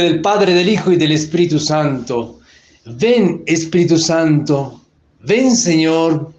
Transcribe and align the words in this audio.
Del 0.00 0.20
Padre, 0.20 0.54
del 0.54 0.68
Hijo 0.68 0.92
y 0.92 0.96
del 0.96 1.12
Espíritu 1.12 1.58
Santo. 1.58 2.40
Ven, 2.86 3.42
Espíritu 3.46 3.98
Santo. 3.98 4.80
Ven, 5.20 5.56
Señor. 5.56 6.32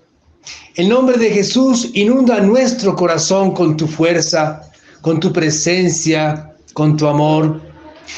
En 0.76 0.90
nombre 0.90 1.18
de 1.18 1.30
Jesús, 1.30 1.90
inunda 1.94 2.40
nuestro 2.42 2.96
corazón 2.96 3.52
con 3.54 3.78
tu 3.78 3.88
fuerza, 3.88 4.62
con 5.02 5.20
tu 5.20 5.32
presencia, 5.32 6.54
con 6.74 6.98
tu 6.98 7.08
amor. 7.08 7.62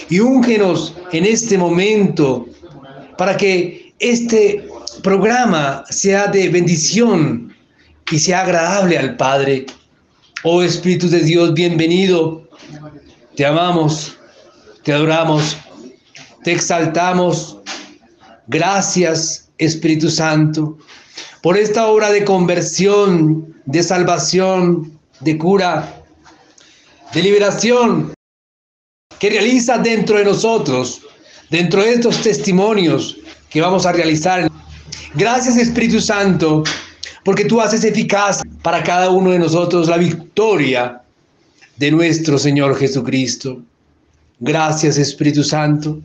Y 0.09 0.19
úngenos 0.19 0.95
en 1.11 1.25
este 1.25 1.57
momento 1.57 2.47
para 3.17 3.37
que 3.37 3.93
este 3.99 4.67
programa 5.03 5.83
sea 5.89 6.27
de 6.27 6.49
bendición 6.49 7.53
y 8.11 8.19
sea 8.19 8.41
agradable 8.41 8.97
al 8.97 9.15
Padre. 9.15 9.65
Oh 10.43 10.61
Espíritu 10.61 11.09
de 11.09 11.21
Dios, 11.21 11.53
bienvenido. 11.53 12.47
Te 13.35 13.45
amamos 13.45 14.16
te 14.87 14.93
adoramos, 14.93 15.57
te 16.45 16.53
exaltamos. 16.53 17.57
Gracias, 18.47 19.49
Espíritu 19.57 20.09
Santo, 20.09 20.77
por 21.43 21.57
esta 21.57 21.87
obra 21.87 22.09
de 22.09 22.23
conversión, 22.23 23.53
de 23.65 23.83
salvación, 23.83 24.97
de 25.19 25.37
cura, 25.37 25.93
de 27.13 27.21
liberación 27.21 28.13
que 29.19 29.29
realiza 29.29 29.77
dentro 29.77 30.19
de 30.19 30.23
nosotros, 30.23 31.01
dentro 31.49 31.83
de 31.83 31.95
estos 31.95 32.21
testimonios 32.21 33.17
que 33.49 33.59
vamos 33.59 33.85
a 33.85 33.91
realizar. 33.91 34.49
Gracias, 35.15 35.57
Espíritu 35.57 35.99
Santo, 35.99 36.63
porque 37.25 37.43
tú 37.43 37.59
haces 37.59 37.83
eficaz 37.83 38.41
para 38.61 38.81
cada 38.83 39.09
uno 39.09 39.31
de 39.31 39.39
nosotros 39.39 39.89
la 39.89 39.97
victoria 39.97 41.01
de 41.75 41.91
nuestro 41.91 42.37
Señor 42.37 42.77
Jesucristo. 42.77 43.61
Gracias 44.39 44.97
Espíritu 44.97 45.43
Santo, 45.43 45.99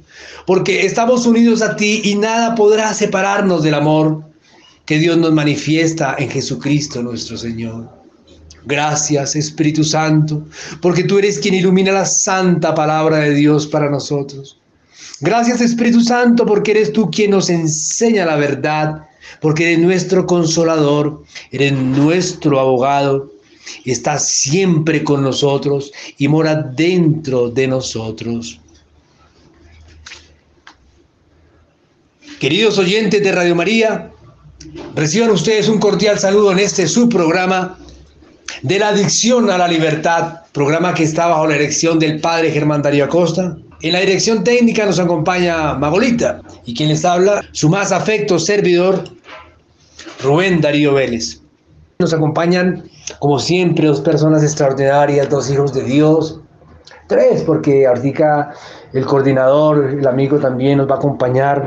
porque 0.47 0.87
estamos 0.87 1.27
unidos 1.27 1.61
a 1.61 1.77
ti 1.77 2.01
y 2.05 2.15
nada 2.15 2.55
podrá 2.55 2.95
separarnos 2.95 3.63
del 3.63 3.75
amor 3.75 4.25
que 4.87 4.99
Dios 4.99 5.19
nos 5.19 5.33
manifiesta 5.33 6.17
en 6.19 6.31
Jesucristo 6.31 7.03
nuestro 7.03 7.37
Señor. 7.37 7.91
Gracias 8.65 9.37
Espíritu 9.37 9.85
Santo, 9.85 10.47
porque 10.81 11.05
tú 11.05 11.19
eres 11.19 11.39
quien 11.39 11.55
ilumina 11.55 11.93
la 11.93 12.07
santa 12.07 12.75
palabra 12.75 13.19
de 13.19 13.35
Dios 13.35 13.67
para 13.67 13.91
nosotros. 13.91 14.59
Gracias 15.21 15.61
Espíritu 15.61 16.01
Santo, 16.01 16.47
porque 16.47 16.71
eres 16.71 16.93
tú 16.93 17.11
quien 17.11 17.33
nos 17.33 17.51
enseña 17.51 18.25
la 18.25 18.37
verdad, 18.37 19.07
porque 19.41 19.73
eres 19.73 19.81
nuestro 19.81 20.27
consolador, 20.27 21.23
eres 21.51 21.73
nuestro 21.73 22.59
abogado, 22.59 23.32
está 23.85 24.19
siempre 24.19 25.05
con 25.05 25.23
nosotros 25.23 25.93
y 26.19 26.29
mora 26.29 26.55
dentro 26.55 27.49
de 27.49 27.67
nosotros. 27.67 28.61
Queridos 32.39 32.77
oyentes 32.79 33.23
de 33.23 33.31
Radio 33.31 33.55
María, 33.55 34.11
reciban 34.97 35.31
ustedes 35.31 35.69
un 35.69 35.79
cordial 35.79 36.19
saludo 36.19 36.51
en 36.51 36.59
este 36.59 36.89
subprograma 36.89 37.79
de 38.63 38.79
la 38.79 38.89
adicción 38.89 39.51
a 39.51 39.59
la 39.59 39.69
libertad, 39.69 40.41
programa 40.53 40.95
que 40.95 41.05
está 41.05 41.29
bajo 41.29 41.47
la 41.47 41.55
dirección 41.55 41.99
del 41.99 42.21
padre 42.21 42.51
Germán 42.51 42.83
Darío 42.83 43.05
Acosta. 43.05 43.57
En 43.83 43.93
la 43.93 44.01
dirección 44.01 44.45
técnica 44.45 44.87
nos 44.87 44.99
acompaña 44.99 45.75
Magolita 45.75 46.43
y 46.65 46.75
quien 46.75 46.89
les 46.89 47.05
habla, 47.05 47.45
su 47.53 47.69
más 47.69 47.93
afecto 47.93 48.39
servidor, 48.39 49.05
Rubén 50.23 50.61
Darío 50.61 50.95
Vélez. 50.95 51.42
Nos 52.03 52.13
acompañan 52.13 52.83
como 53.21 53.39
siempre, 53.39 53.87
dos 53.87 54.01
personas 54.01 54.43
extraordinarias, 54.43 55.31
dos 55.31 55.49
hijos 55.49 55.73
de 55.73 55.85
Dios, 55.85 56.41
tres, 57.07 57.45
porque 57.45 57.87
ahorita 57.87 58.51
el 58.93 59.07
coordinador, 59.07 59.91
el 59.91 60.07
amigo 60.09 60.41
también 60.41 60.79
nos 60.79 60.91
va 60.91 60.97
a 60.97 60.99
acompañar, 60.99 61.65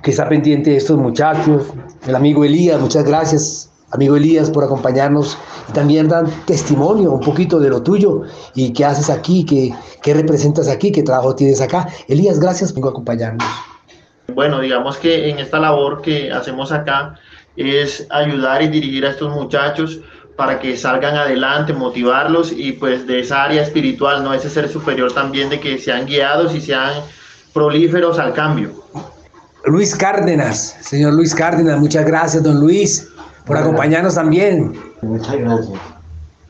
que 0.00 0.12
está 0.12 0.28
pendiente 0.28 0.70
de 0.70 0.76
estos 0.76 0.96
muchachos, 0.96 1.64
el 2.06 2.14
amigo 2.14 2.44
Elías, 2.44 2.80
muchas 2.80 3.02
gracias, 3.02 3.72
amigo 3.90 4.14
Elías, 4.14 4.48
por 4.48 4.62
acompañarnos 4.62 5.36
y 5.68 5.72
también 5.72 6.06
dan 6.06 6.26
testimonio 6.46 7.10
un 7.10 7.20
poquito 7.20 7.58
de 7.58 7.70
lo 7.70 7.82
tuyo 7.82 8.22
y 8.54 8.72
qué 8.72 8.84
haces 8.84 9.10
aquí, 9.10 9.44
qué, 9.44 9.74
qué 10.02 10.14
representas 10.14 10.68
aquí, 10.68 10.92
qué 10.92 11.02
trabajo 11.02 11.34
tienes 11.34 11.60
acá. 11.60 11.88
Elías, 12.06 12.38
gracias 12.38 12.72
por 12.72 12.88
acompañarnos. 12.88 13.44
Bueno, 14.32 14.60
digamos 14.60 14.96
que 14.98 15.30
en 15.30 15.40
esta 15.40 15.58
labor 15.58 16.00
que 16.00 16.30
hacemos 16.30 16.70
acá, 16.70 17.16
es 17.56 18.06
ayudar 18.10 18.62
y 18.62 18.68
dirigir 18.68 19.06
a 19.06 19.10
estos 19.10 19.34
muchachos 19.34 20.00
para 20.36 20.58
que 20.58 20.76
salgan 20.76 21.16
adelante, 21.16 21.72
motivarlos 21.72 22.52
y 22.52 22.72
pues 22.72 23.06
de 23.06 23.20
esa 23.20 23.44
área 23.44 23.62
espiritual, 23.62 24.24
no 24.24 24.34
ese 24.34 24.50
ser 24.50 24.68
superior 24.68 25.12
también 25.12 25.48
de 25.48 25.60
que 25.60 25.78
sean 25.78 26.06
guiados 26.06 26.54
y 26.54 26.60
sean 26.60 26.92
prolíferos 27.52 28.18
al 28.18 28.32
cambio. 28.34 28.72
Luis 29.66 29.94
Cárdenas, 29.94 30.76
señor 30.80 31.14
Luis 31.14 31.34
Cárdenas, 31.34 31.78
muchas 31.78 32.04
gracias, 32.04 32.42
don 32.42 32.60
Luis, 32.60 33.08
por 33.46 33.56
acompañarnos 33.56 34.16
también. 34.16 34.74
Muchas 35.02 35.36
gracias. 35.36 35.78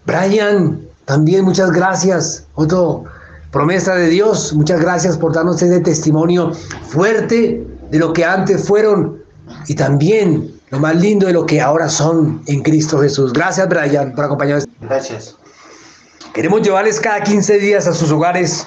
Brian, 0.07 0.81
también 1.05 1.45
muchas 1.45 1.71
gracias. 1.71 2.47
Otro 2.55 3.05
promesa 3.51 3.95
de 3.95 4.09
Dios, 4.09 4.53
muchas 4.55 4.81
gracias 4.81 5.17
por 5.17 5.33
darnos 5.33 5.63
ese 5.63 5.81
testimonio 5.81 6.53
fuerte 6.89 7.65
de 7.91 7.99
lo 7.99 8.13
que 8.13 8.25
antes 8.25 8.67
fueron 8.67 9.23
y 9.69 9.75
también 9.75 10.54
lo 10.75 10.81
más 10.81 10.97
lindo 10.97 11.29
de 11.29 11.33
lo 11.33 11.47
que 11.47 11.61
ahora 11.61 11.89
son 11.89 12.43
en 12.47 12.61
Cristo 12.63 12.99
Jesús. 12.99 13.33
Gracias, 13.33 13.69
Brian, 13.69 14.13
por 14.13 14.25
acompañarnos. 14.25 14.67
Gracias. 14.81 15.37
Queremos 16.33 16.63
llevarles 16.63 16.99
cada 16.99 17.23
15 17.23 17.59
días 17.59 17.87
a 17.87 17.95
sus 17.95 18.11
hogares 18.11 18.67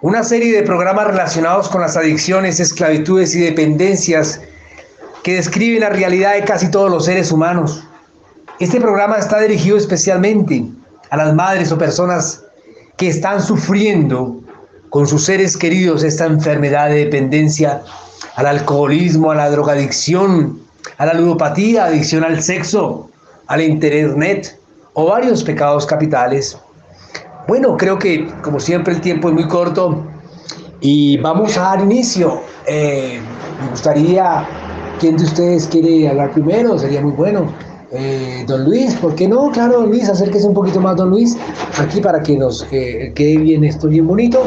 una 0.00 0.22
serie 0.22 0.54
de 0.54 0.62
programas 0.62 1.08
relacionados 1.08 1.68
con 1.68 1.80
las 1.80 1.96
adicciones, 1.96 2.60
esclavitudes 2.60 3.34
y 3.34 3.40
dependencias 3.40 4.40
que 5.24 5.34
describen 5.34 5.80
la 5.80 5.88
realidad 5.88 6.34
de 6.34 6.44
casi 6.44 6.70
todos 6.70 6.88
los 6.88 7.06
seres 7.06 7.32
humanos. 7.32 7.82
Este 8.60 8.80
programa 8.80 9.16
está 9.16 9.40
dirigido 9.40 9.76
especialmente 9.76 10.64
a 11.10 11.16
las 11.16 11.34
madres 11.34 11.72
o 11.72 11.78
personas 11.78 12.44
que 12.96 13.08
están 13.08 13.42
sufriendo 13.42 14.40
con 14.90 15.08
sus 15.08 15.24
seres 15.24 15.56
queridos 15.56 16.04
esta 16.04 16.26
enfermedad 16.26 16.88
de 16.90 17.06
dependencia 17.06 17.82
al 18.36 18.46
alcoholismo, 18.46 19.32
a 19.32 19.34
la 19.34 19.50
drogadicción, 19.50 20.67
a 20.96 21.06
la 21.06 21.14
ludopatía, 21.14 21.86
adicción 21.86 22.24
al 22.24 22.42
sexo, 22.42 23.08
al 23.46 23.62
internet 23.62 24.58
o 24.94 25.06
varios 25.06 25.42
pecados 25.42 25.86
capitales. 25.86 26.58
Bueno, 27.46 27.76
creo 27.76 27.98
que 27.98 28.26
como 28.42 28.60
siempre 28.60 28.94
el 28.94 29.00
tiempo 29.00 29.28
es 29.28 29.34
muy 29.34 29.46
corto 29.48 30.04
y 30.80 31.16
vamos 31.18 31.56
a 31.56 31.62
dar 31.62 31.80
inicio. 31.80 32.40
Eh, 32.66 33.20
me 33.62 33.70
gustaría, 33.70 34.46
¿quién 35.00 35.16
de 35.16 35.24
ustedes 35.24 35.66
quiere 35.66 36.08
hablar 36.08 36.32
primero? 36.32 36.78
Sería 36.78 37.00
muy 37.00 37.12
bueno. 37.12 37.52
Eh, 37.90 38.44
don 38.46 38.64
Luis, 38.64 38.94
¿por 38.96 39.14
qué 39.14 39.26
no? 39.26 39.50
Claro, 39.50 39.80
don 39.80 39.88
Luis, 39.88 40.08
acérquese 40.10 40.46
un 40.46 40.52
poquito 40.52 40.78
más, 40.78 40.96
don 40.96 41.08
Luis, 41.08 41.38
aquí 41.78 42.02
para 42.02 42.22
que 42.22 42.36
nos 42.36 42.64
quede 42.64 43.38
bien 43.38 43.64
esto 43.64 43.88
bien 43.88 44.06
bonito. 44.06 44.42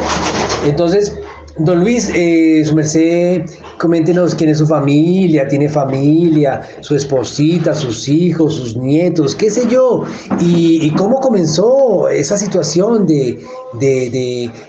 Entonces, 0.63 1.17
Don 1.57 1.81
Luis, 1.81 2.09
eh, 2.15 2.63
su 2.65 2.73
merced, 2.75 3.43
coméntenos 3.81 4.35
quién 4.35 4.51
es 4.51 4.59
su 4.59 4.67
familia, 4.67 5.47
tiene 5.47 5.67
familia, 5.67 6.61
su 6.81 6.95
esposita, 6.95 7.73
sus 7.73 8.07
hijos, 8.07 8.55
sus 8.55 8.77
nietos, 8.77 9.35
qué 9.35 9.49
sé 9.49 9.67
yo, 9.67 10.05
y, 10.39 10.91
cómo 10.91 11.19
comenzó 11.19 12.07
esa 12.07 12.37
situación 12.37 13.07
de, 13.07 13.39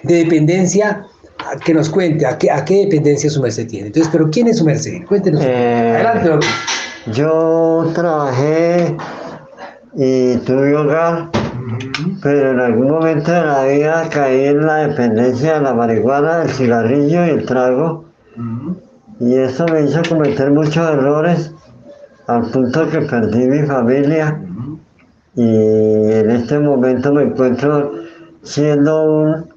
dependencia, 0.02 1.06
que 1.64 1.74
nos 1.74 1.90
cuente 1.90 2.24
a 2.24 2.38
qué, 2.38 2.50
a 2.50 2.64
qué 2.64 2.86
dependencia 2.86 3.28
su 3.28 3.42
merced 3.42 3.68
tiene. 3.68 3.88
Entonces, 3.88 4.10
pero 4.10 4.30
¿quién 4.30 4.48
es 4.48 4.58
su 4.58 4.64
merced? 4.64 5.04
Cuéntenos. 5.06 5.42
Eh, 5.44 5.96
Adelante. 5.96 6.46
Yo 7.12 7.90
trabajé 7.94 8.96
y 9.96 10.36
tuve 10.36 10.74
hogar 10.74 11.30
pero 12.22 12.52
en 12.52 12.60
algún 12.60 12.90
momento 12.90 13.32
de 13.32 13.42
la 13.42 13.64
vida 13.64 14.08
caí 14.10 14.46
en 14.46 14.66
la 14.66 14.88
dependencia 14.88 15.54
de 15.54 15.60
la 15.60 15.74
marihuana, 15.74 16.38
del 16.38 16.50
cigarrillo 16.50 17.26
y 17.26 17.30
el 17.30 17.44
trago. 17.44 18.04
Y 19.22 19.36
eso 19.36 19.64
me 19.66 19.84
hizo 19.84 20.02
cometer 20.08 20.50
muchos 20.50 20.78
errores 20.78 21.52
al 22.26 22.42
punto 22.50 22.90
que 22.90 23.02
perdí 23.02 23.46
mi 23.46 23.64
familia. 23.64 24.40
Y 25.36 25.46
en 25.46 26.30
este 26.30 26.58
momento 26.58 27.12
me 27.12 27.22
encuentro 27.22 27.92
siendo 28.42 29.04
un, 29.04 29.48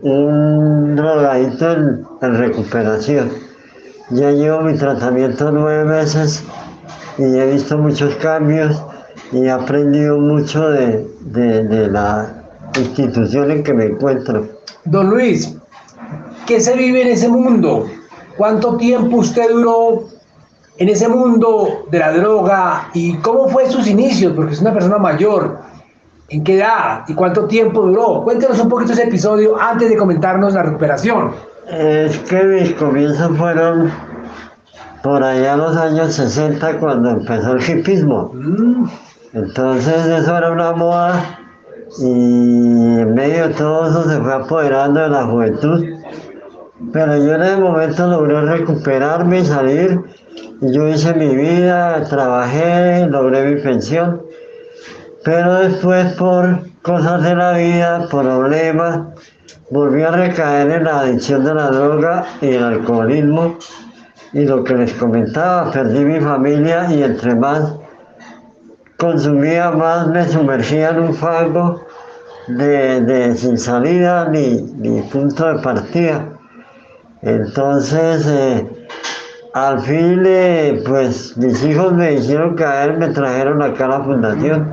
un 0.00 0.96
drogadito 0.96 1.70
en, 1.70 2.06
recuperación. 2.38 3.30
Ya 4.08 4.30
llevo 4.30 4.62
mi 4.62 4.74
tratamiento 4.78 5.52
nueve 5.52 5.84
meses 5.84 6.42
y 7.18 7.24
he 7.24 7.52
visto 7.52 7.76
muchos 7.76 8.14
cambios 8.14 8.82
y 9.32 9.44
he 9.44 9.50
aprendido 9.50 10.16
mucho 10.16 10.70
de, 10.70 11.06
de, 11.26 11.88
la 11.88 12.42
institución 12.78 13.50
en 13.50 13.62
que 13.62 13.74
me 13.74 13.84
encuentro. 13.84 14.48
Don 14.86 15.10
Luis, 15.10 15.54
¿qué 16.46 16.58
se 16.58 16.74
vive 16.74 17.02
en 17.02 17.08
ese 17.08 17.28
mundo? 17.28 17.86
¿Cuánto 18.38 18.76
tiempo 18.76 19.16
usted 19.16 19.50
duró 19.50 20.04
en 20.76 20.88
ese 20.88 21.08
mundo 21.08 21.86
de 21.90 21.98
la 21.98 22.12
droga 22.12 22.88
y 22.94 23.16
cómo 23.16 23.48
fue 23.48 23.68
sus 23.68 23.88
inicios? 23.88 24.32
Porque 24.34 24.54
es 24.54 24.60
una 24.60 24.72
persona 24.72 24.96
mayor. 24.96 25.58
¿En 26.28 26.44
qué 26.44 26.58
edad? 26.58 27.02
¿Y 27.08 27.14
cuánto 27.14 27.46
tiempo 27.46 27.82
duró? 27.82 28.22
Cuéntenos 28.22 28.60
un 28.60 28.68
poquito 28.68 28.92
ese 28.92 29.04
episodio 29.04 29.60
antes 29.60 29.90
de 29.90 29.96
comentarnos 29.96 30.54
la 30.54 30.62
recuperación. 30.62 31.32
Es 31.68 32.16
que 32.20 32.44
mis 32.44 32.74
comienzos 32.74 33.36
fueron 33.36 33.90
por 35.02 35.20
allá 35.24 35.56
los 35.56 35.76
años 35.76 36.14
60 36.14 36.78
cuando 36.78 37.10
empezó 37.10 37.54
el 37.54 37.68
hipismo. 37.68 38.30
Mm. 38.34 38.88
Entonces 39.32 40.06
eso 40.06 40.36
era 40.36 40.52
una 40.52 40.72
moda 40.72 41.40
y 41.98 43.00
en 43.00 43.14
medio 43.14 43.48
de 43.48 43.54
todo 43.54 43.88
eso 43.88 44.08
se 44.08 44.20
fue 44.20 44.32
apoderando 44.32 45.00
de 45.00 45.08
la 45.08 45.24
juventud. 45.24 45.84
Pero 46.92 47.16
yo 47.16 47.34
en 47.34 47.42
ese 47.42 47.56
momento 47.56 48.06
logré 48.06 48.40
recuperarme 48.40 49.40
y 49.40 49.44
salir. 49.44 50.00
Yo 50.60 50.88
hice 50.88 51.12
mi 51.14 51.34
vida, 51.34 52.04
trabajé, 52.04 53.06
logré 53.06 53.54
mi 53.54 53.60
pensión. 53.60 54.22
Pero 55.24 55.54
después 55.56 56.12
por 56.14 56.60
cosas 56.82 57.22
de 57.24 57.34
la 57.34 57.52
vida, 57.52 58.06
problemas, 58.08 59.00
volví 59.70 60.02
a 60.02 60.12
recaer 60.12 60.70
en 60.70 60.84
la 60.84 61.00
adicción 61.00 61.44
de 61.44 61.54
la 61.54 61.70
droga 61.70 62.24
y 62.40 62.52
el 62.52 62.62
alcoholismo. 62.62 63.58
Y 64.32 64.44
lo 64.44 64.62
que 64.62 64.74
les 64.74 64.92
comentaba, 64.94 65.72
perdí 65.72 66.04
mi 66.04 66.20
familia 66.20 66.86
y 66.90 67.02
entre 67.02 67.34
más 67.34 67.74
consumía, 68.98 69.70
más 69.70 70.08
me 70.08 70.28
sumergía 70.28 70.90
en 70.90 71.00
un 71.00 71.14
fango 71.14 71.80
de, 72.46 73.34
sin 73.36 73.58
salida 73.58 74.28
ni, 74.28 74.62
ni, 74.76 75.02
punto 75.02 75.46
de 75.46 75.62
partida. 75.62 76.37
Entonces, 77.22 78.26
eh, 78.26 78.68
al 79.54 79.80
fin, 79.80 80.22
eh, 80.24 80.82
pues 80.86 81.36
mis 81.36 81.64
hijos 81.64 81.92
me 81.92 82.14
hicieron 82.14 82.54
caer, 82.54 82.96
me 82.96 83.08
trajeron 83.08 83.60
acá 83.62 83.86
a 83.86 83.88
la 83.88 84.04
fundación 84.04 84.72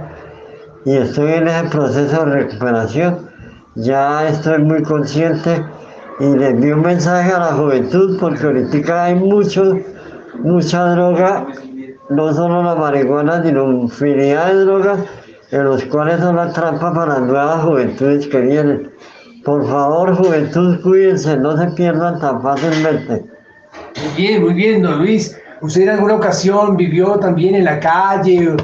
y 0.86 0.98
estoy 0.98 1.34
en 1.34 1.48
ese 1.48 1.70
proceso 1.70 2.26
de 2.26 2.32
recuperación. 2.32 3.30
Ya 3.76 4.28
estoy 4.28 4.60
muy 4.60 4.84
consciente 4.84 5.66
y 6.20 6.26
les 6.38 6.52
envío 6.52 6.76
un 6.76 6.84
mensaje 6.84 7.32
a 7.32 7.40
la 7.40 7.54
juventud 7.54 8.18
porque 8.20 8.46
ahorita 8.46 9.06
hay 9.06 9.16
mucho, 9.16 9.80
mucha 10.40 10.86
droga, 10.92 11.48
no 12.10 12.34
solo 12.34 12.62
la 12.62 12.76
marihuana, 12.76 13.44
sino 13.44 13.72
infinidad 13.72 14.54
de 14.54 14.66
drogas 14.66 15.00
en 15.52 15.64
los 15.64 15.84
cuales 15.86 16.20
son 16.20 16.36
la 16.36 16.54
trampa 16.54 16.94
para 16.94 17.20
las 17.20 17.22
nuevas 17.22 17.64
juventudes 17.64 18.28
que 18.28 18.42
vienen. 18.42 18.92
Por 19.46 19.64
favor, 19.68 20.16
juventud, 20.16 20.82
cuídense, 20.82 21.38
no 21.38 21.56
se 21.56 21.68
pierdan 21.68 22.20
tan 22.20 22.42
fácilmente. 22.42 23.24
Muy 24.04 24.14
bien, 24.18 24.44
muy 24.44 24.54
bien, 24.56 24.82
don 24.82 24.98
Luis. 24.98 25.38
¿Usted 25.62 25.84
en 25.84 25.90
alguna 25.90 26.16
ocasión 26.16 26.76
vivió 26.76 27.20
también 27.20 27.54
en 27.54 27.66
la 27.66 27.80
calle, 27.80 28.56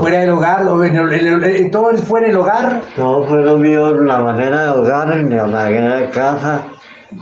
fuera 0.00 0.20
del 0.20 0.30
hogar, 0.30 0.66
o 0.66 0.82
en 0.82 0.96
el, 0.96 1.70
todo 1.70 1.92
fuera 1.98 2.28
del 2.28 2.36
hogar? 2.36 2.80
Todo 2.96 3.26
fue 3.26 3.42
lo 3.42 3.58
mío, 3.58 3.94
la 4.00 4.20
manera 4.20 4.64
de 4.64 4.70
hogar, 4.70 5.08
la 5.14 5.46
manera 5.46 5.96
de 5.96 6.08
casa. 6.08 6.62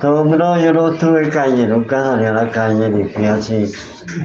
Todo, 0.00 0.24
no, 0.24 0.60
yo 0.60 0.72
no 0.72 0.92
tuve 0.92 1.28
calle, 1.30 1.66
nunca 1.66 2.02
salí 2.02 2.26
a 2.26 2.32
la 2.32 2.50
calle, 2.50 2.90
ni 2.90 3.04
fui 3.04 3.24
así 3.24 3.72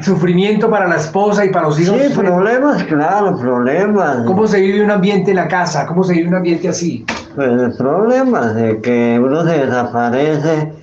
sufrimiento 0.01 0.69
para 0.69 0.88
la 0.88 0.95
esposa 0.95 1.45
y 1.45 1.50
para 1.50 1.68
los 1.68 1.80
hijos. 1.80 1.98
Sí, 2.00 2.13
problemas, 2.13 2.83
claro, 2.83 3.38
problemas. 3.38 4.25
¿Cómo 4.25 4.48
se 4.48 4.62
vive 4.62 4.83
un 4.83 4.92
ambiente 4.92 5.31
en 5.31 5.38
la 5.38 5.48
casa? 5.48 5.86
¿Cómo 5.86 6.04
se 6.04 6.13
vive 6.13 6.30
un 6.30 6.36
ambiente 6.36 6.69
así? 6.69 7.06
Pues 7.36 7.77
problemas, 7.77 8.56
de 8.56 8.80
que 8.81 9.19
uno 9.21 9.44
se 9.44 9.65
desaparece, 9.65 10.74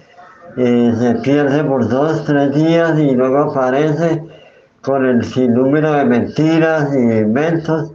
eh, 0.57 0.95
se 0.99 1.15
pierde 1.17 1.65
por 1.65 1.89
dos, 1.89 2.25
tres 2.25 2.55
días 2.55 2.99
y 2.99 3.13
luego 3.13 3.51
aparece 3.51 4.23
con 4.83 5.07
el 5.07 5.25
sinnúmero 5.25 5.93
de 5.93 6.05
mentiras 6.05 6.89
y 6.95 6.99
inventos 6.99 7.93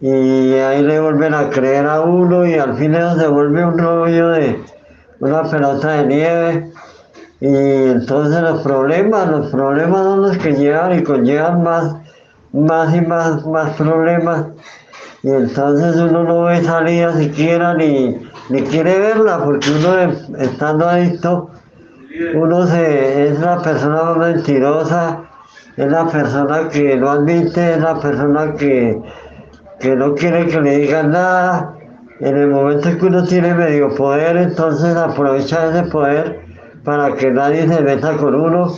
y 0.00 0.54
ahí 0.54 0.82
le 0.82 1.00
vuelven 1.00 1.32
a 1.32 1.48
creer 1.48 1.86
a 1.86 2.00
uno 2.00 2.44
y 2.44 2.54
al 2.54 2.74
final 2.74 3.16
se 3.20 3.28
vuelve 3.28 3.64
un 3.64 3.78
rollo 3.78 4.30
de 4.30 4.58
una 5.22 5.44
pelota 5.44 5.92
de 5.92 6.06
nieve 6.06 6.72
y 7.40 7.46
entonces 7.46 8.42
los 8.42 8.60
problemas, 8.62 9.28
los 9.28 9.50
problemas 9.50 10.02
son 10.02 10.22
los 10.22 10.38
que 10.38 10.52
llevan 10.52 10.98
y 10.98 11.02
conllevan 11.04 11.62
más, 11.62 11.94
más 12.52 12.94
y 12.94 13.00
más, 13.00 13.46
más 13.46 13.70
problemas. 13.76 14.46
Y 15.22 15.30
entonces 15.30 15.94
uno 15.96 16.24
no 16.24 16.42
ve 16.44 16.62
salida 16.64 17.16
siquiera 17.16 17.74
ni, 17.74 18.20
ni 18.48 18.62
quiere 18.62 18.98
verla, 18.98 19.44
porque 19.44 19.70
uno 19.70 20.12
estando 20.38 20.88
adicto, 20.88 21.50
uno 22.34 22.66
se, 22.66 23.28
es 23.28 23.38
la 23.38 23.62
persona 23.62 24.02
más 24.02 24.16
mentirosa, 24.16 25.20
es 25.76 25.86
la 25.86 26.06
persona 26.08 26.68
que 26.68 26.96
no 26.96 27.10
admite, 27.10 27.74
es 27.74 27.80
la 27.80 28.00
persona 28.00 28.54
que, 28.54 29.00
que 29.78 29.94
no 29.94 30.16
quiere 30.16 30.48
que 30.48 30.60
le 30.60 30.78
digan 30.78 31.12
nada. 31.12 31.76
En 32.22 32.36
el 32.36 32.50
momento 32.50 32.88
en 32.88 32.98
que 33.00 33.06
uno 33.06 33.24
tiene 33.24 33.52
medio 33.52 33.92
poder, 33.96 34.36
entonces 34.36 34.94
aprovecha 34.94 35.70
ese 35.70 35.90
poder 35.90 36.38
para 36.84 37.16
que 37.16 37.32
nadie 37.32 37.66
se 37.66 37.80
meta 37.80 38.16
con 38.16 38.36
uno 38.36 38.76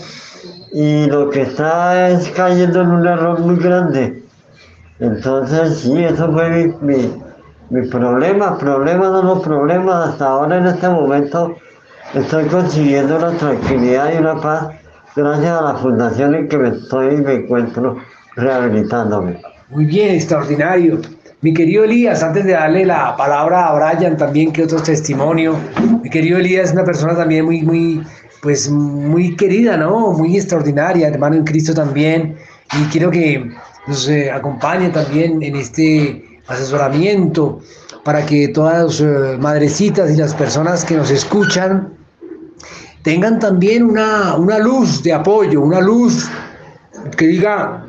y 0.72 1.04
lo 1.10 1.28
que 1.28 1.42
está 1.42 2.08
es 2.08 2.30
cayendo 2.30 2.80
en 2.80 2.90
un 2.90 3.06
error 3.06 3.38
muy 3.40 3.56
grande. 3.56 4.22
Entonces, 4.98 5.80
sí, 5.80 6.02
eso 6.02 6.32
fue 6.32 6.74
mi, 6.80 7.12
mi, 7.68 7.86
problema. 7.88 8.56
Problemas 8.56 9.12
no 9.12 9.22
los 9.22 9.42
problemas. 9.42 10.08
Hasta 10.08 10.26
ahora, 10.26 10.56
en 10.56 10.66
este 10.66 10.88
momento, 10.88 11.54
estoy 12.14 12.46
consiguiendo 12.46 13.18
una 13.18 13.32
tranquilidad 13.32 14.10
y 14.14 14.18
una 14.20 14.40
paz 14.40 14.68
gracias 15.14 15.52
a 15.52 15.60
la 15.60 15.74
fundación 15.74 16.34
en 16.34 16.48
que 16.48 16.56
me 16.56 16.68
estoy 16.70 17.16
y 17.16 17.18
me 17.18 17.34
encuentro 17.34 17.98
rehabilitándome. 18.36 19.42
Muy 19.68 19.84
bien, 19.84 20.14
extraordinario. 20.14 20.98
Mi 21.44 21.52
querido 21.52 21.84
Elías, 21.84 22.22
antes 22.22 22.46
de 22.46 22.52
darle 22.52 22.86
la 22.86 23.14
palabra 23.18 23.66
a 23.66 23.74
Brian 23.74 24.16
también, 24.16 24.50
que 24.50 24.62
otro 24.62 24.82
testimonio, 24.82 25.58
mi 26.02 26.08
querido 26.08 26.38
Elías 26.38 26.68
es 26.68 26.72
una 26.72 26.86
persona 26.86 27.14
también 27.14 27.44
muy, 27.44 27.60
muy, 27.60 28.02
pues 28.40 28.70
muy 28.70 29.36
querida, 29.36 29.76
¿no? 29.76 30.12
Muy 30.12 30.38
extraordinaria, 30.38 31.06
hermano 31.06 31.36
en 31.36 31.44
Cristo 31.44 31.74
también, 31.74 32.34
y 32.72 32.84
quiero 32.84 33.10
que 33.10 33.50
nos 33.86 34.08
eh, 34.08 34.30
acompañe 34.30 34.88
también 34.88 35.42
en 35.42 35.56
este 35.56 36.40
asesoramiento 36.46 37.60
para 38.04 38.24
que 38.24 38.48
todas 38.48 38.82
las 38.82 39.00
eh, 39.02 39.36
madrecitas 39.38 40.10
y 40.12 40.16
las 40.16 40.34
personas 40.34 40.82
que 40.82 40.96
nos 40.96 41.10
escuchan 41.10 41.92
tengan 43.02 43.38
también 43.38 43.82
una, 43.82 44.34
una 44.36 44.58
luz 44.58 45.02
de 45.02 45.12
apoyo, 45.12 45.60
una 45.60 45.82
luz 45.82 46.26
que 47.18 47.26
diga, 47.26 47.84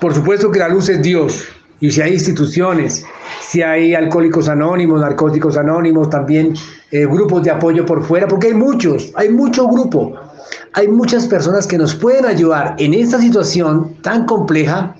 por 0.00 0.12
supuesto 0.12 0.50
que 0.50 0.58
la 0.58 0.68
luz 0.68 0.88
es 0.88 1.00
Dios, 1.02 1.53
y 1.80 1.90
si 1.90 2.00
hay 2.00 2.14
instituciones, 2.14 3.04
si 3.40 3.62
hay 3.62 3.94
alcohólicos 3.94 4.48
anónimos, 4.48 5.00
narcóticos 5.00 5.56
anónimos, 5.56 6.10
también 6.10 6.54
eh, 6.90 7.06
grupos 7.06 7.42
de 7.42 7.50
apoyo 7.50 7.84
por 7.84 8.02
fuera, 8.04 8.26
porque 8.28 8.48
hay 8.48 8.54
muchos, 8.54 9.12
hay 9.16 9.28
mucho 9.28 9.68
grupo, 9.68 10.14
hay 10.72 10.88
muchas 10.88 11.26
personas 11.26 11.66
que 11.66 11.78
nos 11.78 11.94
pueden 11.94 12.26
ayudar 12.26 12.74
en 12.78 12.94
esta 12.94 13.20
situación 13.20 13.96
tan 14.02 14.26
compleja 14.26 14.94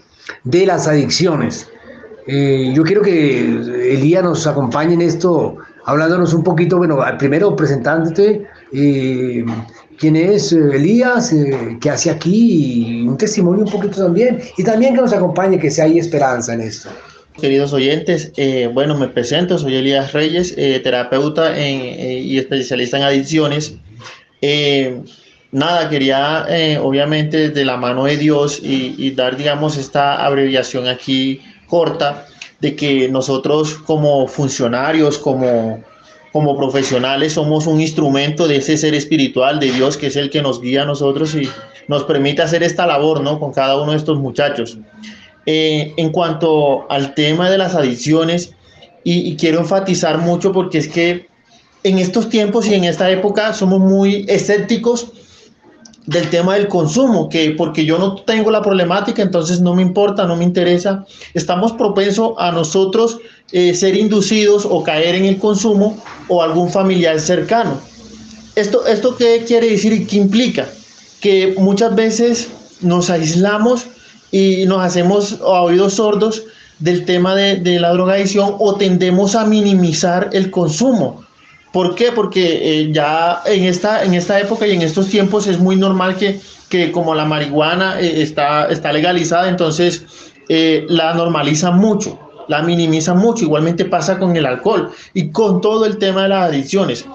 de 0.44 0.66
las 0.66 0.86
adicciones. 0.86 1.68
Eh, 2.26 2.72
yo 2.74 2.82
quiero 2.84 3.02
que 3.02 3.40
Elías 3.40 4.24
nos 4.24 4.46
acompañe 4.46 4.94
en 4.94 5.02
esto, 5.02 5.56
hablándonos 5.84 6.32
un 6.32 6.42
poquito, 6.42 6.78
bueno, 6.78 6.98
primero 7.18 7.54
presentándote, 7.54 8.46
eh, 8.72 9.44
quién 10.04 10.16
es 10.16 10.52
Elías, 10.52 11.32
eh, 11.32 11.78
qué 11.80 11.88
hace 11.88 12.10
aquí, 12.10 13.00
y 13.00 13.08
un 13.08 13.16
testimonio 13.16 13.64
un 13.64 13.70
poquito 13.70 14.04
también, 14.04 14.38
y 14.58 14.62
también 14.62 14.94
que 14.94 15.00
nos 15.00 15.14
acompañe, 15.14 15.58
que 15.58 15.70
si 15.70 15.80
hay 15.80 15.98
esperanza 15.98 16.52
en 16.52 16.60
esto. 16.60 16.90
Queridos 17.40 17.72
oyentes, 17.72 18.30
eh, 18.36 18.68
bueno, 18.70 18.98
me 18.98 19.08
presento, 19.08 19.56
soy 19.56 19.76
Elías 19.76 20.12
Reyes, 20.12 20.52
eh, 20.58 20.78
terapeuta 20.80 21.58
y 21.58 22.36
especialista 22.36 22.98
en 22.98 23.04
adicciones. 23.04 23.76
nada, 25.52 25.88
quería 25.88 26.46
obviamente 26.82 27.48
de 27.48 27.64
la 27.64 27.78
mano 27.78 28.04
de 28.04 28.18
Dios 28.18 28.60
y, 28.62 28.94
y 28.98 29.10
dar, 29.12 29.38
digamos, 29.38 29.78
esta 29.78 30.22
abreviación 30.22 30.86
aquí 30.86 31.40
corta 31.66 32.26
de 32.60 32.76
que 32.76 33.08
nosotros 33.08 33.72
como 33.86 34.28
funcionarios, 34.28 35.16
como 35.16 35.82
como 36.34 36.56
profesionales 36.56 37.34
somos 37.34 37.68
un 37.68 37.80
instrumento 37.80 38.48
de 38.48 38.56
ese 38.56 38.76
ser 38.76 38.92
espiritual 38.92 39.60
de 39.60 39.70
Dios 39.70 39.96
que 39.96 40.08
es 40.08 40.16
el 40.16 40.30
que 40.30 40.42
nos 40.42 40.60
guía 40.60 40.82
a 40.82 40.84
nosotros 40.84 41.32
y 41.36 41.48
nos 41.86 42.02
permite 42.02 42.42
hacer 42.42 42.64
esta 42.64 42.88
labor, 42.88 43.20
¿no? 43.20 43.38
Con 43.38 43.52
cada 43.52 43.80
uno 43.80 43.92
de 43.92 43.98
estos 43.98 44.18
muchachos. 44.18 44.76
Eh, 45.46 45.94
en 45.96 46.10
cuanto 46.10 46.90
al 46.90 47.14
tema 47.14 47.48
de 47.50 47.58
las 47.58 47.76
adicciones, 47.76 48.52
y, 49.04 49.36
quiero 49.36 49.60
enfatizar 49.60 50.18
mucho 50.18 50.50
porque 50.50 50.78
es 50.78 50.88
que 50.88 51.28
en 51.84 52.00
estos 52.00 52.28
tiempos 52.28 52.66
y 52.66 52.74
en 52.74 52.82
esta 52.82 53.08
época 53.12 53.52
somos 53.52 53.78
muy 53.78 54.24
escépticos 54.28 55.12
del 56.06 56.28
tema 56.28 56.54
del 56.54 56.68
consumo, 56.68 57.28
que 57.28 57.50
porque 57.52 57.84
yo 57.84 57.98
no 57.98 58.16
tengo 58.16 58.50
la 58.50 58.60
problemática, 58.60 59.22
entonces 59.22 59.60
no 59.60 59.74
me 59.74 59.82
importa, 59.82 60.26
no 60.26 60.36
me 60.36 60.44
interesa. 60.44 61.04
Estamos 61.32 61.72
propensos 61.72 62.32
a 62.38 62.52
nosotros 62.52 63.18
eh, 63.52 63.74
ser 63.74 63.96
inducidos 63.96 64.66
o 64.68 64.82
caer 64.82 65.14
en 65.14 65.24
el 65.24 65.38
consumo 65.38 65.96
o 66.28 66.42
algún 66.42 66.70
familiar 66.70 67.18
cercano. 67.20 67.80
¿Esto, 68.54 68.86
¿Esto 68.86 69.16
qué 69.16 69.44
quiere 69.46 69.70
decir 69.70 69.92
y 69.92 70.04
qué 70.04 70.16
implica? 70.16 70.68
Que 71.20 71.54
muchas 71.58 71.94
veces 71.94 72.50
nos 72.80 73.08
aislamos 73.08 73.86
y 74.30 74.66
nos 74.66 74.80
hacemos 74.82 75.38
oídos 75.42 75.94
sordos 75.94 76.44
del 76.80 77.04
tema 77.04 77.34
de, 77.34 77.56
de 77.56 77.80
la 77.80 77.92
drogadicción 77.92 78.56
o 78.58 78.74
tendemos 78.74 79.34
a 79.34 79.46
minimizar 79.46 80.28
el 80.32 80.50
consumo. 80.50 81.23
¿Por 81.74 81.96
qué? 81.96 82.12
Porque 82.12 82.82
eh, 82.82 82.92
ya 82.92 83.42
en 83.46 83.64
esta, 83.64 84.04
en 84.04 84.14
esta 84.14 84.38
época 84.38 84.64
y 84.64 84.74
en 84.74 84.82
estos 84.82 85.08
tiempos 85.08 85.48
es 85.48 85.58
muy 85.58 85.74
normal 85.74 86.16
que, 86.16 86.38
que 86.68 86.92
como 86.92 87.16
la 87.16 87.24
marihuana 87.24 88.00
eh, 88.00 88.22
está, 88.22 88.66
está 88.66 88.92
legalizada, 88.92 89.48
entonces 89.48 90.04
eh, 90.48 90.86
la 90.88 91.14
normalizan 91.14 91.76
mucho, 91.76 92.16
la 92.46 92.62
minimizan 92.62 93.18
mucho. 93.18 93.42
Igualmente 93.42 93.86
pasa 93.86 94.20
con 94.20 94.36
el 94.36 94.46
alcohol 94.46 94.92
y 95.14 95.32
con 95.32 95.60
todo 95.60 95.84
el 95.84 95.98
tema 95.98 96.22
de 96.22 96.28
las 96.28 96.50
adicciones. 96.50 97.06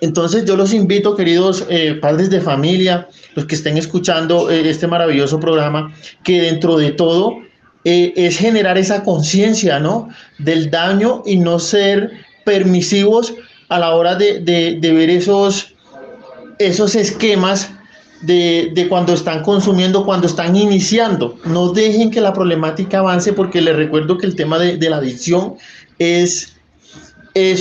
Entonces 0.00 0.44
yo 0.44 0.56
los 0.56 0.72
invito, 0.72 1.16
queridos 1.16 1.66
padres 2.00 2.30
de 2.30 2.40
familia, 2.40 3.08
los 3.34 3.46
que 3.46 3.56
estén 3.56 3.78
escuchando 3.78 4.48
este 4.48 4.86
maravilloso 4.86 5.40
programa, 5.40 5.92
que 6.22 6.40
dentro 6.40 6.76
de 6.76 6.92
todo 6.92 7.38
es 7.82 8.36
generar 8.36 8.78
esa 8.78 9.02
conciencia, 9.02 9.80
¿no? 9.80 10.08
Del 10.38 10.70
daño 10.70 11.24
y 11.26 11.36
no 11.36 11.58
ser 11.58 12.12
permisivos 12.44 13.34
a 13.72 13.78
la 13.78 13.94
hora 13.94 14.14
de, 14.16 14.78
ver 14.82 15.08
esos, 15.08 15.74
esquemas 16.58 17.70
de, 18.20 18.86
cuando 18.90 19.14
están 19.14 19.42
consumiendo, 19.42 20.04
cuando 20.04 20.26
están 20.26 20.54
iniciando. 20.54 21.38
No 21.46 21.72
dejen 21.72 22.10
que 22.10 22.20
la 22.20 22.34
problemática 22.34 22.98
avance 22.98 23.32
porque 23.32 23.62
les 23.62 23.74
recuerdo 23.74 24.18
que 24.18 24.26
el 24.26 24.36
tema 24.36 24.58
de, 24.58 24.90
la 24.90 24.98
adicción 24.98 25.54
es, 25.98 26.54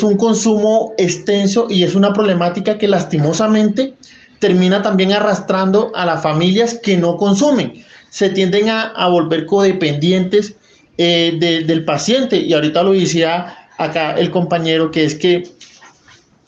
un 0.04 0.18
consumo 0.18 0.94
extenso 0.98 1.68
y 1.70 1.84
es 1.84 1.96
una 1.96 2.12
problemática 2.12 2.78
que 2.78 2.90
lastimosamente 2.90 3.94
termina 4.40 4.82
también 4.82 5.14
arrastrando 5.14 5.94
a 5.96 6.06
las 6.06 6.22
familias 6.22 6.78
que 6.84 6.98
no 6.98 7.16
consumen. 7.16 7.86
Se 8.10 8.30
tienden 8.30 8.68
a, 8.68 9.08
volver 9.08 9.46
codependientes 9.46 10.56
eh, 10.98 11.38
de, 11.40 11.64
del 11.64 11.86
paciente 11.86 12.36
y 12.36 12.52
ahorita 12.52 12.84
lo 12.84 12.92
decía 12.92 13.56
acá 13.78 14.12
el 14.18 14.30
compañero 14.30 14.92
que 14.92 15.06
es 15.06 15.16
que 15.16 15.62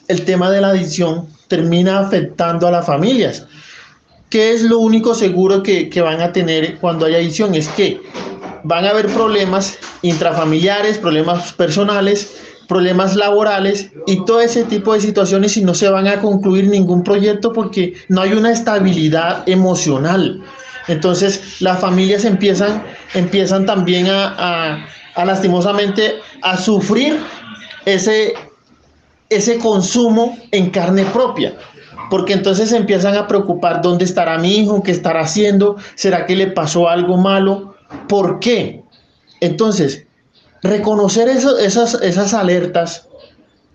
el 0.07 0.25
tema 0.25 0.51
de 0.51 0.61
la 0.61 0.69
adicción 0.69 1.27
termina 1.47 1.99
afectando 1.99 2.67
a 2.67 2.71
las 2.71 2.85
familias. 2.85 3.45
¿Qué 4.29 4.51
es 4.53 4.63
lo 4.63 4.79
único 4.79 5.13
seguro 5.13 5.61
que, 5.61 5.89
que, 5.89 6.01
van 6.01 6.21
a 6.21 6.31
tener 6.31 6.77
cuando 6.79 7.05
hay 7.05 7.15
adicción? 7.15 7.53
Es 7.53 7.67
que 7.69 8.01
van 8.63 8.85
a 8.85 8.89
haber 8.89 9.07
problemas 9.07 9.77
intrafamiliares, 10.01 10.97
problemas 10.97 11.53
personales, 11.53 12.35
problemas 12.67 13.15
laborales 13.15 13.91
y 14.07 14.25
todo 14.25 14.41
ese 14.41 14.63
tipo 14.63 14.93
de 14.93 15.01
situaciones 15.01 15.55
y 15.57 15.63
no 15.63 15.75
se 15.75 15.89
van 15.89 16.07
a 16.07 16.19
concluir 16.19 16.67
ningún 16.67 17.03
proyecto 17.03 17.53
porque 17.53 17.93
no 18.09 18.21
hay 18.21 18.33
una 18.33 18.51
estabilidad 18.51 19.47
emocional. 19.47 20.41
Entonces 20.87 21.61
las 21.61 21.79
familias 21.79 22.25
empiezan, 22.25 22.83
empiezan 23.13 23.65
también 23.65 24.07
a, 24.07 24.85
a 25.15 25.25
lastimosamente 25.25 26.15
a 26.41 26.57
sufrir 26.57 27.19
ese, 27.85 28.33
ese 29.35 29.57
consumo 29.57 30.37
en 30.51 30.69
carne 30.69 31.05
propia. 31.05 31.55
Porque 32.09 32.33
entonces 32.33 32.69
se 32.69 32.77
empiezan 32.77 33.15
a 33.15 33.27
preocupar 33.27 33.81
dónde 33.81 34.05
estará 34.05 34.37
mi 34.37 34.57
hijo, 34.57 34.83
qué 34.83 34.91
estará 34.91 35.21
haciendo, 35.21 35.77
será 35.95 36.25
que 36.25 36.35
le 36.35 36.47
pasó 36.47 36.89
algo 36.89 37.17
malo, 37.17 37.75
¿por 38.07 38.39
qué? 38.39 38.83
Entonces, 39.39 40.05
reconocer 40.61 41.27
esas, 41.27 42.33
alertas, 42.33 43.07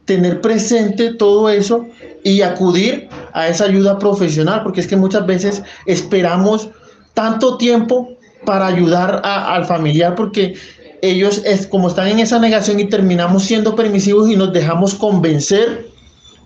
tener 0.04 0.40
presente 0.40 1.14
todo 1.14 1.48
eso 1.50 1.86
y 2.24 2.42
acudir 2.42 3.08
a 3.32 3.48
esa 3.48 3.64
ayuda 3.64 3.98
profesional, 3.98 4.62
porque 4.62 4.80
es 4.80 4.86
que 4.86 4.96
muchas 4.96 5.26
veces 5.26 5.62
esperamos 5.86 6.70
tanto 7.14 7.56
tiempo 7.58 8.08
para 8.44 8.66
ayudar 8.66 9.20
al 9.24 9.66
familiar, 9.66 10.14
porque 10.14 10.54
ellos 11.02 11.42
es 11.44 11.66
como 11.66 11.88
están 11.88 12.08
en 12.08 12.18
esa 12.20 12.38
negación 12.38 12.80
y 12.80 12.84
terminamos 12.84 13.44
siendo 13.44 13.76
permisivos 13.76 14.30
y 14.30 14.36
nos 14.36 14.52
dejamos 14.52 14.94
convencer 14.94 15.88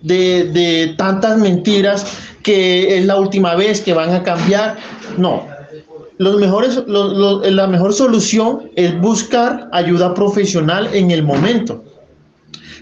de, 0.03 0.45
de, 0.45 0.95
tantas 0.97 1.39
mentiras 1.39 2.07
que 2.43 2.99
es 2.99 3.07
la 3.07 3.17
última 3.17 3.55
vez 3.55 3.81
que 3.81 3.93
van 3.93 4.13
a 4.13 4.23
cambiar. 4.23 4.77
No, 5.17 5.47
los 6.19 6.39
mejores, 6.39 6.83
la 6.87 7.67
mejor 7.67 7.93
solución 7.93 8.71
es 8.77 8.99
buscar 9.01 9.69
ayuda 9.73 10.15
profesional 10.15 10.89
en 10.93 11.11
el 11.11 11.23
momento. 11.23 11.85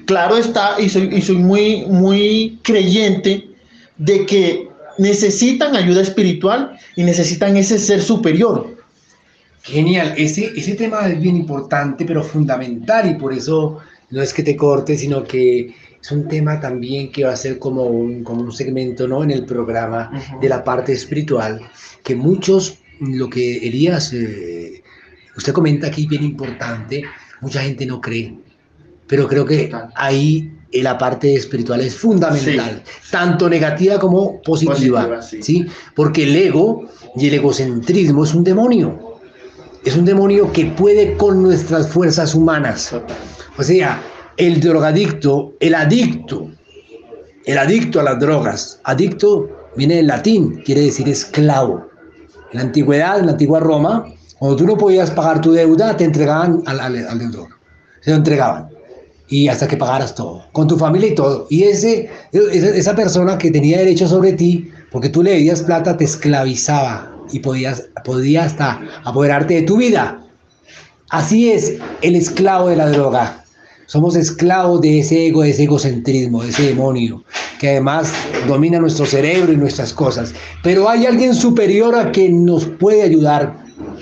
Claro 0.06 0.36
está, 0.36 0.80
y 0.80 0.88
soy, 0.88 1.08
y 1.12 1.22
soy 1.22 1.36
muy, 1.36 1.86
muy 1.86 2.58
creyente 2.62 3.48
de 3.98 4.26
que 4.26 4.68
necesitan 4.98 5.76
ayuda 5.76 6.02
espiritual 6.02 6.76
y 6.96 7.02
necesitan 7.02 7.56
ese 7.56 7.78
ser 7.78 8.02
superior 8.02 8.79
Genial, 9.62 10.14
ese, 10.16 10.52
ese 10.56 10.74
tema 10.74 11.06
es 11.08 11.20
bien 11.20 11.36
importante, 11.36 12.04
pero 12.04 12.22
fundamental, 12.22 13.10
y 13.10 13.14
por 13.14 13.32
eso 13.32 13.78
no 14.10 14.22
es 14.22 14.32
que 14.32 14.42
te 14.42 14.56
corte, 14.56 14.96
sino 14.96 15.22
que 15.22 15.74
es 16.00 16.10
un 16.10 16.28
tema 16.28 16.58
también 16.58 17.12
que 17.12 17.24
va 17.24 17.32
a 17.32 17.36
ser 17.36 17.58
como 17.58 17.84
un, 17.84 18.24
como 18.24 18.42
un 18.42 18.52
segmento 18.52 19.06
¿no? 19.06 19.22
en 19.22 19.30
el 19.30 19.44
programa 19.44 20.10
uh 20.12 20.16
-huh. 20.16 20.40
de 20.40 20.48
la 20.48 20.64
parte 20.64 20.92
espiritual, 20.92 21.60
que 22.02 22.14
muchos, 22.14 22.78
lo 23.00 23.28
que 23.28 23.58
Elías, 23.58 24.12
eh, 24.14 24.82
usted 25.36 25.52
comenta 25.52 25.88
aquí 25.88 26.06
bien 26.06 26.24
importante, 26.24 27.04
mucha 27.42 27.60
gente 27.62 27.84
no 27.84 28.00
cree, 28.00 28.34
pero 29.06 29.28
creo 29.28 29.44
que 29.44 29.70
ahí 29.94 30.50
la 30.72 30.96
parte 30.96 31.34
espiritual 31.34 31.80
es 31.80 31.96
fundamental, 31.96 32.82
sí. 32.84 33.10
tanto 33.10 33.48
negativa 33.48 33.98
como 33.98 34.40
positiva, 34.40 34.74
positiva 34.74 35.22
sí. 35.22 35.42
¿sí? 35.42 35.66
porque 35.94 36.22
el 36.22 36.36
ego 36.36 36.88
y 37.16 37.26
el 37.26 37.34
egocentrismo 37.34 38.24
es 38.24 38.34
un 38.34 38.44
demonio 38.44 39.09
es 39.84 39.96
un 39.96 40.04
demonio 40.04 40.52
que 40.52 40.66
puede 40.66 41.16
con 41.16 41.42
nuestras 41.42 41.88
fuerzas 41.88 42.34
humanas. 42.34 42.94
O 43.56 43.62
sea, 43.62 44.02
el 44.36 44.60
drogadicto, 44.60 45.54
el 45.60 45.74
adicto, 45.74 46.50
el 47.46 47.58
adicto 47.58 48.00
a 48.00 48.04
las 48.04 48.20
drogas, 48.20 48.80
adicto 48.84 49.48
viene 49.76 49.96
del 49.96 50.08
latín, 50.08 50.62
quiere 50.64 50.82
decir 50.82 51.08
esclavo. 51.08 51.88
En 52.52 52.58
la 52.58 52.64
antigüedad, 52.64 53.20
en 53.20 53.26
la 53.26 53.32
antigua 53.32 53.60
Roma, 53.60 54.04
cuando 54.38 54.56
tú 54.56 54.66
no 54.66 54.76
podías 54.76 55.10
pagar 55.10 55.40
tu 55.40 55.52
deuda, 55.52 55.96
te 55.96 56.04
entregaban 56.04 56.62
al, 56.66 56.80
al, 56.80 57.06
al 57.06 57.18
deudor. 57.18 57.48
Se 58.00 58.10
lo 58.10 58.16
entregaban. 58.16 58.68
Y 59.28 59.46
hasta 59.48 59.68
que 59.68 59.76
pagaras 59.76 60.14
todo, 60.14 60.44
con 60.52 60.66
tu 60.66 60.76
familia 60.76 61.10
y 61.10 61.14
todo. 61.14 61.46
Y 61.50 61.62
ese, 61.62 62.10
esa 62.32 62.96
persona 62.96 63.38
que 63.38 63.50
tenía 63.50 63.78
derecho 63.78 64.08
sobre 64.08 64.32
ti, 64.32 64.68
porque 64.90 65.08
tú 65.08 65.22
le 65.22 65.32
debías 65.32 65.62
plata, 65.62 65.96
te 65.96 66.04
esclavizaba, 66.04 67.09
y 67.32 67.40
podías, 67.40 67.88
podía 68.04 68.44
hasta 68.44 68.80
apoderarte 69.04 69.54
de 69.54 69.62
tu 69.62 69.76
vida. 69.76 70.22
Así 71.10 71.50
es 71.50 71.76
el 72.02 72.14
esclavo 72.14 72.68
de 72.68 72.76
la 72.76 72.88
droga. 72.90 73.44
Somos 73.86 74.14
esclavos 74.14 74.80
de 74.82 75.00
ese 75.00 75.26
ego, 75.26 75.42
de 75.42 75.50
ese 75.50 75.64
egocentrismo, 75.64 76.44
de 76.44 76.50
ese 76.50 76.62
demonio, 76.62 77.24
que 77.58 77.70
además 77.70 78.12
domina 78.46 78.78
nuestro 78.78 79.04
cerebro 79.04 79.52
y 79.52 79.56
nuestras 79.56 79.92
cosas. 79.92 80.32
Pero 80.62 80.88
hay 80.88 81.06
alguien 81.06 81.34
superior 81.34 81.96
a 81.96 82.12
quien 82.12 82.44
nos 82.44 82.66
puede 82.66 83.02
ayudar. 83.02 83.58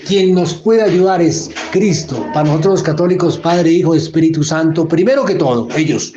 Quien 0.07 0.35
nos 0.35 0.53
puede 0.53 0.83
ayudar 0.83 1.23
es 1.23 1.51
Cristo. 1.71 2.27
Para 2.35 2.49
nosotros 2.49 2.75
los 2.75 2.83
católicos, 2.83 3.39
Padre, 3.39 3.71
Hijo, 3.73 3.95
Espíritu 3.95 4.45
Santo, 4.45 4.87
primero 4.87 5.25
que 5.25 5.35
todo, 5.37 5.69
ellos. 5.75 6.13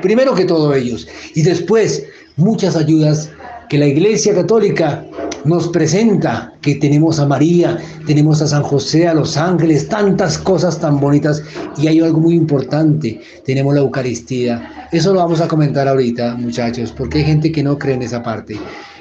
Primero 0.00 0.34
que 0.34 0.46
todo 0.46 0.72
ellos. 0.74 1.06
Y 1.34 1.42
después, 1.42 2.02
muchas 2.36 2.74
ayudas 2.74 3.28
que 3.68 3.76
la 3.76 3.86
Iglesia 3.86 4.34
Católica 4.34 5.04
nos 5.44 5.68
presenta 5.68 6.52
que 6.60 6.74
tenemos 6.76 7.18
a 7.18 7.26
María, 7.26 7.78
tenemos 8.06 8.42
a 8.42 8.46
San 8.46 8.62
José, 8.62 9.08
a 9.08 9.14
los 9.14 9.36
ángeles, 9.36 9.88
tantas 9.88 10.38
cosas 10.38 10.78
tan 10.78 11.00
bonitas 11.00 11.42
y 11.78 11.88
hay 11.88 12.00
algo 12.00 12.20
muy 12.20 12.34
importante, 12.34 13.20
tenemos 13.44 13.74
la 13.74 13.80
Eucaristía. 13.80 14.88
Eso 14.92 15.12
lo 15.12 15.20
vamos 15.20 15.40
a 15.40 15.48
comentar 15.48 15.88
ahorita, 15.88 16.34
muchachos, 16.34 16.92
porque 16.96 17.18
hay 17.18 17.24
gente 17.24 17.52
que 17.52 17.62
no 17.62 17.78
cree 17.78 17.94
en 17.94 18.02
esa 18.02 18.22
parte. 18.22 18.58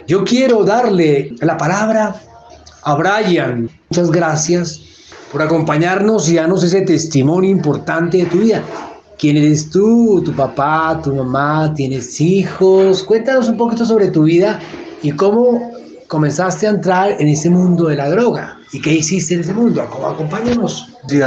Yo 0.07 0.23
quiero 0.23 0.63
darle 0.63 1.33
la 1.41 1.57
palabra 1.57 2.15
a 2.83 2.95
Brian. 2.95 3.69
Muchas 3.89 4.11
gracias 4.11 4.81
por 5.31 5.41
acompañarnos 5.41 6.29
y 6.29 6.35
darnos 6.35 6.63
ese 6.63 6.81
testimonio 6.81 7.49
importante 7.49 8.17
de 8.17 8.25
tu 8.25 8.39
vida. 8.39 8.63
¿Quién 9.19 9.37
eres 9.37 9.69
tú? 9.69 10.21
¿Tu 10.23 10.33
papá? 10.33 10.99
¿Tu 11.03 11.13
mamá? 11.13 11.73
¿Tienes 11.75 12.19
hijos? 12.21 13.03
Cuéntanos 13.03 13.49
un 13.49 13.57
poquito 13.57 13.85
sobre 13.85 14.07
tu 14.07 14.23
vida 14.23 14.59
y 15.03 15.11
cómo 15.11 15.68
comenzaste 16.09 16.65
a 16.67 16.71
entrar 16.71 17.15
en 17.19 17.27
ese 17.27 17.49
mundo 17.49 17.85
de 17.87 17.95
la 17.95 18.09
droga. 18.09 18.57
¿Y 18.73 18.81
qué 18.81 18.93
hiciste 18.93 19.35
en 19.35 19.41
ese 19.41 19.53
mundo? 19.53 19.81
Acompáñanos. 19.81 20.89
Sí, 21.07 21.21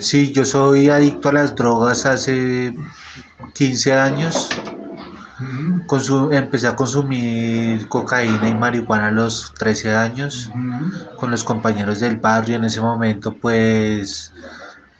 sí, 0.00 0.32
yo 0.32 0.44
soy 0.44 0.88
adicto 0.90 1.28
a 1.28 1.34
las 1.34 1.54
drogas 1.54 2.04
hace 2.06 2.74
15 3.54 3.92
años. 3.92 4.48
Consum 5.86 6.32
empecé 6.32 6.66
a 6.66 6.74
consumir 6.74 7.86
cocaína 7.88 8.48
y 8.48 8.54
marihuana 8.54 9.08
a 9.08 9.10
los 9.10 9.52
13 9.58 9.94
años 9.94 10.50
uh 10.54 10.58
-huh. 10.58 11.16
con 11.16 11.30
los 11.30 11.44
compañeros 11.44 12.00
del 12.00 12.16
barrio 12.16 12.56
en 12.56 12.64
ese 12.64 12.80
momento 12.80 13.34
pues 13.34 14.32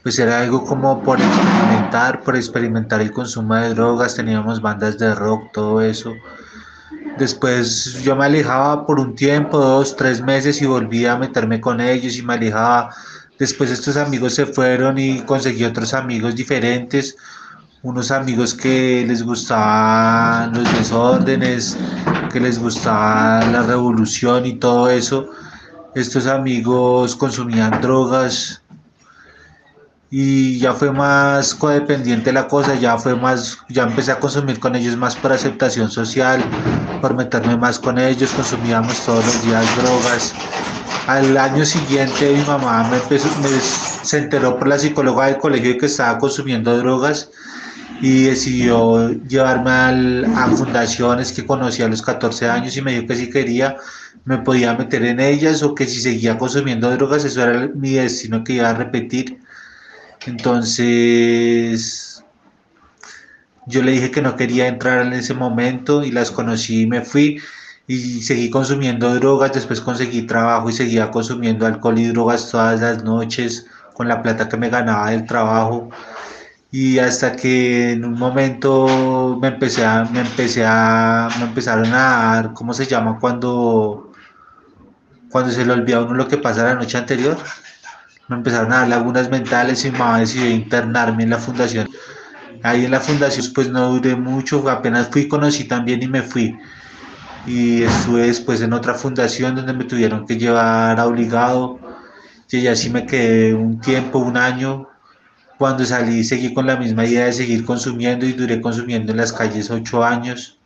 pues 0.03 0.19
era 0.19 0.41
algo 0.41 0.63
como 0.63 1.01
por 1.01 1.19
experimentar 1.19 2.21
por 2.21 2.35
experimentar 2.35 3.01
el 3.01 3.11
consumo 3.11 3.55
de 3.55 3.73
drogas 3.73 4.13
teníamos 4.13 4.61
bandas 4.61 4.99
de 4.99 5.15
rock 5.15 5.51
todo 5.53 5.81
eso 5.81 6.13
Después 7.17 8.01
yo 8.03 8.15
me 8.15 8.25
alejaba 8.25 8.85
por 8.85 8.99
un 8.99 9.15
tiempo, 9.15 9.57
dos, 9.57 9.95
tres 9.95 10.21
meses 10.21 10.61
y 10.61 10.65
volvía 10.65 11.13
a 11.13 11.17
meterme 11.17 11.59
con 11.59 11.81
ellos 11.81 12.15
y 12.17 12.21
me 12.21 12.33
alejaba. 12.33 12.91
Después 13.39 13.71
estos 13.71 13.97
amigos 13.97 14.35
se 14.35 14.45
fueron 14.45 14.97
y 14.99 15.21
conseguí 15.21 15.63
otros 15.63 15.93
amigos 15.93 16.35
diferentes, 16.35 17.15
unos 17.81 18.11
amigos 18.11 18.53
que 18.53 19.03
les 19.07 19.23
gustaban 19.23 20.53
los 20.53 20.71
desórdenes, 20.77 21.77
que 22.31 22.39
les 22.39 22.59
gustaba 22.59 23.45
la 23.45 23.63
revolución 23.63 24.45
y 24.45 24.53
todo 24.53 24.89
eso. 24.89 25.29
Estos 25.95 26.27
amigos 26.27 27.15
consumían 27.15 27.81
drogas 27.81 28.61
y 30.09 30.59
ya 30.59 30.73
fue 30.73 30.91
más 30.91 31.53
codependiente 31.53 32.31
la 32.31 32.47
cosa, 32.47 32.75
ya 32.75 32.97
fue 32.97 33.15
más, 33.15 33.57
ya 33.69 33.83
empecé 33.83 34.11
a 34.11 34.19
consumir 34.19 34.59
con 34.59 34.75
ellos 34.75 34.95
más 34.95 35.15
por 35.15 35.33
aceptación 35.33 35.91
social, 35.91 36.43
por 37.01 37.15
meterme 37.15 37.57
más 37.57 37.79
con 37.79 37.97
ellos, 37.97 38.31
consumíamos 38.31 38.99
todos 39.05 39.25
los 39.25 39.43
días 39.43 39.65
drogas 39.77 40.33
al 41.07 41.37
año 41.37 41.65
siguiente 41.65 42.33
mi 42.33 42.43
mamá 42.43 42.89
me, 42.89 42.99
se 44.03 44.17
enteró 44.17 44.59
por 44.59 44.67
la 44.67 44.77
psicóloga 44.77 45.27
del 45.27 45.37
colegio 45.37 45.77
que 45.77 45.85
estaba 45.85 46.17
consumiendo 46.19 46.77
drogas 46.77 47.31
y 48.01 48.23
decidió 48.23 49.09
llevarme 49.23 50.27
a 50.35 50.47
fundaciones 50.49 51.31
que 51.31 51.45
conocí 51.45 51.81
a 51.81 51.87
los 51.87 52.01
14 52.01 52.49
años 52.49 52.75
y 52.75 52.81
me 52.81 52.91
dijo 52.91 53.07
que 53.07 53.15
si 53.15 53.29
quería 53.29 53.77
me 54.25 54.39
podía 54.39 54.73
meter 54.73 55.05
en 55.05 55.21
ellas 55.21 55.63
o 55.63 55.73
que 55.73 55.87
si 55.87 56.01
seguía 56.01 56.37
consumiendo 56.37 56.91
drogas 56.91 57.23
eso 57.23 57.41
era 57.41 57.69
mi 57.73 57.93
destino 57.93 58.43
que 58.43 58.53
iba 58.53 58.69
a 58.69 58.73
repetir. 58.73 59.39
Entonces 60.27 62.23
yo 63.65 63.81
le 63.81 63.93
dije 63.93 64.11
que 64.11 64.21
no 64.21 64.35
quería 64.35 64.67
entrar 64.67 65.05
en 65.05 65.13
ese 65.13 65.33
momento 65.33 66.03
y 66.03 66.11
las 66.11 66.31
conocí 66.31 66.81
y 66.81 66.87
me 66.87 67.01
fui 67.01 67.41
y 67.87 68.21
seguí 68.21 68.49
consumiendo 68.49 69.13
drogas, 69.15 69.53
después 69.53 69.79
conseguí 69.79 70.23
trabajo 70.23 70.69
y 70.69 70.73
seguía 70.73 71.11
consumiendo 71.11 71.65
alcohol 71.65 71.97
y 71.97 72.07
drogas 72.07 72.51
todas 72.51 72.81
las 72.81 73.03
noches 73.03 73.65
con 73.93 74.09
la 74.09 74.21
plata 74.21 74.49
que 74.49 74.57
me 74.57 74.69
ganaba 74.69 75.11
del 75.11 75.25
trabajo. 75.25 75.89
Y 76.71 76.99
hasta 76.99 77.35
que 77.35 77.93
en 77.93 78.03
un 78.03 78.13
momento 78.15 79.37
me 79.41 79.47
empecé 79.47 79.85
a, 79.85 80.03
me 80.05 80.19
empecé 80.19 80.65
a, 80.65 81.29
me 81.39 81.45
empezaron 81.45 81.87
a 81.93 82.33
dar, 82.35 82.53
¿cómo 82.53 82.73
se 82.73 82.85
llama? 82.85 83.17
Cuando, 83.19 84.11
cuando 85.29 85.51
se 85.51 85.65
le 85.65 85.71
olvida 85.71 85.97
a 85.97 86.01
uno 86.01 86.13
lo 86.15 86.27
que 86.27 86.37
pasa 86.37 86.65
la 86.65 86.75
noche 86.75 86.97
anterior, 86.97 87.37
me 88.27 88.37
empezaron 88.37 88.73
a 88.73 88.79
dar 88.79 88.87
lagunas 88.89 89.29
mentales 89.29 89.85
y 89.85 89.91
me 89.91 90.19
decidió 90.19 90.49
internarme 90.49 91.23
en 91.23 91.31
la 91.31 91.37
fundación. 91.37 91.89
Ahí 92.63 92.85
en 92.85 92.91
la 92.91 92.99
fundación 92.99 93.45
pues 93.53 93.69
no 93.69 93.89
duré 93.89 94.15
mucho, 94.15 94.67
apenas 94.69 95.09
fui, 95.09 95.27
conocí 95.27 95.65
también 95.65 96.01
y 96.03 96.07
me 96.07 96.21
fui 96.21 96.57
y 97.47 97.83
estuve 97.83 98.27
después 98.27 98.61
en 98.61 98.73
otra 98.73 98.93
fundación 98.93 99.55
donde 99.55 99.73
me 99.73 99.85
tuvieron 99.85 100.27
que 100.27 100.37
llevar 100.37 100.99
obligado 100.99 101.79
y 102.51 102.67
así 102.67 102.89
me 102.89 103.05
quedé 103.05 103.53
un 103.53 103.79
tiempo, 103.79 104.19
un 104.19 104.37
año. 104.37 104.89
Cuando 105.57 105.85
salí 105.85 106.23
seguí 106.23 106.53
con 106.53 106.67
la 106.67 106.75
misma 106.75 107.05
idea 107.05 107.25
de 107.25 107.33
seguir 107.33 107.65
consumiendo 107.65 108.25
y 108.25 108.33
duré 108.33 108.61
consumiendo 108.61 109.11
en 109.11 109.17
las 109.17 109.33
calles 109.33 109.71
ocho 109.71 110.03
años. 110.03 110.59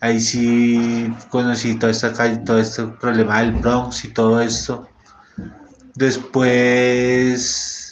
Ahí 0.00 0.20
sí 0.20 1.12
conocí 1.30 1.74
todo, 1.78 1.90
esta 1.90 2.12
calle, 2.12 2.38
todo 2.38 2.58
este 2.58 2.84
problema 2.84 3.40
del 3.40 3.52
Bronx 3.52 4.04
y 4.04 4.08
todo 4.08 4.40
esto. 4.40 4.88
Después 5.94 7.82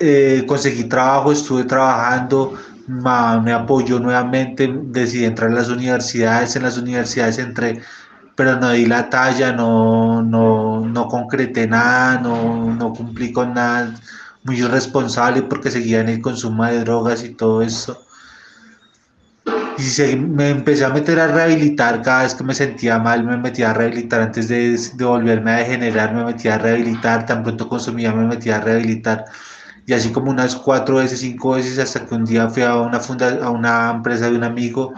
eh, 0.00 0.44
conseguí 0.46 0.84
trabajo, 0.84 1.32
estuve 1.32 1.64
trabajando, 1.64 2.54
me 2.86 3.52
apoyó 3.52 3.98
nuevamente, 3.98 4.72
decidí 4.84 5.24
entrar 5.24 5.50
a 5.50 5.54
las 5.54 5.68
universidades, 5.68 6.56
en 6.56 6.62
las 6.62 6.78
universidades 6.78 7.38
entré, 7.38 7.80
pero 8.34 8.58
no 8.60 8.70
di 8.70 8.86
la 8.86 9.08
talla, 9.10 9.52
no, 9.52 10.22
no, 10.22 10.80
no 10.80 11.08
concreté 11.08 11.66
nada, 11.66 12.20
no, 12.20 12.74
no 12.74 12.92
cumplí 12.92 13.32
con 13.32 13.54
nada, 13.54 13.94
muy 14.44 14.58
irresponsable 14.60 15.42
porque 15.42 15.70
seguía 15.70 16.00
en 16.00 16.10
el 16.10 16.20
consumo 16.20 16.64
de 16.66 16.80
drogas 16.80 17.24
y 17.24 17.30
todo 17.30 17.62
eso. 17.62 18.05
Y 19.78 20.16
me 20.16 20.50
empecé 20.50 20.84
a 20.84 20.88
meter 20.88 21.20
a 21.20 21.26
rehabilitar 21.26 22.02
cada 22.02 22.22
vez 22.22 22.34
que 22.34 22.44
me 22.44 22.54
sentía 22.54 22.98
mal, 22.98 23.24
me 23.24 23.36
metía 23.36 23.70
a 23.70 23.74
rehabilitar 23.74 24.22
antes 24.22 24.48
de, 24.48 24.78
de 24.94 25.04
volverme 25.04 25.50
a 25.52 25.56
degenerar, 25.56 26.14
me 26.14 26.24
metía 26.24 26.54
a 26.54 26.58
rehabilitar, 26.58 27.26
tan 27.26 27.42
pronto 27.42 27.68
consumía, 27.68 28.12
me 28.12 28.26
metía 28.26 28.56
a 28.56 28.60
rehabilitar 28.60 29.26
y 29.86 29.92
así 29.92 30.10
como 30.10 30.30
unas 30.30 30.56
cuatro 30.56 30.96
veces, 30.96 31.20
cinco 31.20 31.52
veces, 31.52 31.78
hasta 31.78 32.04
que 32.04 32.14
un 32.14 32.24
día 32.24 32.48
fui 32.48 32.64
a 32.64 32.76
una, 32.76 32.98
funda, 32.98 33.38
a 33.42 33.50
una 33.50 33.92
empresa 33.92 34.28
de 34.28 34.36
un 34.36 34.42
amigo 34.42 34.92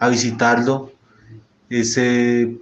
a 0.00 0.08
visitarlo. 0.08 0.92
Ese, 1.70 2.58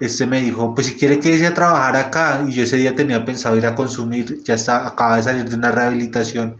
este 0.00 0.26
me 0.26 0.40
dijo, 0.40 0.74
pues 0.74 0.86
si 0.86 0.94
quiere 0.94 1.20
que 1.20 1.46
a 1.46 1.54
trabajar 1.54 1.96
acá, 1.96 2.44
y 2.48 2.52
yo 2.52 2.62
ese 2.62 2.78
día 2.78 2.94
tenía 2.94 3.24
pensado 3.24 3.56
ir 3.58 3.66
a 3.66 3.74
consumir, 3.74 4.42
ya 4.42 4.54
está, 4.54 4.86
acaba 4.86 5.16
de 5.16 5.22
salir 5.22 5.48
de 5.48 5.54
una 5.56 5.70
rehabilitación. 5.70 6.56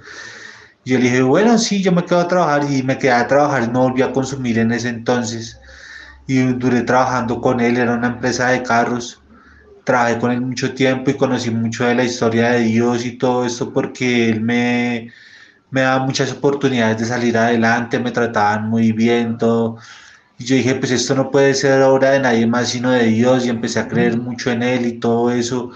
Y 0.89 0.93
yo 0.93 0.99
le 0.99 1.05
dije, 1.05 1.23
bueno, 1.23 1.59
sí, 1.59 1.83
yo 1.83 1.93
me 1.93 2.03
quedo 2.03 2.21
a 2.21 2.29
trabajar 2.29 2.65
y 2.73 2.83
me 2.83 2.97
quedé 2.97 3.13
a 3.13 3.27
trabajar 3.27 3.71
no 3.71 3.83
volví 3.83 4.01
a 4.01 4.11
consumir 4.11 4.59
en 4.59 4.73
ese 4.73 4.89
entonces. 4.89 5.61
Y 6.27 6.41
duré 6.55 6.81
trabajando 6.83 7.43
con 7.43 7.61
él, 7.61 7.77
era 7.77 7.93
una 7.93 8.07
empresa 8.09 8.49
de 8.49 8.63
carros 8.63 9.21
trabajé 9.85 10.19
con 10.19 10.31
él 10.31 10.41
mucho 10.43 10.75
tiempo 10.75 11.11
y 11.11 11.15
conocí 11.15 11.51
mucho 11.51 11.85
de 11.85 11.95
la 11.95 12.05
historia 12.05 12.51
de 12.53 12.61
Dios 12.61 13.05
y 13.07 13.13
todo 13.19 13.45
esto 13.47 13.73
porque 13.73 14.31
él 14.31 14.41
me, 14.43 15.11
me 15.71 15.83
daba 15.83 16.05
muchas 16.07 16.33
oportunidades 16.33 16.99
de 16.99 17.05
salir 17.07 17.37
adelante, 17.37 17.99
me 17.99 18.11
trataban 18.11 18.69
muy 18.69 18.93
bien, 18.93 19.37
todo. 19.39 19.77
Y 20.39 20.45
yo 20.45 20.57
dije, 20.57 20.75
pues 20.75 20.93
esto 20.93 21.15
no 21.15 21.31
puede 21.31 21.55
ser 21.55 21.83
obra 21.83 22.13
de 22.13 22.21
nadie 22.21 22.47
más 22.47 22.69
sino 22.69 22.91
de 22.91 23.05
Dios 23.05 23.47
y 23.47 23.51
empecé 23.51 23.81
a 23.81 23.89
creer 23.89 24.19
mucho 24.19 24.51
en 24.51 24.63
él 24.63 24.87
y 24.87 24.93
todo 25.01 25.31
eso. 25.31 25.73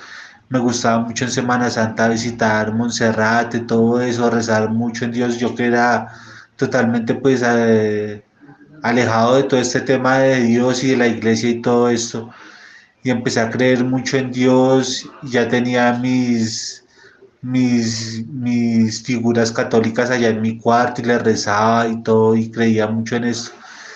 Me 0.53 0.59
gustaba 0.59 0.99
mucho 1.01 1.25
en 1.25 1.31
Semana 1.31 1.71
Santa 1.71 2.09
visitar 2.09 2.75
Monserrate, 2.75 3.61
todo 3.61 4.01
eso, 4.03 4.31
rezar 4.31 4.71
mucho 4.71 5.05
en 5.07 5.13
Dios. 5.13 5.39
Yo 5.39 5.55
que 5.55 5.67
era 5.67 6.09
totalmente 6.57 7.15
pues 7.15 7.43
eh, 7.45 8.23
alejado 8.83 9.37
de 9.37 9.45
todo 9.45 9.61
este 9.61 9.81
tema 9.81 10.19
de 10.19 10.41
Dios 10.43 10.85
y 10.85 10.91
de 10.91 10.97
la 10.99 11.07
iglesia 11.09 11.49
y 11.51 11.63
todo 11.63 11.89
esto 11.89 12.31
y 13.03 13.11
empecé 13.11 13.41
a 13.41 13.51
creer 13.51 13.85
mucho 13.85 14.17
en 14.17 14.31
Dios, 14.31 15.09
ya 15.23 15.49
tenía 15.49 15.93
mis, 15.95 16.85
mis, 17.41 18.25
mis 18.29 19.03
figuras 19.03 19.51
católicas 19.51 20.11
allá 20.11 20.29
en 20.29 20.43
mi 20.43 20.59
cuarto 20.59 21.03
y 21.03 21.05
le 21.07 21.19
rezaba 21.19 21.89
y 21.89 22.03
todo 22.03 22.37
y 22.37 22.51
creía 22.51 22.87
mucho 22.87 23.17
en 23.17 23.25
eso. 23.25 23.53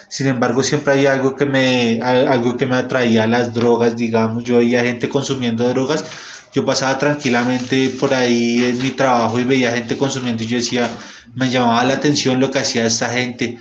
Sin 0.08 0.28
embargo, 0.28 0.62
siempre 0.62 0.94
hay 0.94 1.06
algo 1.06 1.34
que 1.36 1.46
me, 1.46 2.00
algo 2.02 2.56
que 2.56 2.66
me 2.66 2.76
atraía 2.76 3.24
a 3.24 3.26
las 3.26 3.52
drogas, 3.54 3.96
digamos, 3.96 4.44
yo 4.44 4.58
veía 4.58 4.84
gente 4.84 5.08
consumiendo 5.08 5.68
drogas, 5.68 6.04
yo 6.56 6.64
pasaba 6.64 6.98
tranquilamente 6.98 7.90
por 8.00 8.14
ahí 8.14 8.64
en 8.64 8.78
mi 8.78 8.90
trabajo 8.90 9.38
y 9.38 9.44
veía 9.44 9.72
gente 9.72 9.94
consumiendo 9.98 10.42
y 10.42 10.46
yo 10.46 10.56
decía, 10.56 10.90
me 11.34 11.50
llamaba 11.50 11.84
la 11.84 11.94
atención 11.94 12.40
lo 12.40 12.50
que 12.50 12.60
hacía 12.60 12.86
esta 12.86 13.10
gente. 13.10 13.58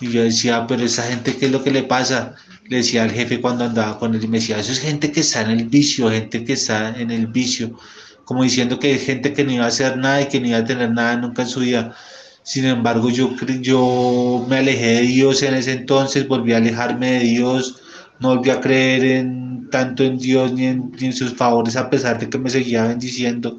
Y 0.00 0.10
yo 0.10 0.24
decía, 0.24 0.66
pero 0.66 0.82
esa 0.82 1.04
gente, 1.04 1.36
¿qué 1.36 1.46
es 1.46 1.52
lo 1.52 1.62
que 1.62 1.70
le 1.70 1.84
pasa? 1.84 2.34
le 2.68 2.78
decía 2.78 3.04
al 3.04 3.12
jefe 3.12 3.40
cuando 3.40 3.64
andaba 3.64 3.96
con 3.96 4.14
él 4.16 4.24
y 4.24 4.26
me 4.26 4.38
decía, 4.40 4.58
eso 4.58 4.72
es 4.72 4.80
gente 4.80 5.12
que 5.12 5.20
está 5.20 5.42
en 5.42 5.50
el 5.52 5.68
vicio, 5.68 6.10
gente 6.10 6.44
que 6.44 6.54
está 6.54 6.88
en 6.98 7.12
el 7.12 7.28
vicio, 7.28 7.78
como 8.24 8.42
diciendo 8.42 8.80
que 8.80 8.94
es 8.94 9.04
gente 9.04 9.32
que 9.32 9.44
no 9.44 9.52
iba 9.52 9.64
a 9.64 9.68
hacer 9.68 9.96
nada 9.98 10.22
y 10.22 10.26
que 10.26 10.40
no 10.40 10.48
iba 10.48 10.58
a 10.58 10.64
tener 10.64 10.90
nada 10.90 11.16
nunca 11.16 11.42
en 11.42 11.48
su 11.48 11.60
vida. 11.60 11.94
Sin 12.42 12.64
embargo, 12.64 13.08
yo, 13.08 13.36
yo 13.60 14.44
me 14.48 14.58
alejé 14.58 14.94
de 14.94 15.02
Dios 15.02 15.42
en 15.44 15.54
ese 15.54 15.72
entonces, 15.74 16.26
volví 16.26 16.54
a 16.54 16.56
alejarme 16.56 17.12
de 17.12 17.20
Dios, 17.20 17.81
no 18.22 18.36
volví 18.36 18.50
a 18.50 18.60
creer 18.60 19.04
en, 19.04 19.68
tanto 19.70 20.04
en 20.04 20.18
Dios 20.18 20.52
ni 20.52 20.66
en, 20.66 20.92
en 21.00 21.12
sus 21.12 21.34
favores, 21.34 21.76
a 21.76 21.90
pesar 21.90 22.18
de 22.18 22.30
que 22.30 22.38
me 22.38 22.48
seguía 22.48 22.86
bendiciendo. 22.86 23.58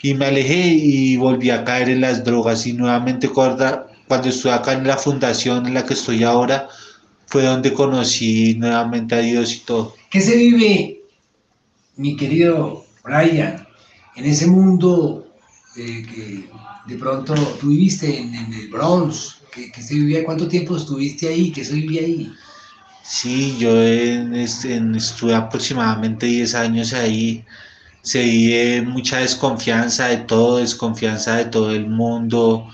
Y 0.00 0.14
me 0.14 0.26
alejé 0.26 0.66
y 0.68 1.16
volví 1.16 1.50
a 1.50 1.64
caer 1.64 1.88
en 1.88 2.00
las 2.00 2.24
drogas. 2.24 2.66
Y 2.66 2.72
nuevamente, 2.72 3.28
cuando, 3.28 3.86
estuve 4.24 4.52
acá 4.52 4.72
en 4.72 4.86
la 4.86 4.96
fundación 4.96 5.66
en 5.66 5.74
la 5.74 5.84
que 5.84 5.94
estoy 5.94 6.22
ahora, 6.22 6.68
fue 7.26 7.42
donde 7.42 7.72
conocí 7.72 8.54
nuevamente 8.54 9.14
a 9.14 9.18
Dios 9.18 9.54
y 9.54 9.58
todo. 9.60 9.94
¿Qué 10.10 10.20
se 10.20 10.36
vive, 10.36 11.02
mi 11.96 12.16
querido 12.16 12.84
Brian, 13.04 13.66
en 14.16 14.24
ese 14.24 14.46
mundo 14.46 15.26
que 15.74 16.48
de 16.86 16.96
pronto 16.98 17.34
tú 17.60 17.68
viviste 17.68 18.18
en, 18.18 18.34
el 18.34 18.68
Bronx? 18.68 19.38
¿Qué, 19.52 19.82
se 19.82 19.94
vivía? 19.94 20.24
¿Cuánto 20.24 20.46
tiempo 20.48 20.76
estuviste 20.76 21.28
ahí? 21.28 21.50
¿Qué 21.50 21.64
se 21.64 21.74
vivía 21.74 22.02
ahí? 22.02 22.32
Sí, 23.02 23.58
yo 23.58 23.82
en, 23.82 24.34
estuve 24.34 25.34
aproximadamente 25.34 26.26
10 26.26 26.54
años 26.54 26.92
ahí. 26.92 27.44
Se 28.02 28.22
vive 28.22 28.82
mucha 28.82 29.18
desconfianza 29.18 30.08
de 30.08 30.18
todo, 30.18 30.58
desconfianza 30.58 31.36
de 31.36 31.46
todo 31.46 31.72
el 31.72 31.88
mundo, 31.88 32.68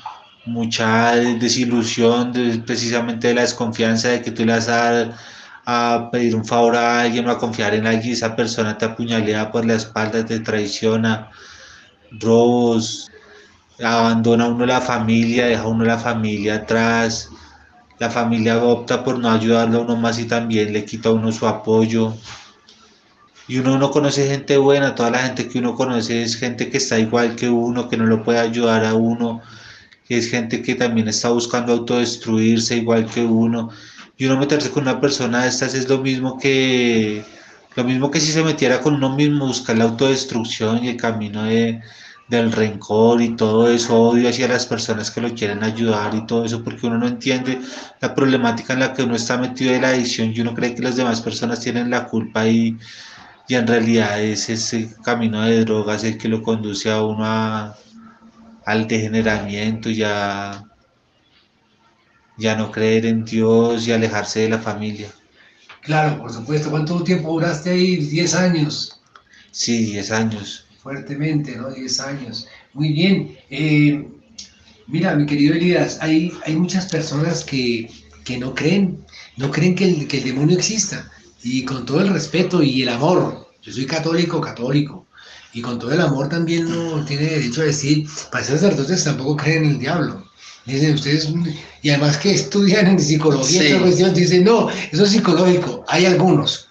mucha 0.45 1.14
desilusión 1.17 2.33
precisamente 2.67 3.29
de 3.29 3.35
la 3.35 3.43
desconfianza 3.43 4.09
de 4.09 4.23
que 4.23 4.31
tú 4.33 4.45
le 4.45 4.53
vas 4.53 4.69
a, 4.69 5.17
a 5.67 6.11
pedir 6.12 6.35
un 6.37 6.45
favor 6.45 6.77
a 6.77 7.03
alguien 7.03 7.29
o 7.29 7.33
a 7.33 7.38
confiar 7.38 7.75
en 7.75 7.87
alguien 7.87 8.14
esa 8.14 8.37
persona 8.37 8.79
te 8.79 8.87
apuñalea 8.87 9.51
por 9.53 9.64
la 9.67 9.75
espalda, 9.75 10.25
te 10.25 10.41
traiciona, 10.41 11.31
robos, 12.12 13.11
abandona 13.83 14.49
uno 14.49 14.67
la 14.67 14.81
familia, 14.81 15.47
deja 15.47 15.67
uno 15.67 15.85
la 15.85 15.99
familia 15.99 16.57
atrás, 16.57 17.31
la 17.99 18.11
familia 18.11 18.63
opta 18.63 19.05
por 19.05 19.19
no 19.19 19.31
ayudarle 19.31 19.77
a 19.77 19.81
uno 19.81 19.97
más 19.97 20.19
y 20.19 20.27
también 20.27 20.73
le 20.73 20.85
quita 20.85 21.09
a 21.09 21.13
uno 21.13 21.33
su 21.33 21.47
apoyo. 21.47 22.15
y 23.49 23.59
uno 23.59 23.79
no 23.79 23.91
conoce 23.91 24.29
gente 24.29 24.59
buena, 24.59 24.95
toda 24.95 25.11
la 25.11 25.21
gente 25.21 25.49
que 25.49 25.59
uno 25.59 25.75
conoce 25.75 26.23
es 26.23 26.37
gente 26.37 26.69
que 26.71 26.79
está 26.79 26.99
igual 26.99 27.35
que 27.37 27.49
uno, 27.49 27.89
que 27.89 27.97
no 27.97 28.05
lo 28.07 28.23
puede 28.25 28.39
ayudar 28.41 28.85
a 28.85 28.95
uno, 28.95 29.41
es 30.09 30.31
gente 30.31 30.63
que 30.63 30.75
también 30.75 31.09
está 31.09 31.31
buscando 31.31 31.73
autodestruirse 31.73 32.77
igual 32.77 33.07
que 33.07 33.25
uno. 33.25 33.71
Y 34.17 34.27
uno 34.27 34.39
meterse 34.39 34.71
con 34.71 34.83
una 34.85 35.01
persona 35.01 35.43
de 35.43 35.49
estas 35.49 35.75
es 35.75 35.89
lo 35.89 35.99
mismo 35.99 36.39
que 36.39 37.25
lo 37.77 37.85
mismo 37.85 38.11
que 38.11 38.21
si 38.21 38.33
se 38.33 38.43
metiera 38.43 38.81
con 38.81 38.95
uno 38.95 39.15
mismo, 39.15 39.47
buscar 39.47 39.79
la 39.79 39.85
autodestrucción 39.85 40.85
y 40.85 40.89
el 40.89 40.97
camino 40.97 41.45
de, 41.45 41.81
del 42.29 42.53
rencor 42.53 43.23
y 43.23 43.37
todo 43.37 43.71
eso, 43.71 43.99
odio 44.01 44.29
hacia 44.29 44.49
las 44.49 44.67
personas 44.67 45.11
que 45.11 45.21
lo 45.21 45.35
quieren 45.35 45.64
ayudar 45.64 46.14
y 46.14 46.27
todo 46.27 46.45
eso, 46.45 46.62
porque 46.62 46.87
uno 46.87 46.99
no 46.99 47.09
entiende 47.09 47.59
la 48.01 48.14
problemática 48.14 48.75
en 48.75 48.81
la 48.81 48.93
que 48.93 49.03
uno 49.03 49.17
está 49.17 49.38
metido 49.38 49.73
de 49.73 49.81
la 49.81 49.88
adicción 49.88 50.33
y 50.35 50.41
uno 50.41 50.55
cree 50.55 50.75
que 50.75 50.83
las 50.83 50.97
demás 50.97 51.21
personas 51.23 51.61
tienen 51.61 51.91
la 51.91 52.07
culpa 52.07 52.47
y, 52.47 52.79
y 53.49 53.55
en 53.55 53.67
realidad 53.67 54.21
es 54.23 54.49
ese 54.51 54.95
camino 55.03 55.43
de 55.43 55.64
drogas 55.64 56.05
el 56.05 56.19
que 56.19 56.29
lo 56.29 56.43
conduce 56.43 56.91
a 56.91 57.03
uno 57.03 57.25
al 58.67 58.87
degeneramiento 58.87 59.88
y 59.88 60.03
a 60.03 60.62
ya 62.37 62.55
no 62.55 62.71
creer 62.71 63.05
en 63.07 63.25
Dios 63.25 63.87
y 63.88 63.93
alejarse 63.93 64.41
de 64.41 64.51
la 64.51 64.59
familia. 64.59 65.09
Claro, 65.83 66.19
por 66.19 66.33
supuesto. 66.33 66.71
¿Cuánto 66.71 67.03
tiempo 67.03 67.33
duraste 67.33 67.71
ahí? 67.71 67.97
¿10 67.97 68.35
años? 68.35 69.01
Sí, 69.51 69.87
10 69.87 70.12
años. 70.12 70.68
Fuertemente, 70.83 71.57
¿no? 71.57 71.71
10 71.71 72.01
años. 72.01 72.47
Muy 72.73 72.93
bien. 72.93 73.37
Eh, 73.51 74.07
mira, 74.87 75.14
mi 75.14 75.27
querido 75.27 75.55
Elías, 75.55 75.99
hay, 76.01 76.33
hay 76.47 76.57
muchas 76.57 76.87
personas 76.87 77.45
que, 77.45 77.91
que 78.25 78.38
no 78.38 78.55
creen, 78.55 79.05
no 79.37 79.51
creen 79.51 79.75
que 79.75 79.85
el, 79.85 80.09
que 80.09 80.19
el 80.19 80.25
demonio 80.25 80.57
exista 80.57 81.11
y 81.43 81.64
con 81.64 81.87
todo 81.87 82.01
el 82.01 82.09
respeto 82.09 82.62
y 82.62 82.83
el 82.83 82.88
amor, 82.88 83.49
yo 83.62 83.73
soy 83.73 83.87
católico, 83.87 84.41
católico, 84.41 85.07
y 85.53 85.62
con 85.62 85.79
todo 85.79 85.93
el 85.93 86.01
amor 86.01 86.29
también 86.29 86.67
uno 86.67 87.05
tiene 87.05 87.25
derecho 87.25 87.62
a 87.62 87.67
decir, 87.67 88.07
para 88.31 88.45
ser 88.45 88.59
sacerdotes 88.59 89.05
tampoco 89.05 89.37
creen 89.37 89.64
en 89.64 89.71
el 89.73 89.79
diablo. 89.79 90.25
Dicen 90.67 90.95
ustedes, 90.95 91.33
y 91.83 91.88
además 91.88 92.19
que 92.19 92.33
estudian 92.33 92.87
en 92.88 93.01
psicología, 93.01 93.62
sí. 93.62 93.81
cuestión, 93.81 94.12
dicen, 94.12 94.45
no, 94.45 94.69
eso 94.69 95.05
es 95.05 95.11
psicológico. 95.11 95.85
Hay 95.88 96.05
algunos, 96.05 96.68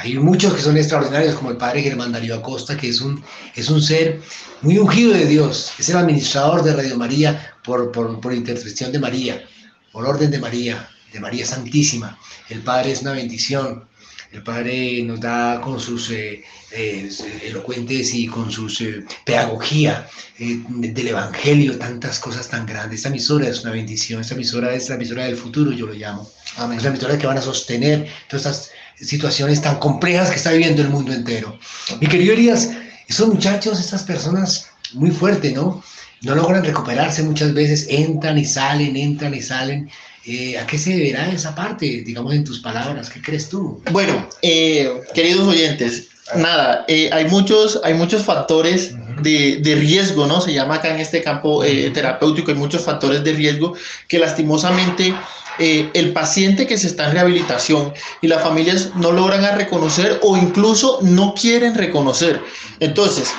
hay 0.00 0.14
muchos 0.18 0.54
que 0.54 0.62
son 0.62 0.78
extraordinarios, 0.78 1.34
como 1.34 1.50
el 1.50 1.58
padre 1.58 1.82
Germán 1.82 2.10
Darío 2.10 2.34
Acosta, 2.34 2.74
que 2.74 2.88
es 2.88 3.02
un, 3.02 3.22
es 3.54 3.68
un 3.68 3.82
ser 3.82 4.18
muy 4.62 4.78
ungido 4.78 5.12
de 5.12 5.26
Dios, 5.26 5.72
es 5.78 5.90
el 5.90 5.96
administrador 5.98 6.62
de 6.62 6.74
Radio 6.74 6.96
María 6.96 7.54
por, 7.62 7.92
por, 7.92 8.18
por 8.18 8.32
intercesión 8.32 8.92
de 8.92 8.98
María, 8.98 9.44
por 9.92 10.06
orden 10.06 10.30
de 10.30 10.38
María, 10.38 10.88
de 11.12 11.20
María 11.20 11.44
Santísima. 11.44 12.18
El 12.48 12.60
Padre 12.62 12.92
es 12.92 13.02
una 13.02 13.12
bendición. 13.12 13.84
El 14.32 14.42
Padre 14.42 15.02
nos 15.02 15.20
da 15.20 15.60
con 15.60 15.78
sus 15.78 16.10
eh, 16.10 16.44
eh, 16.70 17.10
elocuentes 17.42 18.14
y 18.14 18.26
con 18.26 18.50
su 18.50 18.68
eh, 18.82 19.04
pedagogía 19.26 20.08
del 20.38 21.08
Evangelio 21.08 21.76
tantas 21.76 22.18
cosas 22.20 22.48
tan 22.48 22.64
grandes. 22.64 23.00
Esta 23.00 23.08
emisora 23.10 23.48
es 23.48 23.62
una 23.64 23.72
bendición, 23.72 24.22
esta 24.22 24.34
emisora 24.34 24.72
es 24.72 24.88
la 24.88 24.94
emisora 24.94 25.24
del 25.24 25.36
futuro, 25.36 25.72
yo 25.72 25.86
lo 25.86 25.92
llamo. 25.92 26.30
Amén. 26.56 26.78
Es 26.78 26.84
la 26.84 26.90
emisora 26.90 27.18
que 27.18 27.26
van 27.26 27.36
a 27.36 27.42
sostener 27.42 28.08
todas 28.28 28.46
estas 28.46 28.70
situaciones 29.02 29.60
tan 29.60 29.78
complejas 29.78 30.30
que 30.30 30.36
está 30.36 30.52
viviendo 30.52 30.82
el 30.82 30.88
mundo 30.88 31.12
entero. 31.12 31.58
Mi 32.00 32.06
querido 32.06 32.34
Elías, 32.34 32.70
esos 33.08 33.28
muchachos, 33.28 33.80
estas 33.80 34.02
personas 34.02 34.66
muy 34.92 35.10
fuertes, 35.10 35.52
¿no? 35.54 35.82
No 36.22 36.34
logran 36.34 36.64
recuperarse 36.64 37.22
muchas 37.22 37.54
veces, 37.54 37.86
entran 37.88 38.36
y 38.36 38.44
salen, 38.44 38.96
entran 38.96 39.34
y 39.34 39.40
salen. 39.40 39.90
Eh, 40.26 40.58
¿A 40.58 40.66
qué 40.66 40.76
se 40.76 40.94
deberá 40.94 41.30
esa 41.30 41.54
parte, 41.54 42.02
digamos, 42.04 42.34
en 42.34 42.44
tus 42.44 42.60
palabras? 42.60 43.08
¿Qué 43.08 43.22
crees 43.22 43.48
tú? 43.48 43.82
Bueno, 43.90 44.28
eh, 44.42 45.00
queridos 45.14 45.48
oyentes, 45.48 46.08
nada, 46.36 46.84
eh, 46.88 47.08
hay, 47.12 47.24
muchos, 47.26 47.80
hay 47.84 47.94
muchos 47.94 48.24
factores 48.24 48.94
de, 49.22 49.56
de, 49.56 49.74
riesgo, 49.74 50.26
¿no? 50.26 50.40
Se 50.40 50.52
llama 50.52 50.76
acá 50.76 50.94
en 50.94 51.00
este 51.00 51.22
campo 51.22 51.62
terapéutico, 51.62 52.50
hay 52.50 52.56
muchos 52.56 52.84
factores 52.84 53.22
de 53.24 53.32
riesgo 53.32 53.74
que 54.08 54.18
lastimosamente 54.18 55.14
el 55.58 56.12
paciente 56.12 56.66
que 56.66 56.78
se 56.78 56.86
está 56.86 57.06
en 57.06 57.12
rehabilitación 57.12 57.92
y 58.22 58.28
las 58.28 58.42
familias 58.42 58.92
no 58.96 59.12
logran 59.12 59.44
a 59.44 59.54
reconocer 59.54 60.18
o 60.22 60.36
incluso 60.36 61.00
no 61.02 61.34
quieren 61.34 61.74
reconocer. 61.74 62.40
Entonces, 62.78 63.30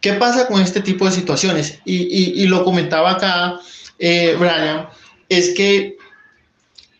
¿qué 0.00 0.14
pasa 0.14 0.48
con 0.48 0.60
este 0.60 0.80
tipo 0.80 1.04
de 1.04 1.12
situaciones? 1.12 1.78
Y, 1.84 1.96
y, 1.96 2.42
y 2.42 2.46
lo 2.46 2.64
comentaba 2.64 3.12
acá 3.12 3.60
Brian, 3.98 4.88
es 5.28 5.50
que 5.54 5.96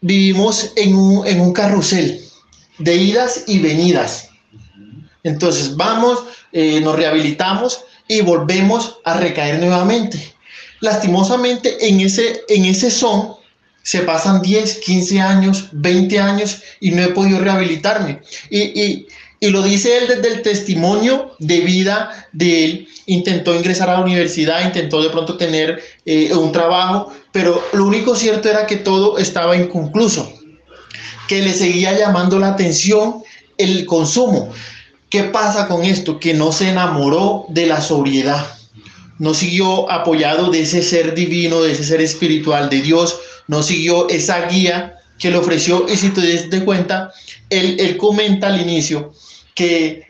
vivimos 0.00 0.72
en 0.76 0.94
un, 0.94 1.26
en 1.26 1.40
un 1.40 1.52
carrusel 1.52 2.20
de 2.78 2.94
idas 2.94 3.44
y 3.46 3.58
venidas. 3.60 4.30
Entonces 5.22 5.76
vamos, 5.76 6.24
eh, 6.52 6.80
nos 6.80 6.96
rehabilitamos 6.96 7.84
y 8.08 8.22
volvemos 8.22 8.98
a 9.04 9.14
recaer 9.14 9.60
nuevamente. 9.60 10.34
Lastimosamente 10.80 11.88
en 11.88 12.00
ese, 12.00 12.42
en 12.48 12.64
ese 12.64 12.90
son 12.90 13.36
se 13.82 14.00
pasan 14.00 14.42
10, 14.42 14.78
15 14.78 15.20
años, 15.20 15.68
20 15.72 16.18
años 16.18 16.62
y 16.80 16.90
no 16.90 17.02
he 17.02 17.08
podido 17.08 17.38
rehabilitarme. 17.38 18.20
Y, 18.50 18.58
y, 18.58 19.06
y 19.40 19.50
lo 19.50 19.62
dice 19.62 19.96
él 19.96 20.08
desde 20.08 20.28
el 20.28 20.42
testimonio 20.42 21.34
de 21.38 21.60
vida 21.60 22.28
de 22.32 22.64
él. 22.64 22.88
Intentó 23.06 23.54
ingresar 23.54 23.88
a 23.88 23.94
la 23.94 24.00
universidad, 24.00 24.64
intentó 24.64 25.02
de 25.02 25.10
pronto 25.10 25.36
tener 25.36 25.82
eh, 26.04 26.34
un 26.34 26.52
trabajo, 26.52 27.12
pero 27.32 27.62
lo 27.72 27.86
único 27.86 28.14
cierto 28.14 28.50
era 28.50 28.66
que 28.66 28.76
todo 28.76 29.16
estaba 29.18 29.56
inconcluso, 29.56 30.30
que 31.26 31.40
le 31.40 31.54
seguía 31.54 31.96
llamando 31.96 32.38
la 32.38 32.48
atención 32.48 33.22
el 33.56 33.86
consumo. 33.86 34.52
¿Qué 35.10 35.24
pasa 35.24 35.68
con 35.68 35.84
esto? 35.84 36.18
Que 36.20 36.34
no 36.34 36.52
se 36.52 36.68
enamoró 36.68 37.46
de 37.48 37.66
la 37.66 37.80
sobriedad, 37.80 38.46
no 39.18 39.34
siguió 39.34 39.90
apoyado 39.90 40.50
de 40.50 40.62
ese 40.62 40.82
ser 40.82 41.14
divino, 41.14 41.62
de 41.62 41.72
ese 41.72 41.84
ser 41.84 42.00
espiritual 42.00 42.68
de 42.68 42.82
Dios, 42.82 43.18
no 43.46 43.62
siguió 43.62 44.08
esa 44.08 44.46
guía 44.48 44.98
que 45.18 45.30
le 45.30 45.38
ofreció. 45.38 45.86
Y 45.88 45.96
si 45.96 46.10
te 46.10 46.48
das 46.48 46.62
cuenta, 46.62 47.12
él, 47.50 47.76
él 47.80 47.96
comenta 47.96 48.48
al 48.48 48.60
inicio 48.60 49.12
que 49.54 50.06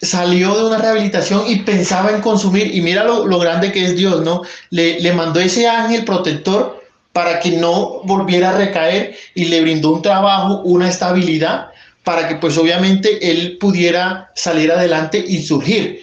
salió 0.00 0.56
de 0.56 0.64
una 0.66 0.78
rehabilitación 0.78 1.44
y 1.48 1.56
pensaba 1.56 2.12
en 2.12 2.20
consumir, 2.20 2.72
y 2.74 2.80
mira 2.80 3.04
lo, 3.04 3.26
lo 3.26 3.38
grande 3.38 3.72
que 3.72 3.84
es 3.84 3.96
Dios, 3.96 4.22
¿no? 4.22 4.42
Le, 4.70 5.00
le, 5.00 5.12
mandó 5.12 5.40
ese 5.40 5.66
ángel 5.66 6.04
protector 6.04 6.84
para 7.12 7.40
que 7.40 7.52
no 7.52 8.02
volviera 8.04 8.50
a 8.50 8.58
recaer 8.58 9.16
y 9.34 9.46
le 9.46 9.60
brindó 9.62 9.94
un 9.94 10.02
trabajo, 10.02 10.60
una 10.62 10.88
estabilidad, 10.88 11.70
para 12.08 12.26
que 12.26 12.36
pues 12.36 12.56
obviamente 12.56 13.30
él 13.30 13.58
pudiera 13.60 14.32
salir 14.34 14.72
adelante 14.72 15.22
y 15.28 15.42
surgir. 15.42 16.00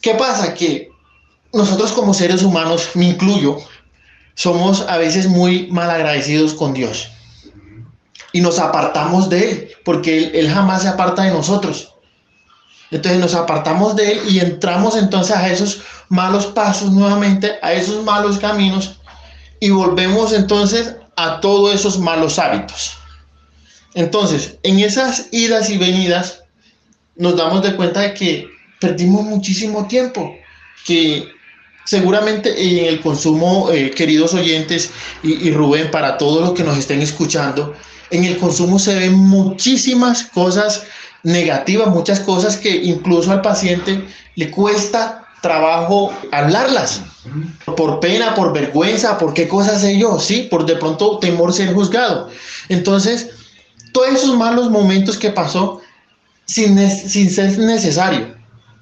¿Qué 0.00 0.14
pasa? 0.14 0.52
Que 0.52 0.90
nosotros 1.52 1.92
como 1.92 2.12
seres 2.12 2.42
humanos, 2.42 2.90
me 2.94 3.04
incluyo, 3.04 3.58
somos 4.34 4.80
a 4.88 4.96
veces 4.96 5.28
muy 5.28 5.68
mal 5.68 5.88
agradecidos 5.90 6.54
con 6.54 6.74
Dios 6.74 7.08
y 8.32 8.40
nos 8.40 8.58
apartamos 8.58 9.30
de 9.30 9.48
Él, 9.48 9.68
porque 9.84 10.32
él 10.34 10.50
jamás 10.50 10.82
se 10.82 10.88
aparta 10.88 11.22
de 11.22 11.30
nosotros. 11.30 11.94
Entonces 12.90 13.20
nos 13.20 13.36
apartamos 13.36 13.94
de 13.94 14.14
Él 14.14 14.20
y 14.28 14.40
entramos 14.40 14.96
entonces 14.96 15.36
a 15.36 15.46
esos 15.46 15.82
malos 16.08 16.46
pasos 16.46 16.90
nuevamente, 16.90 17.60
a 17.62 17.72
esos 17.72 18.02
malos 18.02 18.40
caminos 18.40 18.98
y 19.60 19.70
volvemos 19.70 20.32
entonces 20.32 20.96
a 21.14 21.38
todos 21.38 21.76
esos 21.76 21.96
malos 21.96 22.40
hábitos. 22.40 22.98
Entonces, 23.94 24.56
en 24.62 24.78
esas 24.80 25.28
idas 25.30 25.70
y 25.70 25.78
venidas, 25.78 26.42
nos 27.16 27.36
damos 27.36 27.62
de 27.62 27.76
cuenta 27.76 28.00
de 28.00 28.14
que 28.14 28.48
perdimos 28.80 29.24
muchísimo 29.24 29.86
tiempo, 29.86 30.34
que 30.86 31.28
seguramente 31.84 32.50
en 32.60 32.86
el 32.86 33.00
consumo, 33.00 33.70
eh, 33.70 33.90
queridos 33.90 34.34
oyentes 34.34 34.90
y, 35.22 35.48
y 35.48 35.50
Rubén, 35.52 35.90
para 35.90 36.16
todos 36.16 36.40
los 36.40 36.52
que 36.52 36.64
nos 36.64 36.78
estén 36.78 37.02
escuchando, 37.02 37.74
en 38.10 38.24
el 38.24 38.38
consumo 38.38 38.78
se 38.78 38.94
ven 38.94 39.14
muchísimas 39.14 40.24
cosas 40.24 40.84
negativas, 41.22 41.88
muchas 41.88 42.20
cosas 42.20 42.56
que 42.56 42.70
incluso 42.70 43.30
al 43.30 43.42
paciente 43.42 44.04
le 44.34 44.50
cuesta 44.50 45.26
trabajo 45.40 46.12
hablarlas. 46.30 47.02
Por 47.76 48.00
pena, 48.00 48.34
por 48.34 48.52
vergüenza, 48.52 49.18
por 49.18 49.34
qué 49.34 49.46
cosas 49.48 49.82
yo, 49.96 50.18
sí, 50.18 50.48
por 50.50 50.64
de 50.64 50.76
pronto 50.76 51.18
temor 51.18 51.52
ser 51.52 51.72
juzgado. 51.74 52.30
Entonces, 52.68 53.30
todos 53.92 54.08
esos 54.08 54.36
malos 54.36 54.70
momentos 54.70 55.16
que 55.16 55.30
pasó 55.30 55.80
sin, 56.46 56.78
sin 56.90 57.30
ser 57.30 57.58
necesario, 57.58 58.34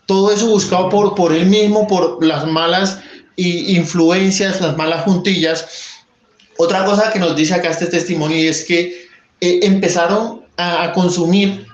todo 0.07 0.33
eso 0.33 0.47
buscado 0.47 0.89
por, 0.89 1.15
por 1.15 1.33
él 1.33 1.47
mismo, 1.47 1.87
por 1.87 2.25
las 2.25 2.47
malas 2.47 2.99
influencias, 3.37 4.61
las 4.61 4.77
malas 4.77 5.05
juntillas. 5.05 5.67
Otra 6.59 6.85
cosa 6.85 7.13
que 7.13 7.19
nos 7.19 7.37
dice 7.37 7.55
acá 7.55 7.71
este 7.71 7.87
testimonio 7.87 8.51
es 8.51 8.65
que 8.65 9.09
eh, 9.41 9.61
empezaron 9.63 10.45
a, 10.57 10.83
a, 10.83 10.93
consumir 10.93 11.67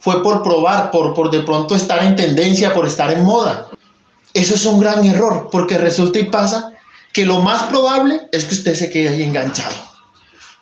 fue 0.00 0.22
por 0.22 0.42
probar, 0.42 0.90
por, 0.90 1.14
por 1.14 1.30
de 1.30 1.40
pronto 1.40 1.74
estar 1.76 2.04
en 2.04 2.16
tendencia, 2.16 2.74
por 2.74 2.86
estar 2.86 3.10
en 3.10 3.22
moda. 3.24 3.68
Eso 4.34 4.56
es 4.56 4.66
un 4.66 4.80
gran 4.80 5.04
error, 5.04 5.48
porque 5.50 5.78
resulta 5.78 6.18
y 6.18 6.24
pasa 6.24 6.72
que 7.12 7.24
lo 7.24 7.40
más 7.40 7.62
probable 7.64 8.22
es 8.32 8.44
que 8.44 8.54
usted 8.54 8.74
se 8.74 8.90
quede 8.90 9.10
ahí 9.10 9.22
enganchado. 9.22 9.76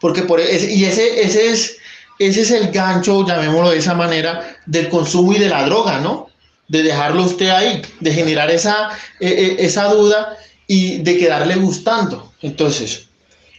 Porque 0.00 0.22
por 0.22 0.38
ese, 0.38 0.70
y 0.70 0.84
ese, 0.84 1.22
ese 1.22 1.50
es 1.50 1.76
ese 2.18 2.42
es 2.42 2.50
el 2.50 2.70
gancho, 2.70 3.26
llamémoslo 3.26 3.70
de 3.70 3.78
esa 3.78 3.94
manera, 3.94 4.56
del 4.66 4.88
consumo 4.88 5.32
y 5.32 5.38
de 5.38 5.48
la 5.48 5.64
droga, 5.64 5.98
¿no? 6.00 6.28
De 6.68 6.82
dejarlo 6.82 7.24
usted 7.24 7.48
ahí, 7.48 7.82
de 8.00 8.12
generar 8.12 8.50
esa, 8.50 8.90
e, 9.20 9.28
e, 9.28 9.64
esa 9.64 9.84
duda 9.88 10.36
y 10.66 10.98
de 10.98 11.18
quedarle 11.18 11.56
gustando. 11.56 12.32
Entonces, 12.42 13.06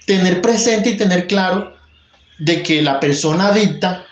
tener 0.05 0.41
presente 0.41 0.91
y 0.91 0.97
tener 0.97 1.27
claro 1.27 1.75
de 2.39 2.63
que 2.63 2.81
la 2.81 2.99
persona 2.99 3.47
adicta, 3.47 4.05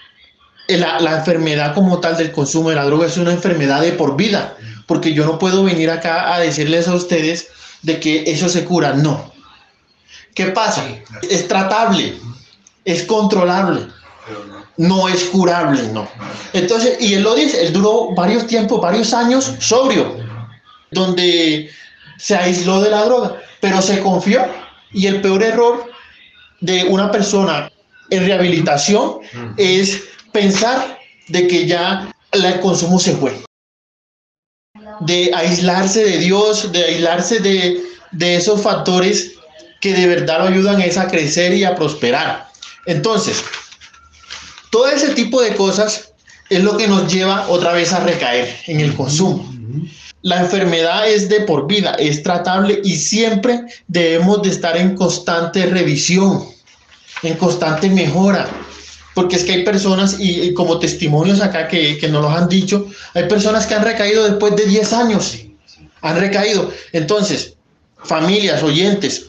eh, 0.68 0.78
la, 0.78 1.00
la, 1.00 1.18
enfermedad 1.18 1.74
como 1.74 2.00
tal 2.00 2.18
del 2.18 2.32
consumo 2.32 2.70
de 2.70 2.76
la 2.76 2.86
droga 2.86 3.08
es 3.08 3.18
una 3.18 3.32
enfermedad 3.32 3.82
de 3.82 3.94
por 3.94 4.16
vida, 4.16 4.56
porque 4.86 5.14
yo 5.14 5.26
no 5.26 5.40
puedo 5.40 5.64
venir 5.64 5.90
acá 5.90 6.34
a 6.34 6.40
decirles 6.40 6.88
a 6.88 6.96
ustedes 6.96 7.48
de 7.82 8.00
que 8.00 8.24
eso 8.28 8.50
se 8.50 8.66
cura, 8.66 8.94
no. 8.94 9.32
¿Qué 10.34 10.48
pasa? 10.48 10.86
Es 11.30 11.48
tratable, 11.48 12.16
es 12.86 13.04
controlable, 13.04 13.88
no 14.78 15.08
es 15.08 15.26
curable, 15.26 15.84
no. 15.92 16.08
Entonces, 16.54 16.98
y 17.00 17.14
él 17.14 17.24
lo 17.24 17.36
dice, 17.36 17.66
él 17.66 17.74
duró 17.74 18.14
varios 18.16 18.48
tiempos, 18.48 18.82
varios 18.82 19.14
años 19.14 19.54
sobrio, 19.60 20.18
donde 20.92 21.70
se 22.18 22.36
aisló 22.36 22.82
de 22.82 22.90
la 22.90 23.06
droga, 23.06 23.42
pero 23.60 23.82
se 23.82 24.00
confió. 24.02 24.46
Y 24.92 25.08
el 25.08 25.22
peor 25.22 25.44
error 25.44 25.92
de 26.60 26.84
una 26.86 27.12
persona 27.12 27.72
en 28.10 28.26
rehabilitación 28.26 29.20
es 29.58 30.04
pensar 30.32 31.00
de 31.30 31.48
que 31.48 31.66
ya 31.66 32.14
el 32.32 32.60
consumo 32.60 33.00
se 33.00 33.16
fue. 33.16 33.42
De 35.02 35.32
aislarse 35.34 36.04
de 36.04 36.18
Dios, 36.18 36.72
de 36.72 36.84
aislarse 36.84 37.40
de, 37.40 37.82
de 38.12 38.36
esos 38.36 38.62
factores 38.62 39.34
que 39.80 39.94
de 39.94 40.08
verdad 40.08 40.40
lo 40.40 40.46
ayudan 40.46 40.80
es 40.82 40.98
a 40.98 41.08
crecer 41.08 41.54
y 41.54 41.64
a 41.64 41.76
prosperar. 41.76 42.48
Entonces, 42.86 43.44
todo 44.72 44.88
ese 44.88 45.10
tipo 45.10 45.42
de 45.42 45.56
cosas 45.56 46.14
es 46.50 46.64
lo 46.64 46.76
que 46.78 46.88
nos 46.88 47.12
lleva 47.12 47.48
otra 47.50 47.74
vez 47.74 47.94
a 47.94 48.00
recaer 48.00 48.58
en 48.66 48.80
el 48.80 48.96
consumo. 48.96 49.54
La 50.24 50.40
enfermedad 50.40 51.10
es 51.10 51.30
de 51.30 51.42
por 51.42 51.68
vida, 51.68 51.96
es 52.00 52.24
tratable 52.24 52.82
y 52.84 52.96
siempre 52.96 53.62
debemos 53.88 54.42
de 54.44 54.50
estar 54.50 54.78
en 54.78 54.96
constante 54.96 55.66
revisión, 55.66 56.46
en 57.24 57.36
constante 57.38 57.90
mejora. 57.90 58.48
Porque 59.14 59.36
es 59.36 59.44
que 59.44 59.52
hay 59.52 59.64
personas, 59.66 60.16
y, 60.20 60.54
como 60.54 60.80
testimonios 60.80 61.42
acá 61.42 61.68
que, 61.68 61.98
que 61.98 62.08
nos 62.08 62.22
los 62.22 62.34
han 62.34 62.48
dicho, 62.48 62.88
hay 63.14 63.28
personas 63.28 63.68
que 63.68 63.74
han 63.74 63.84
recaído 63.84 64.24
después 64.24 64.56
de 64.56 64.66
10 64.66 64.94
años. 64.94 65.38
Han 66.02 66.18
recaído. 66.18 66.72
Entonces, 66.94 67.56
familias, 68.04 68.64
oyentes, 68.64 69.26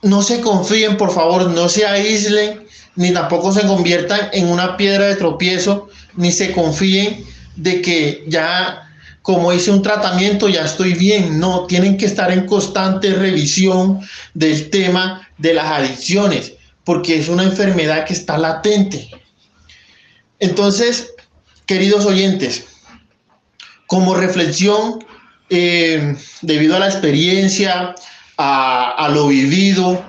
no 0.00 0.22
se 0.22 0.40
confíen, 0.40 0.96
por 0.96 1.12
favor, 1.12 1.50
no 1.50 1.68
se 1.68 1.86
aíslen, 1.86 2.61
ni 2.96 3.12
tampoco 3.12 3.52
se 3.52 3.66
conviertan 3.66 4.28
en 4.32 4.48
una 4.48 4.76
piedra 4.76 5.06
de 5.06 5.16
tropiezo, 5.16 5.88
ni 6.16 6.32
se 6.32 6.52
confíen 6.52 7.24
de 7.56 7.80
que 7.80 8.24
ya 8.28 8.88
como 9.22 9.52
hice 9.52 9.70
un 9.70 9.82
tratamiento, 9.82 10.48
ya 10.48 10.64
estoy 10.64 10.94
bien. 10.94 11.38
No, 11.38 11.66
tienen 11.66 11.96
que 11.96 12.06
estar 12.06 12.30
en 12.32 12.46
constante 12.46 13.14
revisión 13.14 14.00
del 14.34 14.68
tema 14.68 15.28
de 15.38 15.54
las 15.54 15.66
adicciones, 15.66 16.54
porque 16.84 17.18
es 17.18 17.28
una 17.28 17.44
enfermedad 17.44 18.04
que 18.04 18.14
está 18.14 18.36
latente. 18.36 19.10
Entonces, 20.40 21.14
queridos 21.66 22.04
oyentes, 22.04 22.64
como 23.86 24.14
reflexión, 24.14 25.04
eh, 25.50 26.16
debido 26.40 26.74
a 26.74 26.80
la 26.80 26.88
experiencia, 26.88 27.94
a, 28.38 29.08
lo 29.12 29.28
vivido 29.28 30.02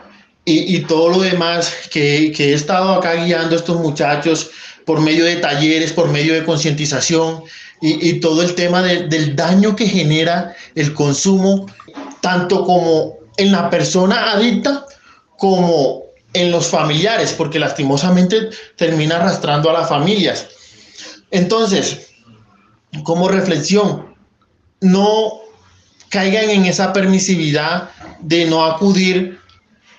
y, 0.45 0.79
todo 0.81 1.09
lo 1.09 1.21
demás 1.21 1.73
que, 1.89 2.33
que 2.35 2.49
he 2.49 2.53
estado 2.53 2.93
acá 2.93 3.13
guiando 3.15 3.55
a 3.55 3.59
estos 3.59 3.79
muchachos 3.79 4.49
por 4.85 4.99
medio 4.99 5.23
de 5.23 5.37
talleres, 5.37 5.93
por 5.93 6.09
medio 6.09 6.33
de 6.33 6.43
concientización, 6.43 7.43
y, 7.85 8.21
todo 8.21 8.41
el 8.41 8.55
tema 8.55 8.81
del 8.81 9.35
daño 9.35 9.75
que 9.75 9.85
genera 9.85 10.55
el 10.73 10.93
consumo, 10.93 11.65
tanto 12.21 12.63
como 12.63 13.17
en 13.35 13.51
la 13.51 13.69
persona 13.69 14.31
adicta 14.31 14.85
como 15.37 16.03
en 16.31 16.49
los 16.49 16.67
familiares, 16.67 17.33
porque 17.33 17.59
lastimosamente 17.59 18.49
termina 18.77 19.17
arrastrando 19.17 19.69
a 19.69 19.73
las 19.73 19.89
familias. 19.89 20.47
Entonces, 21.29 22.07
como 23.03 23.27
reflexión, 23.27 24.15
no 24.79 25.41
caigan 26.07 26.49
en 26.51 26.65
esa 26.65 26.93
permisividad 26.93 27.89
de 28.21 28.45
no 28.45 28.63
acudir 28.63 29.39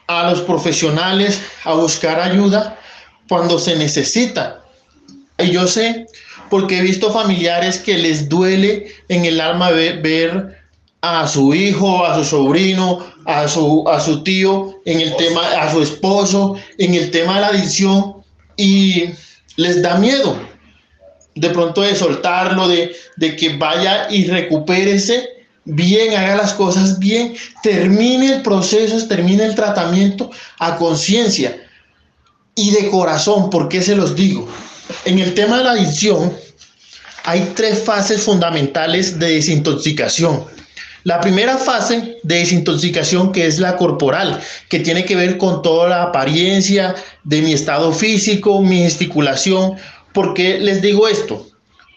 a 0.07 0.31
los 0.31 0.41
profesionales 0.41 1.41
a 1.65 1.75
buscar 1.75 2.21
ayuda 2.21 2.79
cuando 3.29 3.59
se 3.59 3.77
necesita. 3.77 4.63
Y 5.39 5.51
yo 5.51 5.67
sé 5.67 6.07
porque 6.51 6.79
he 6.79 6.83
visto 6.83 7.13
familiares 7.13 7.79
que 7.79 7.99
les 7.99 8.29
duele 8.29 8.93
en 9.09 9.25
el 9.25 9.41
alma 9.41 9.71
ver, 9.71 10.63
a 11.01 11.27
su 11.27 11.55
hijo, 11.55 12.05
a 12.05 12.15
su 12.17 12.25
sobrino, 12.25 13.05
a 13.27 13.47
su, 13.49 13.85
a 13.89 14.01
su 14.01 14.23
tío, 14.23 14.81
en 14.85 15.01
el 15.01 15.15
tema, 15.17 15.43
a 15.61 15.71
su 15.71 15.83
esposo, 15.83 16.57
en 16.79 16.95
el 16.95 17.11
tema 17.11 17.35
de 17.35 17.41
la 17.41 17.47
adicción 17.49 18.15
y 18.57 19.11
les 19.57 19.83
da 19.83 19.97
miedo 19.97 20.39
de 21.35 21.51
pronto 21.51 21.83
de 21.83 21.95
soltarlo, 21.95 22.69
de, 22.69 22.95
de 23.17 23.37
que 23.37 23.57
vaya 23.57 24.09
y 24.11 24.27
recupérese 24.27 25.29
bien, 25.65 26.17
haga 26.17 26.37
las 26.37 26.53
cosas 26.55 26.99
bien, 26.99 27.35
termine 27.63 28.35
el 28.35 28.43
proceso, 28.43 29.07
termine 29.07 29.45
el 29.45 29.55
tratamiento 29.55 30.31
a 30.59 30.77
conciencia 30.77 31.57
y 32.55 32.71
de 32.71 32.89
corazón, 32.91 33.51
porque 33.51 33.83
se 33.83 33.97
los 33.97 34.15
digo. 34.15 34.49
En 35.05 35.19
el 35.19 35.35
tema 35.35 35.59
de 35.59 35.65
la 35.65 35.73
adicción, 35.73 36.33
hay 37.25 37.53
tres 37.57 37.83
fases 37.83 38.23
fundamentales 38.23 39.19
de 39.19 39.35
desintoxicación. 39.35 40.45
La 41.05 41.21
primera 41.21 41.59
fase 41.59 42.17
de 42.23 42.37
desintoxicación, 42.37 43.33
que 43.33 43.47
es 43.47 43.59
la 43.59 43.77
corporal, 43.77 44.41
que 44.71 44.81
tiene 44.81 45.05
que 45.05 45.17
ver 45.17 45.37
con 45.37 45.61
toda 45.61 45.89
la 45.89 46.03
apariencia 46.05 46.95
de 47.25 47.43
mi 47.43 47.53
estado 47.53 47.93
físico, 47.93 48.63
mi 48.63 48.79
gesticulación. 48.79 49.77
¿Por 50.13 50.33
qué 50.33 50.59
les 50.59 50.81
digo 50.81 51.07
esto? 51.07 51.47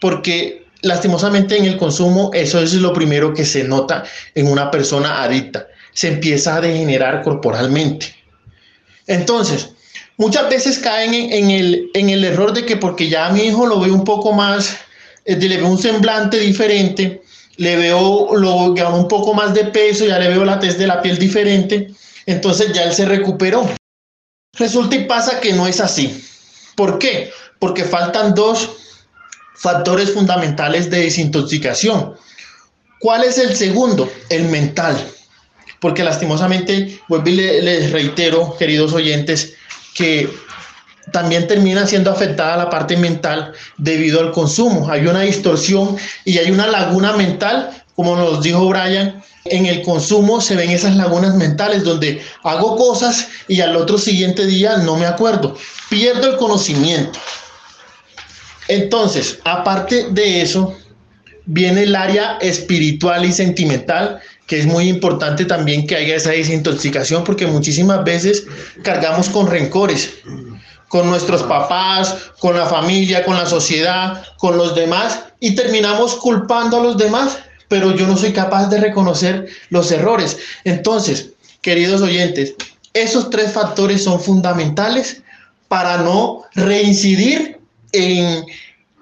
Porque 0.00 0.66
lastimosamente 0.82 1.56
en 1.56 1.64
el 1.64 1.76
consumo 1.76 2.30
eso 2.34 2.60
es 2.60 2.74
lo 2.74 2.92
primero 2.92 3.34
que 3.34 3.44
se 3.44 3.64
nota 3.64 4.04
en 4.34 4.46
una 4.46 4.70
persona 4.70 5.22
adicta. 5.22 5.66
Se 5.92 6.08
empieza 6.08 6.56
a 6.56 6.60
degenerar 6.60 7.22
corporalmente. 7.22 8.14
Entonces, 9.06 9.70
muchas 10.16 10.48
veces 10.48 10.78
caen 10.78 11.14
en, 11.14 11.50
el, 11.50 11.90
en 11.94 12.10
el 12.10 12.24
error 12.24 12.52
de 12.52 12.64
que 12.64 12.76
porque 12.76 13.08
ya 13.08 13.30
mi 13.30 13.42
hijo 13.42 13.66
lo 13.66 13.80
ve 13.80 13.90
un 13.90 14.04
poco 14.04 14.32
más 14.32 14.78
le 15.36 15.56
veo 15.56 15.68
un 15.68 15.78
semblante 15.78 16.38
diferente, 16.38 17.22
le 17.56 17.76
veo 17.76 18.34
lo, 18.36 18.72
un 18.72 19.08
poco 19.08 19.34
más 19.34 19.52
de 19.52 19.64
peso, 19.64 20.06
ya 20.06 20.18
le 20.18 20.28
veo 20.28 20.44
la 20.44 20.58
tez 20.58 20.78
de 20.78 20.86
la 20.86 21.02
piel 21.02 21.18
diferente, 21.18 21.88
entonces 22.26 22.72
ya 22.72 22.84
él 22.84 22.94
se 22.94 23.04
recuperó. 23.04 23.68
Resulta 24.54 24.96
y 24.96 25.04
pasa 25.04 25.40
que 25.40 25.52
no 25.52 25.66
es 25.66 25.80
así. 25.80 26.24
¿Por 26.74 26.98
qué? 26.98 27.30
Porque 27.58 27.84
faltan 27.84 28.34
dos 28.34 28.70
factores 29.58 30.12
fundamentales 30.12 30.88
de 30.90 31.02
desintoxicación. 31.02 32.14
¿Cuál 33.00 33.24
es 33.24 33.38
el 33.38 33.54
segundo? 33.54 34.10
El 34.28 34.44
mental. 34.48 34.96
Porque 35.80 36.02
lastimosamente, 36.02 37.00
vuelvo 37.08 37.28
y 37.28 37.36
les 37.36 37.92
reitero, 37.92 38.56
queridos 38.58 38.92
oyentes, 38.92 39.54
que 39.94 40.28
también 41.12 41.46
termina 41.46 41.86
siendo 41.86 42.10
afectada 42.10 42.56
la 42.56 42.70
parte 42.70 42.96
mental 42.96 43.52
debido 43.76 44.20
al 44.20 44.32
consumo. 44.32 44.90
Hay 44.90 45.06
una 45.06 45.22
distorsión 45.22 45.96
y 46.24 46.38
hay 46.38 46.50
una 46.50 46.66
laguna 46.66 47.12
mental, 47.12 47.70
como 47.94 48.16
nos 48.16 48.42
dijo 48.42 48.68
Brian, 48.68 49.22
en 49.44 49.66
el 49.66 49.82
consumo 49.82 50.40
se 50.40 50.56
ven 50.56 50.70
esas 50.70 50.96
lagunas 50.96 51.34
mentales 51.34 51.84
donde 51.84 52.22
hago 52.42 52.76
cosas 52.76 53.28
y 53.46 53.60
al 53.60 53.76
otro 53.76 53.98
siguiente 53.98 54.46
día 54.46 54.76
no 54.78 54.96
me 54.96 55.06
acuerdo, 55.06 55.56
pierdo 55.88 56.28
el 56.28 56.36
conocimiento. 56.36 57.18
Entonces, 58.68 59.38
aparte 59.44 60.08
de 60.10 60.42
eso, 60.42 60.76
viene 61.46 61.84
el 61.84 61.96
área 61.96 62.38
espiritual 62.40 63.24
y 63.24 63.32
sentimental, 63.32 64.20
que 64.46 64.60
es 64.60 64.66
muy 64.66 64.88
importante 64.88 65.44
también 65.44 65.86
que 65.86 65.96
haya 65.96 66.16
esa 66.16 66.30
desintoxicación 66.30 67.24
porque 67.24 67.46
muchísimas 67.46 68.04
veces 68.04 68.44
cargamos 68.82 69.28
con 69.28 69.46
rencores 69.46 70.10
con 70.88 71.08
nuestros 71.08 71.42
papás, 71.42 72.16
con 72.40 72.56
la 72.56 72.66
familia, 72.66 73.24
con 73.24 73.36
la 73.36 73.46
sociedad, 73.46 74.24
con 74.38 74.56
los 74.56 74.74
demás 74.74 75.20
y 75.38 75.54
terminamos 75.54 76.14
culpando 76.16 76.78
a 76.78 76.82
los 76.82 76.96
demás, 76.96 77.38
pero 77.68 77.94
yo 77.94 78.06
no 78.06 78.16
soy 78.16 78.32
capaz 78.32 78.68
de 78.68 78.80
reconocer 78.80 79.48
los 79.68 79.92
errores. 79.92 80.38
Entonces, 80.64 81.30
queridos 81.60 82.00
oyentes, 82.00 82.54
esos 82.94 83.30
tres 83.30 83.52
factores 83.52 84.02
son 84.02 84.20
fundamentales 84.20 85.22
para 85.68 85.98
no 85.98 86.42
reincidir 86.54 87.57
en, 87.92 88.44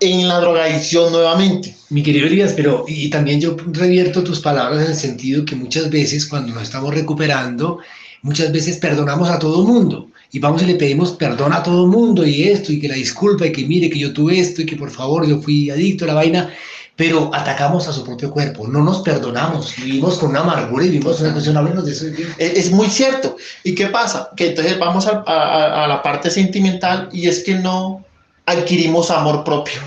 en 0.01 0.29
la 0.29 0.41
drogadicción 0.41 1.13
nuevamente. 1.13 1.75
Mi 1.91 2.03
querido 2.03 2.27
Elías, 2.27 2.53
pero 2.55 2.85
y 2.89 3.09
también 3.11 3.41
yo 3.41 3.57
revierto 3.73 4.23
tus 4.25 4.41
palabras 4.41 4.85
en 4.85 4.91
el 4.91 4.97
sentido 4.97 5.45
que 5.45 5.55
muchas 5.57 5.89
veces 5.91 6.27
cuando 6.27 6.53
nos 6.55 6.65
estamos 6.65 6.95
recuperando, 6.95 7.79
muchas 8.23 8.53
veces 8.53 8.79
perdonamos 8.79 9.29
a 9.31 9.39
todo 9.39 9.63
el 9.63 9.69
mundo 9.69 10.09
y 10.33 10.39
vamos 10.41 10.63
y 10.63 10.67
le 10.67 10.75
pedimos 10.75 11.13
perdón 11.13 11.53
a 11.53 11.63
todo 11.63 11.85
el 11.85 11.91
mundo 11.91 12.27
y 12.27 12.45
esto 12.45 12.73
y 12.73 12.81
que 12.81 12.89
la 12.89 12.97
disculpa 12.97 13.47
y 13.47 13.53
que 13.53 13.65
mire 13.65 13.89
que 13.89 13.99
yo 13.99 14.13
tuve 14.13 14.39
esto 14.41 14.63
y 14.63 14.67
que 14.67 14.77
por 14.77 14.91
favor 14.91 15.27
yo 15.27 15.41
fui 15.41 15.71
adicto 15.71 16.05
a 16.05 16.09
la 16.09 16.15
vaina, 16.15 16.51
pero 16.97 17.31
atacamos 17.33 17.87
a 17.87 17.93
su 17.93 18.03
propio 18.05 18.31
cuerpo, 18.31 18.67
no 18.67 18.83
nos 18.83 19.03
perdonamos, 19.03 19.75
vivimos 19.77 20.19
con 20.19 20.31
una 20.31 20.41
amargura 20.41 20.85
y 20.85 20.89
vivimos 20.91 21.21
una 21.21 21.33
cuestión, 21.33 21.57
hablemos 21.57 21.85
de 21.85 21.93
eso. 21.93 22.07
Es, 22.39 22.53
es 22.67 22.71
muy 22.73 22.89
cierto. 22.89 23.37
¿Y 23.63 23.75
qué 23.75 23.87
pasa? 23.87 24.31
Que 24.37 24.49
entonces 24.49 24.77
vamos 24.79 25.07
a, 25.07 25.23
a- 25.27 25.85
a 25.85 25.89
la 25.89 26.03
parte 26.03 26.31
sentimental 26.31 27.09
y 27.13 27.29
es 27.29 27.45
que 27.45 27.55
no 27.55 28.05
adquirimos 28.47 29.11
amor 29.11 29.45
propio. 29.45 29.81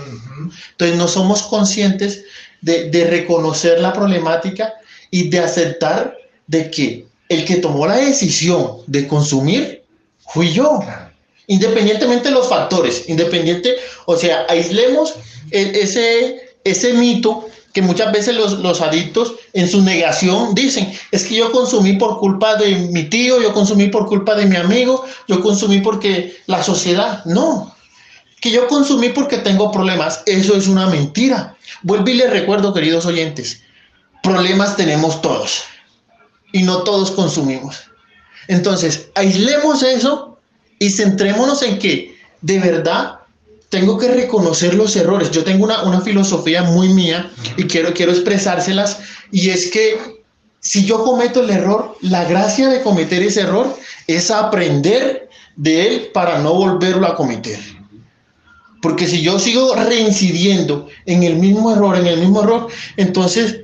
Entonces 0.72 0.96
no 0.96 1.08
somos 1.08 1.42
conscientes 1.42 2.24
de, 2.60 3.06
reconocer 3.08 3.80
la 3.80 3.92
problemática 3.92 4.74
y 5.10 5.28
de 5.28 5.40
aceptar 5.40 6.16
de 6.46 6.70
que 6.70 7.06
el 7.28 7.44
que 7.44 7.56
tomó 7.56 7.86
la 7.86 7.96
decisión 7.96 8.78
de 8.86 9.08
consumir 9.08 9.82
fui 10.32 10.52
yo. 10.52 10.80
Independientemente 11.46 12.28
de 12.28 12.34
los 12.34 12.48
factores, 12.48 13.08
independiente, 13.08 13.76
o 14.06 14.16
sea, 14.16 14.46
aislemos 14.48 15.14
ese, 15.50 16.54
ese 16.62 16.92
mito 16.94 17.46
que 17.72 17.82
muchas 17.82 18.12
veces 18.12 18.34
los, 18.34 18.58
los 18.60 18.80
adictos 18.80 19.34
en 19.52 19.68
su 19.68 19.82
negación 19.82 20.54
dicen, 20.54 20.92
es 21.12 21.24
que 21.24 21.36
yo 21.36 21.52
consumí 21.52 21.94
por 21.94 22.18
culpa 22.18 22.56
de 22.56 22.74
mi 22.74 23.04
tío, 23.04 23.40
yo 23.40 23.52
consumí 23.52 23.88
por 23.88 24.06
culpa 24.06 24.34
de 24.34 24.46
mi 24.46 24.56
amigo, 24.56 25.04
yo 25.28 25.40
consumí 25.40 25.80
porque 25.80 26.36
la 26.46 26.62
sociedad, 26.62 27.24
no, 27.24 27.74
que 28.40 28.50
yo 28.50 28.66
consumí 28.68 29.10
porque 29.10 29.38
tengo 29.38 29.70
problemas, 29.70 30.22
eso 30.26 30.56
es 30.56 30.66
una 30.66 30.86
mentira. 30.86 31.56
Vuelvo 31.82 32.08
y 32.08 32.14
les 32.14 32.30
recuerdo, 32.30 32.72
queridos 32.72 33.06
oyentes, 33.06 33.62
problemas 34.22 34.76
tenemos 34.76 35.20
todos 35.20 35.62
y 36.52 36.62
no 36.62 36.82
todos 36.82 37.10
consumimos. 37.10 37.82
Entonces, 38.48 39.08
aislemos 39.14 39.82
eso 39.82 40.38
y 40.78 40.90
centrémonos 40.90 41.62
en 41.62 41.78
que 41.78 42.18
de 42.40 42.58
verdad 42.58 43.20
tengo 43.68 43.98
que 43.98 44.08
reconocer 44.08 44.74
los 44.74 44.96
errores. 44.96 45.30
Yo 45.30 45.44
tengo 45.44 45.64
una, 45.64 45.82
una 45.82 46.00
filosofía 46.00 46.62
muy 46.62 46.88
mía 46.88 47.30
y 47.56 47.64
quiero, 47.64 47.92
quiero 47.94 48.12
expresárselas 48.12 48.98
y 49.30 49.50
es 49.50 49.70
que 49.70 50.20
si 50.60 50.84
yo 50.84 51.04
cometo 51.04 51.42
el 51.42 51.50
error, 51.50 51.96
la 52.00 52.24
gracia 52.24 52.68
de 52.68 52.82
cometer 52.82 53.22
ese 53.22 53.42
error 53.42 53.76
es 54.06 54.30
aprender 54.30 55.28
de 55.56 55.86
él 55.86 56.10
para 56.12 56.38
no 56.38 56.54
volverlo 56.54 57.06
a 57.06 57.16
cometer. 57.16 57.79
Porque 58.80 59.06
si 59.06 59.22
yo 59.22 59.38
sigo 59.38 59.74
reincidiendo 59.74 60.88
en 61.06 61.22
el 61.22 61.36
mismo 61.36 61.72
error, 61.72 61.96
en 61.96 62.06
el 62.06 62.18
mismo 62.18 62.42
error, 62.42 62.68
entonces, 62.96 63.60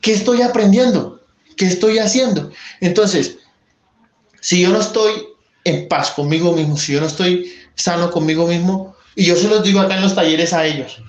¿qué 0.00 0.12
estoy 0.12 0.42
aprendiendo? 0.42 1.20
¿Qué 1.56 1.66
estoy 1.66 1.98
haciendo? 1.98 2.50
Entonces, 2.80 3.38
si 4.40 4.60
yo 4.60 4.70
no 4.70 4.80
estoy 4.80 5.12
en 5.64 5.88
paz 5.88 6.10
conmigo 6.10 6.52
mismo, 6.52 6.76
si 6.76 6.92
yo 6.92 7.00
no 7.00 7.06
estoy 7.06 7.52
sano 7.74 8.10
conmigo 8.10 8.46
mismo, 8.46 8.94
y 9.16 9.24
yo 9.24 9.36
se 9.36 9.48
los 9.48 9.62
digo 9.64 9.80
acá 9.80 9.96
en 9.96 10.02
los 10.02 10.14
talleres 10.14 10.52
a 10.52 10.66
ellos, 10.66 11.02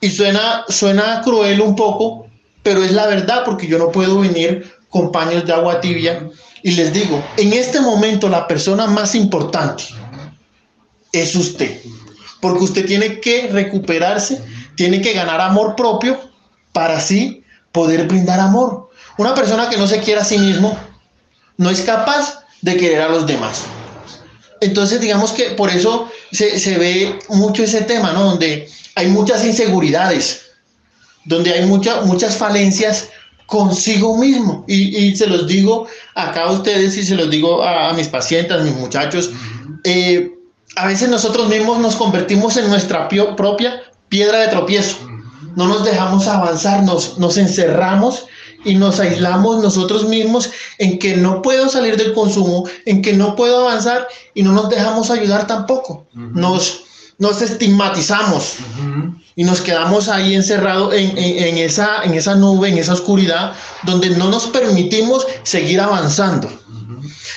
y 0.00 0.10
suena, 0.10 0.64
suena 0.68 1.22
cruel 1.22 1.60
un 1.60 1.74
poco, 1.74 2.28
pero 2.62 2.82
es 2.82 2.92
la 2.92 3.06
verdad, 3.06 3.42
porque 3.44 3.66
yo 3.66 3.78
no 3.78 3.90
puedo 3.90 4.20
venir 4.20 4.70
con 4.88 5.10
paños 5.10 5.44
de 5.46 5.52
agua 5.52 5.80
tibia 5.80 6.30
y 6.62 6.70
les 6.72 6.92
digo, 6.92 7.22
en 7.36 7.52
este 7.52 7.80
momento 7.80 8.28
la 8.28 8.46
persona 8.46 8.86
más 8.86 9.14
importante 9.14 9.84
es 11.12 11.34
usted, 11.34 11.80
porque 12.44 12.64
usted 12.64 12.84
tiene 12.84 13.20
que 13.20 13.48
recuperarse, 13.50 14.38
tiene 14.76 15.00
que 15.00 15.14
ganar 15.14 15.40
amor 15.40 15.74
propio 15.76 16.20
para 16.74 16.98
así 16.98 17.42
poder 17.72 18.06
brindar 18.06 18.38
amor. 18.38 18.90
Una 19.16 19.34
persona 19.34 19.70
que 19.70 19.78
no 19.78 19.86
se 19.86 20.00
quiere 20.00 20.20
a 20.20 20.24
sí 20.24 20.36
mismo 20.36 20.78
no 21.56 21.70
es 21.70 21.80
capaz 21.80 22.44
de 22.60 22.76
querer 22.76 23.00
a 23.00 23.08
los 23.08 23.26
demás. 23.26 23.62
Entonces, 24.60 25.00
digamos 25.00 25.32
que 25.32 25.44
por 25.56 25.70
eso 25.70 26.10
se, 26.32 26.58
se 26.58 26.76
ve 26.76 27.18
mucho 27.30 27.64
ese 27.64 27.80
tema, 27.80 28.12
¿no? 28.12 28.24
Donde 28.24 28.68
hay 28.94 29.06
muchas 29.08 29.42
inseguridades, 29.42 30.42
donde 31.24 31.50
hay 31.54 31.64
mucha- 31.64 32.02
muchas 32.02 32.36
falencias 32.36 33.08
consigo 33.46 34.18
mismo. 34.18 34.66
Y, 34.68 34.94
y 34.98 35.16
se 35.16 35.26
los 35.28 35.46
digo 35.46 35.86
acá 36.14 36.42
a 36.44 36.50
ustedes 36.52 36.94
y 36.98 37.04
se 37.04 37.14
los 37.14 37.30
digo 37.30 37.62
a, 37.62 37.88
a 37.88 37.92
mis 37.94 38.08
pacientes, 38.08 38.54
a 38.54 38.62
mis 38.62 38.74
muchachos. 38.74 39.30
eh, 39.84 40.30
a 40.76 40.86
veces 40.86 41.08
nosotros 41.08 41.48
mismos 41.48 41.78
nos 41.78 41.96
convertimos 41.96 42.56
en 42.56 42.68
nuestra 42.68 43.08
propia 43.08 43.82
piedra 44.08 44.40
de 44.40 44.48
tropiezo. 44.48 44.96
No 45.56 45.68
nos 45.68 45.84
dejamos 45.84 46.26
avanzar, 46.26 46.82
nos, 46.82 47.18
nos 47.18 47.36
encerramos 47.36 48.26
y 48.64 48.74
nos 48.74 48.98
aislamos 48.98 49.62
nosotros 49.62 50.04
mismos 50.08 50.50
en 50.78 50.98
que 50.98 51.16
no 51.16 51.42
puedo 51.42 51.68
salir 51.68 51.96
del 51.96 52.14
consumo, 52.14 52.64
en 52.86 53.02
que 53.02 53.12
no 53.12 53.36
puedo 53.36 53.68
avanzar 53.68 54.08
y 54.34 54.42
no 54.42 54.52
nos 54.52 54.68
dejamos 54.68 55.10
ayudar 55.10 55.46
tampoco. 55.46 56.06
Nos, 56.12 56.84
nos 57.18 57.40
estigmatizamos 57.42 58.56
y 59.36 59.44
nos 59.44 59.60
quedamos 59.60 60.08
ahí 60.08 60.34
encerrados 60.34 60.94
en, 60.94 61.16
en- 61.18 61.44
en 61.48 61.58
esa, 61.58 62.02
en 62.04 62.14
esa 62.14 62.34
nube, 62.34 62.68
en 62.68 62.78
esa 62.78 62.94
oscuridad, 62.94 63.52
donde 63.84 64.10
no 64.10 64.30
nos 64.30 64.46
permitimos 64.48 65.26
seguir 65.42 65.80
avanzando. 65.80 66.48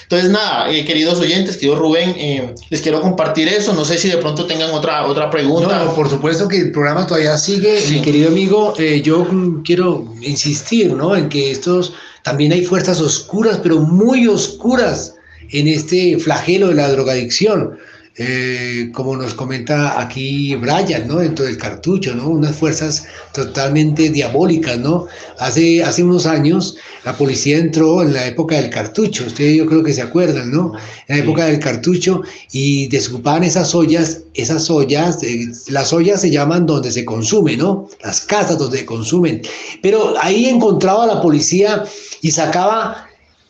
Entonces, 0.04 0.30
nada, 0.30 0.72
eh, 0.72 0.86
queridos 0.86 1.20
oyentes, 1.20 1.58
querido 1.58 1.76
Rubén, 1.76 2.14
eh, 2.18 2.56
les 2.70 2.82
quiero 2.82 3.02
compartir 3.02 3.50
eso. 3.50 3.74
No 3.74 3.84
sé 3.84 3.98
si 3.98 4.08
de 4.08 4.18
pronto 4.18 4.46
tengan 4.46 4.72
otra, 4.72 5.06
otra 5.06 5.30
pregunta. 5.30 5.80
No, 5.80 5.86
no, 5.86 5.96
por 5.96 6.10
supuesto 6.10 6.48
que 6.48 6.58
el 6.60 6.72
programa 6.72 7.06
todavía 7.06 7.38
sigue. 7.38 7.82
Sí. 7.82 7.96
Mi 7.96 8.02
querido 8.02 8.30
amigo, 8.30 8.74
eh, 8.78 9.02
yo 9.04 9.28
quiero 9.66 10.14
insistir, 10.22 10.94
¿no? 10.94 11.14
En 11.14 11.28
que 11.28 11.52
estos 11.52 11.92
también 12.24 12.54
hay 12.54 12.64
fuerzas 12.64 13.02
oscuras, 13.02 13.60
pero 13.62 13.80
muy 13.80 14.28
oscuras 14.28 15.14
en 15.52 15.68
este 15.68 16.18
flagelo 16.20 16.70
de 16.70 16.76
la 16.76 16.90
drogadicción. 16.90 17.78
Eh, 18.20 18.90
como 18.94 19.16
nos 19.16 19.36
comenta 19.36 20.02
aquí 20.02 20.56
Brian, 20.56 21.08
¿no? 21.08 21.18
Dentro 21.18 21.46
del 21.46 21.56
cartucho, 21.58 22.16
¿no? 22.16 22.30
Unas 22.30 22.56
fuerzas 22.56 23.06
totalmente 23.32 24.10
diabólicas, 24.10 24.80
¿no? 24.80 25.06
Hace, 25.38 25.84
hace 25.84 26.02
unos 26.02 26.26
años 26.26 26.78
la 27.06 27.16
policía 27.16 27.60
entró 27.60 28.02
en 28.02 28.14
la 28.14 28.26
época 28.26 28.56
del 28.56 28.72
cartucho, 28.72 29.24
ustedes 29.28 29.58
yo 29.58 29.68
creo 29.68 29.84
que 29.84 29.94
se 29.94 30.02
acuerdan, 30.02 30.52
¿no? 30.52 30.74
En 31.08 31.18
la 31.18 31.24
época 31.24 31.46
del 31.46 31.60
cartucho 31.60 32.24
y 32.52 32.88
desocupaban 32.88 33.44
esas 33.44 33.76
ollas, 33.76 34.22
esas 34.34 34.68
ollas, 34.72 35.22
eh, 35.22 35.46
las 35.68 35.94
ollas 35.94 36.20
se 36.22 36.32
llaman 36.32 36.66
donde 36.66 36.92
se 36.92 37.06
consume, 37.06 37.56
¿no? 37.56 37.88
Las 38.04 38.22
casas 38.22 38.58
donde 38.58 38.80
se 38.80 38.86
consumen. 38.86 39.44
Pero 39.84 40.16
ahí 40.20 40.48
encontraba 40.48 41.06
la 41.06 41.22
policía 41.22 41.84
y 42.24 42.32
sacaba 42.32 43.08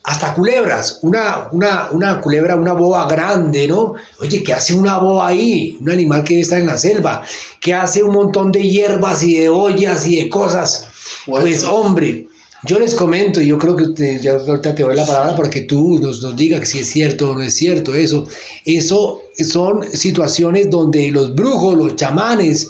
hasta 0.07 0.33
culebras, 0.33 0.99
una, 1.01 1.49
una, 1.51 1.89
una 1.91 2.21
culebra, 2.21 2.55
una 2.55 2.71
boa 2.71 3.09
grande, 3.09 3.67
¿no? 3.67 3.95
Oye, 4.21 4.41
¿qué 4.41 4.53
hace 4.53 4.73
una 4.73 4.99
boa 4.99 5.27
ahí? 5.27 5.77
Un 5.81 5.89
animal 5.89 6.23
que 6.23 6.39
está 6.39 6.57
en 6.57 6.67
la 6.67 6.77
selva, 6.77 7.23
que 7.59 7.73
hace 7.73 8.01
un 8.01 8.13
montón 8.13 8.53
de 8.53 8.63
hierbas 8.63 9.21
y 9.21 9.35
de 9.35 9.49
ollas 9.49 10.07
y 10.07 10.15
de 10.15 10.29
cosas. 10.29 10.87
Pues 11.25 11.61
hombre, 11.65 12.25
yo 12.63 12.79
les 12.79 12.95
comento, 12.95 13.41
y 13.41 13.47
yo 13.47 13.57
creo 13.57 13.75
que 13.75 13.83
usted, 13.83 14.21
ya 14.21 14.35
ahorita 14.35 14.75
te 14.75 14.83
doy 14.83 14.95
la 14.95 15.05
palabra 15.05 15.35
para 15.35 15.49
que 15.49 15.63
tú 15.63 15.99
nos, 15.99 16.23
nos 16.23 16.37
digas 16.37 16.61
que 16.61 16.65
si 16.67 16.79
es 16.79 16.89
cierto 16.89 17.31
o 17.31 17.35
no 17.35 17.41
es 17.41 17.55
cierto 17.55 17.93
eso. 17.93 18.25
Eso 18.63 19.23
son 19.45 19.91
situaciones 19.91 20.69
donde 20.69 21.11
los 21.11 21.35
brujos, 21.35 21.75
los 21.75 21.97
chamanes, 21.97 22.69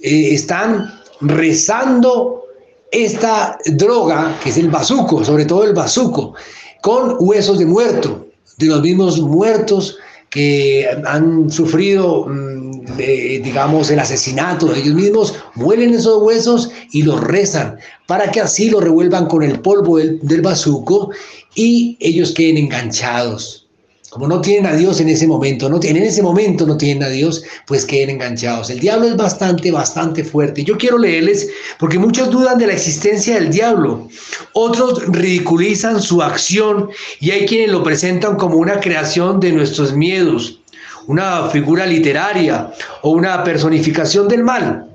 eh, 0.00 0.30
están 0.32 1.02
rezando 1.20 2.44
esta 2.90 3.58
droga, 3.66 4.38
que 4.42 4.48
es 4.48 4.56
el 4.56 4.70
bazuco, 4.70 5.22
sobre 5.22 5.44
todo 5.44 5.64
el 5.64 5.74
bazuco, 5.74 6.34
con 6.82 7.16
huesos 7.18 7.58
de 7.58 7.66
muerto, 7.66 8.26
de 8.56 8.66
los 8.66 8.82
mismos 8.82 9.20
muertos 9.20 9.98
que 10.30 10.86
han 11.06 11.50
sufrido, 11.50 12.26
mm, 12.26 12.96
digamos, 12.96 13.90
el 13.90 13.98
asesinato. 13.98 14.74
Ellos 14.74 14.94
mismos 14.94 15.34
muelen 15.54 15.94
esos 15.94 16.22
huesos 16.22 16.70
y 16.92 17.02
los 17.02 17.20
rezan 17.20 17.78
para 18.06 18.30
que 18.30 18.40
así 18.40 18.70
lo 18.70 18.80
revuelvan 18.80 19.26
con 19.26 19.42
el 19.42 19.60
polvo 19.60 19.98
del, 19.98 20.18
del 20.22 20.42
bazuco 20.42 21.10
y 21.54 21.96
ellos 22.00 22.32
queden 22.32 22.58
enganchados. 22.58 23.67
Como 24.10 24.26
no 24.26 24.40
tienen 24.40 24.66
a 24.66 24.74
Dios 24.74 25.00
en 25.00 25.10
ese 25.10 25.26
momento, 25.26 25.68
no 25.68 25.78
tienen, 25.78 26.02
en 26.02 26.08
ese 26.08 26.22
momento 26.22 26.66
no 26.66 26.78
tienen 26.78 27.02
a 27.02 27.08
Dios, 27.08 27.42
pues 27.66 27.84
queden 27.84 28.10
enganchados. 28.10 28.70
El 28.70 28.80
diablo 28.80 29.06
es 29.06 29.16
bastante, 29.16 29.70
bastante 29.70 30.24
fuerte. 30.24 30.64
Yo 30.64 30.78
quiero 30.78 30.96
leerles 30.96 31.48
porque 31.78 31.98
muchos 31.98 32.30
dudan 32.30 32.58
de 32.58 32.68
la 32.68 32.72
existencia 32.72 33.34
del 33.34 33.50
diablo. 33.50 34.08
Otros 34.54 35.06
ridiculizan 35.08 36.00
su 36.00 36.22
acción 36.22 36.88
y 37.20 37.32
hay 37.32 37.44
quienes 37.44 37.70
lo 37.70 37.82
presentan 37.82 38.36
como 38.36 38.56
una 38.56 38.80
creación 38.80 39.40
de 39.40 39.52
nuestros 39.52 39.92
miedos, 39.92 40.58
una 41.06 41.48
figura 41.50 41.84
literaria 41.84 42.72
o 43.02 43.10
una 43.10 43.44
personificación 43.44 44.26
del 44.26 44.42
mal. 44.42 44.88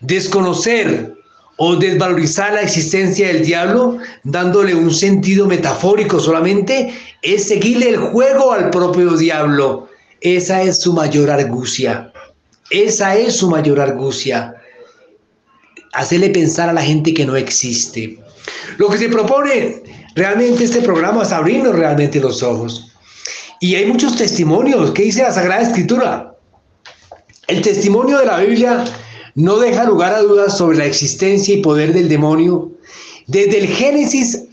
Desconocer 0.00 1.11
o 1.64 1.76
desvalorizar 1.76 2.54
la 2.54 2.62
existencia 2.62 3.28
del 3.28 3.46
diablo, 3.46 3.98
dándole 4.24 4.74
un 4.74 4.92
sentido 4.92 5.46
metafórico 5.46 6.18
solamente, 6.18 6.92
es 7.22 7.46
seguirle 7.46 7.90
el 7.90 7.98
juego 7.98 8.50
al 8.50 8.70
propio 8.70 9.16
diablo. 9.16 9.88
Esa 10.20 10.60
es 10.60 10.80
su 10.80 10.92
mayor 10.92 11.30
argucia. 11.30 12.12
Esa 12.70 13.14
es 13.16 13.36
su 13.36 13.48
mayor 13.48 13.78
argucia. 13.78 14.56
Hacerle 15.92 16.30
pensar 16.30 16.68
a 16.68 16.72
la 16.72 16.82
gente 16.82 17.14
que 17.14 17.24
no 17.24 17.36
existe. 17.36 18.18
Lo 18.78 18.88
que 18.88 18.98
se 18.98 19.08
propone 19.08 19.84
realmente 20.16 20.64
este 20.64 20.82
programa 20.82 21.22
es 21.22 21.30
abrirnos 21.30 21.76
realmente 21.76 22.18
los 22.18 22.42
ojos. 22.42 22.92
Y 23.60 23.76
hay 23.76 23.86
muchos 23.86 24.16
testimonios. 24.16 24.90
¿Qué 24.90 25.04
dice 25.04 25.22
la 25.22 25.32
Sagrada 25.32 25.62
Escritura? 25.62 26.34
El 27.46 27.62
testimonio 27.62 28.18
de 28.18 28.26
la 28.26 28.40
Biblia 28.40 28.84
no 29.34 29.58
deja 29.58 29.84
lugar 29.84 30.12
a 30.12 30.22
dudas 30.22 30.56
sobre 30.56 30.78
la 30.78 30.86
existencia 30.86 31.54
y 31.54 31.62
poder 31.62 31.92
del 31.92 32.08
demonio. 32.08 32.70
Desde 33.26 33.58
el 33.58 33.66
Génesis 33.66 34.44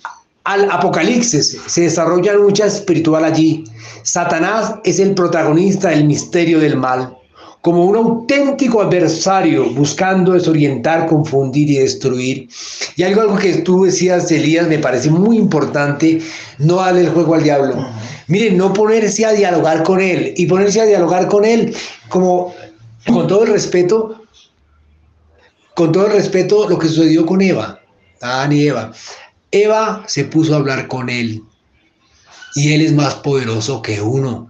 al 0.46 0.70
Apocalipsis 0.72 1.58
se 1.66 1.82
desarrolla 1.82 2.34
lucha 2.34 2.66
espiritual 2.66 3.26
allí. 3.26 3.66
Satanás 4.04 4.76
es 4.84 5.00
el 5.00 5.14
protagonista 5.14 5.90
del 5.90 6.06
misterio 6.06 6.60
del 6.60 6.78
mal, 6.78 7.16
como 7.62 7.86
un 7.86 7.98
auténtico 7.98 8.82
adversario 8.82 9.70
buscando 9.72 10.32
desorientar, 10.32 11.08
confundir 11.08 11.70
y 11.70 11.76
destruir. 11.80 12.48
Y 12.96 13.04
algo, 13.04 13.22
algo 13.22 13.38
que 13.38 13.56
tú 13.56 13.84
decías, 13.84 14.32
Elías, 14.32 14.68
me 14.68 14.80
parece 14.80 15.10
muy 15.10 15.38
importante, 15.38 16.22
no 16.58 16.78
darle 16.78 17.02
el 17.02 17.10
juego 17.10 17.36
al 17.36 17.44
diablo. 17.44 17.86
Miren, 18.28 18.58
no 18.58 18.72
ponerse 18.72 19.26
a 19.26 19.34
dialogar 19.34 19.84
con 19.84 20.00
él 20.00 20.34
y 20.38 20.46
ponerse 20.46 20.80
a 20.80 20.86
dialogar 20.86 21.28
con 21.28 21.44
él 21.44 21.76
como 22.08 22.54
con 23.08 23.28
todo 23.28 23.44
el 23.44 23.52
respeto, 23.52 24.19
con 25.80 25.94
todo 25.94 26.08
el 26.08 26.12
respeto 26.12 26.68
lo 26.68 26.78
que 26.78 26.90
sucedió 26.90 27.26
con 27.26 27.42
Eva, 27.42 27.80
Adán 28.20 28.52
y 28.52 28.64
Eva. 28.64 28.92
Eva 29.50 30.04
se 30.08 30.26
puso 30.26 30.54
a 30.54 30.58
hablar 30.58 30.90
con 30.90 31.10
él 31.10 31.42
y 32.54 32.74
él 32.74 32.82
es 32.82 32.92
más 32.92 33.16
poderoso 33.16 33.82
que 33.82 34.02
uno. 34.02 34.50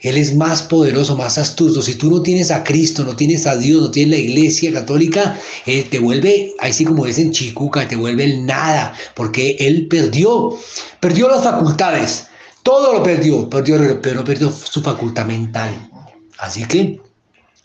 Él 0.00 0.16
es 0.16 0.34
más 0.34 0.62
poderoso, 0.62 1.14
más 1.14 1.36
astuto. 1.36 1.82
Si 1.82 1.96
tú 1.96 2.10
no 2.10 2.22
tienes 2.22 2.50
a 2.50 2.64
Cristo, 2.64 3.04
no 3.04 3.14
tienes 3.14 3.46
a 3.46 3.54
Dios, 3.58 3.82
no 3.82 3.90
tienes 3.90 4.12
la 4.12 4.24
iglesia 4.24 4.72
católica, 4.72 5.38
Él 5.66 5.84
te 5.90 5.98
vuelve, 5.98 6.54
así 6.58 6.86
como 6.86 7.04
dicen 7.04 7.32
chicuca, 7.32 7.86
te 7.86 7.96
vuelve 7.96 8.24
el 8.24 8.46
nada, 8.46 8.94
porque 9.14 9.56
Él 9.60 9.88
perdió, 9.88 10.56
perdió 11.00 11.28
las 11.28 11.44
facultades. 11.44 12.28
Todo 12.62 12.94
lo 12.94 13.02
perdió, 13.02 13.50
perdió, 13.50 14.00
pero 14.00 14.20
no 14.20 14.24
perdió 14.24 14.50
su 14.50 14.80
facultad 14.80 15.26
mental. 15.26 15.90
Así 16.38 16.64
que 16.64 16.98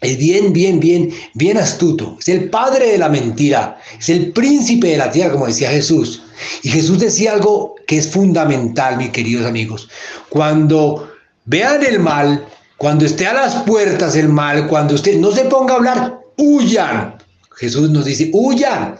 es 0.01 0.17
bien, 0.17 0.53
bien, 0.53 0.79
bien, 0.79 1.11
bien 1.33 1.57
astuto. 1.57 2.17
Es 2.19 2.29
el 2.29 2.49
padre 2.49 2.91
de 2.91 2.97
la 2.97 3.09
mentira. 3.09 3.79
Es 3.99 4.09
el 4.09 4.31
príncipe 4.31 4.89
de 4.89 4.97
la 4.97 5.11
tierra, 5.11 5.33
como 5.33 5.47
decía 5.47 5.71
Jesús. 5.71 6.21
Y 6.61 6.69
Jesús 6.69 6.99
decía 6.99 7.33
algo 7.33 7.75
que 7.87 7.97
es 7.97 8.07
fundamental, 8.07 8.97
mis 8.97 9.09
queridos 9.09 9.45
amigos. 9.45 9.89
Cuando 10.29 11.09
vean 11.45 11.83
el 11.83 11.99
mal, 11.99 12.47
cuando 12.77 13.05
esté 13.05 13.25
a 13.25 13.33
las 13.33 13.55
puertas 13.63 14.15
el 14.15 14.29
mal, 14.29 14.67
cuando 14.67 14.93
usted 14.93 15.17
no 15.17 15.31
se 15.31 15.45
ponga 15.45 15.73
a 15.73 15.77
hablar, 15.77 16.19
huyan. 16.37 17.15
Jesús 17.55 17.89
nos 17.89 18.05
dice, 18.05 18.29
huyan. 18.33 18.99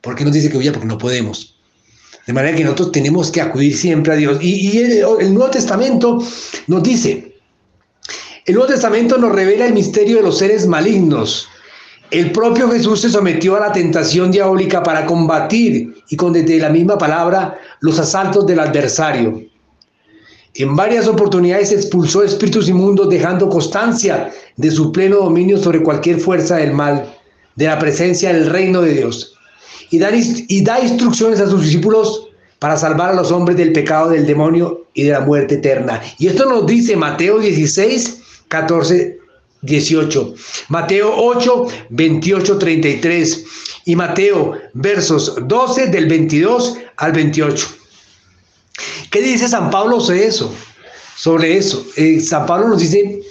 ¿Por 0.00 0.14
qué 0.14 0.24
nos 0.24 0.32
dice 0.32 0.48
que 0.50 0.56
huyan? 0.56 0.72
Porque 0.72 0.88
no 0.88 0.96
podemos. 0.96 1.56
De 2.26 2.32
manera 2.32 2.56
que 2.56 2.64
nosotros 2.64 2.92
tenemos 2.92 3.30
que 3.30 3.40
acudir 3.40 3.76
siempre 3.76 4.14
a 4.14 4.16
Dios. 4.16 4.38
Y, 4.40 4.78
el, 4.78 5.34
Nuevo 5.34 5.50
Testamento 5.50 6.24
nos 6.68 6.82
dice, 6.82 7.31
el 8.52 8.56
Nuevo 8.56 8.70
Testamento 8.70 9.16
nos 9.16 9.32
revela 9.32 9.64
el 9.64 9.72
misterio 9.72 10.18
de 10.18 10.24
los 10.24 10.36
seres 10.36 10.66
malignos. 10.66 11.48
El 12.10 12.32
propio 12.32 12.70
Jesús 12.70 13.00
se 13.00 13.08
sometió 13.08 13.56
a 13.56 13.60
la 13.60 13.72
tentación 13.72 14.30
diabólica 14.30 14.82
para 14.82 15.06
combatir 15.06 15.94
y 16.10 16.16
con 16.16 16.34
desde 16.34 16.58
la 16.58 16.68
misma 16.68 16.98
palabra 16.98 17.58
los 17.80 17.98
asaltos 17.98 18.46
del 18.46 18.60
adversario. 18.60 19.40
En 20.56 20.76
varias 20.76 21.08
oportunidades 21.08 21.72
expulsó 21.72 22.22
espíritus 22.22 22.68
inmundos 22.68 23.08
dejando 23.08 23.48
constancia 23.48 24.30
de 24.58 24.70
su 24.70 24.92
pleno 24.92 25.16
dominio 25.16 25.56
sobre 25.56 25.82
cualquier 25.82 26.20
fuerza 26.20 26.56
del 26.56 26.74
mal, 26.74 27.10
de 27.56 27.64
la 27.64 27.78
presencia 27.78 28.34
del 28.34 28.50
reino 28.50 28.82
de 28.82 28.92
Dios 28.92 29.34
y 29.88 29.98
da, 29.98 30.10
y 30.12 30.62
da 30.62 30.78
instrucciones 30.78 31.40
a 31.40 31.48
sus 31.48 31.62
discípulos 31.62 32.28
para 32.58 32.76
salvar 32.76 33.12
a 33.12 33.14
los 33.14 33.32
hombres 33.32 33.56
del 33.56 33.72
pecado 33.72 34.10
del 34.10 34.26
demonio 34.26 34.84
y 34.92 35.04
de 35.04 35.12
la 35.12 35.20
muerte 35.20 35.54
eterna. 35.54 36.02
Y 36.18 36.26
esto 36.26 36.44
nos 36.44 36.66
dice 36.66 36.96
Mateo 36.96 37.38
16, 37.38 38.21
14, 38.52 39.18
18, 39.62 40.34
Mateo 40.68 41.10
8, 41.16 41.66
28, 41.88 42.58
33 42.58 43.44
y 43.86 43.96
Mateo 43.96 44.58
versos 44.74 45.36
12 45.46 45.86
del 45.86 46.06
22 46.06 46.76
al 46.98 47.12
28. 47.12 47.66
¿Qué 49.10 49.22
dice 49.22 49.48
San 49.48 49.70
Pablo 49.70 50.00
sobre 50.00 50.26
eso? 50.26 50.54
Sobre 51.16 51.56
eso. 51.56 51.86
Eh, 51.96 52.20
San 52.20 52.44
Pablo 52.44 52.68
nos 52.68 52.80
dice, 52.80 53.22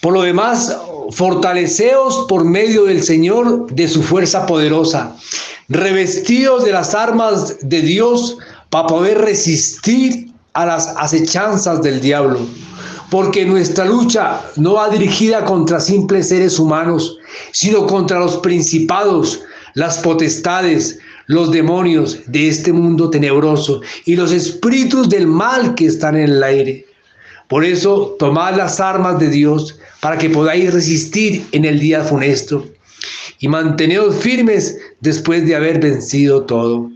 por 0.00 0.14
lo 0.14 0.22
demás, 0.22 0.74
fortaleceos 1.10 2.24
por 2.26 2.42
medio 2.42 2.84
del 2.84 3.02
Señor 3.02 3.70
de 3.70 3.88
su 3.88 4.02
fuerza 4.02 4.46
poderosa 4.46 5.14
revestidos 5.68 6.64
de 6.64 6.72
las 6.72 6.94
armas 6.94 7.56
de 7.60 7.82
Dios 7.82 8.38
para 8.70 8.86
poder 8.86 9.18
resistir 9.18 10.32
a 10.54 10.64
las 10.64 10.88
acechanzas 10.96 11.82
del 11.82 12.00
diablo. 12.00 12.40
Porque 13.10 13.44
nuestra 13.44 13.84
lucha 13.84 14.40
no 14.56 14.74
va 14.74 14.88
dirigida 14.88 15.44
contra 15.44 15.80
simples 15.80 16.28
seres 16.28 16.58
humanos, 16.58 17.18
sino 17.52 17.86
contra 17.86 18.18
los 18.18 18.38
principados, 18.38 19.42
las 19.74 19.98
potestades, 19.98 20.98
los 21.26 21.52
demonios 21.52 22.18
de 22.26 22.48
este 22.48 22.72
mundo 22.72 23.10
tenebroso 23.10 23.80
y 24.04 24.16
los 24.16 24.32
espíritus 24.32 25.08
del 25.08 25.26
mal 25.26 25.74
que 25.74 25.86
están 25.86 26.16
en 26.16 26.30
el 26.30 26.42
aire. 26.42 26.86
Por 27.48 27.64
eso, 27.64 28.16
tomad 28.18 28.56
las 28.56 28.80
armas 28.80 29.18
de 29.18 29.28
Dios 29.28 29.78
para 30.00 30.18
que 30.18 30.30
podáis 30.30 30.72
resistir 30.72 31.46
en 31.52 31.64
el 31.64 31.78
día 31.78 32.02
funesto 32.02 32.66
y 33.38 33.48
manteneos 33.48 34.16
firmes 34.16 34.76
después 35.00 35.46
de 35.46 35.54
haber 35.54 35.80
vencido 35.80 36.44
todo. 36.44 36.90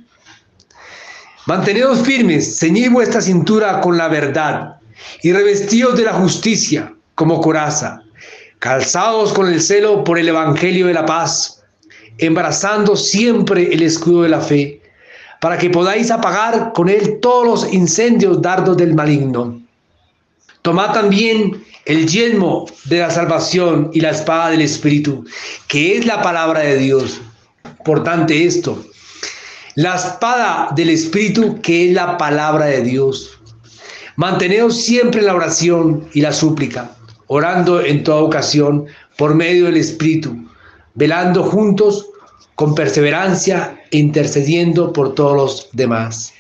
Manteneos 1.46 2.00
firmes, 2.00 2.58
ceñid 2.58 2.90
vuestra 2.90 3.20
cintura 3.20 3.80
con 3.80 3.96
la 3.96 4.08
verdad 4.08 4.79
y 5.22 5.32
revestíos 5.32 5.96
de 5.96 6.04
la 6.04 6.14
justicia 6.14 6.92
como 7.14 7.40
coraza, 7.40 8.02
calzados 8.58 9.32
con 9.32 9.48
el 9.52 9.60
celo 9.60 10.04
por 10.04 10.18
el 10.18 10.28
Evangelio 10.28 10.86
de 10.86 10.94
la 10.94 11.06
paz, 11.06 11.62
embarazando 12.18 12.96
siempre 12.96 13.72
el 13.72 13.82
escudo 13.82 14.22
de 14.22 14.28
la 14.28 14.40
fe, 14.40 14.80
para 15.40 15.56
que 15.56 15.70
podáis 15.70 16.10
apagar 16.10 16.72
con 16.74 16.88
él 16.88 17.18
todos 17.20 17.46
los 17.46 17.72
incendios 17.72 18.42
dardos 18.42 18.76
del 18.76 18.94
maligno. 18.94 19.60
Tomad 20.62 20.92
también 20.92 21.64
el 21.86 22.06
yelmo 22.06 22.66
de 22.84 22.98
la 23.00 23.10
salvación 23.10 23.90
y 23.94 24.00
la 24.00 24.10
espada 24.10 24.50
del 24.50 24.60
Espíritu, 24.60 25.24
que 25.66 25.96
es 25.96 26.06
la 26.06 26.22
palabra 26.22 26.60
de 26.60 26.76
Dios. 26.76 27.20
Importante 27.78 28.44
esto. 28.44 28.84
La 29.76 29.96
espada 29.96 30.68
del 30.76 30.90
Espíritu, 30.90 31.58
que 31.62 31.88
es 31.88 31.94
la 31.94 32.18
palabra 32.18 32.66
de 32.66 32.82
Dios. 32.82 33.39
Manteneos 34.20 34.82
siempre 34.82 35.22
la 35.22 35.34
oración 35.34 36.06
y 36.12 36.20
la 36.20 36.30
súplica, 36.30 36.90
orando 37.28 37.80
en 37.80 38.04
toda 38.04 38.20
ocasión 38.20 38.84
por 39.16 39.34
medio 39.34 39.64
del 39.64 39.78
Espíritu, 39.78 40.46
velando 40.92 41.42
juntos 41.42 42.06
con 42.54 42.74
perseverancia 42.74 43.80
e 43.90 43.96
intercediendo 43.96 44.92
por 44.92 45.14
todos 45.14 45.34
los 45.34 45.68
demás. 45.72 46.34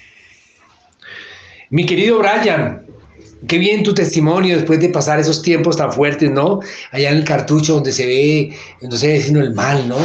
Mi 1.70 1.86
querido 1.86 2.18
Brian, 2.18 2.84
Qué 3.48 3.56
bien 3.56 3.82
tu 3.82 3.94
testimonio 3.94 4.56
después 4.56 4.78
de 4.80 4.90
pasar 4.90 5.18
esos 5.18 5.40
tiempos 5.40 5.78
tan 5.78 5.90
fuertes, 5.90 6.30
¿no? 6.30 6.60
Allá 6.92 7.08
en 7.08 7.16
el 7.16 7.24
cartucho 7.24 7.76
donde 7.76 7.92
se 7.92 8.04
ve, 8.04 8.54
donde 8.82 8.98
se 8.98 9.08
ve 9.08 9.20
sino 9.22 9.40
el 9.40 9.54
mal, 9.54 9.88
¿no? 9.88 9.96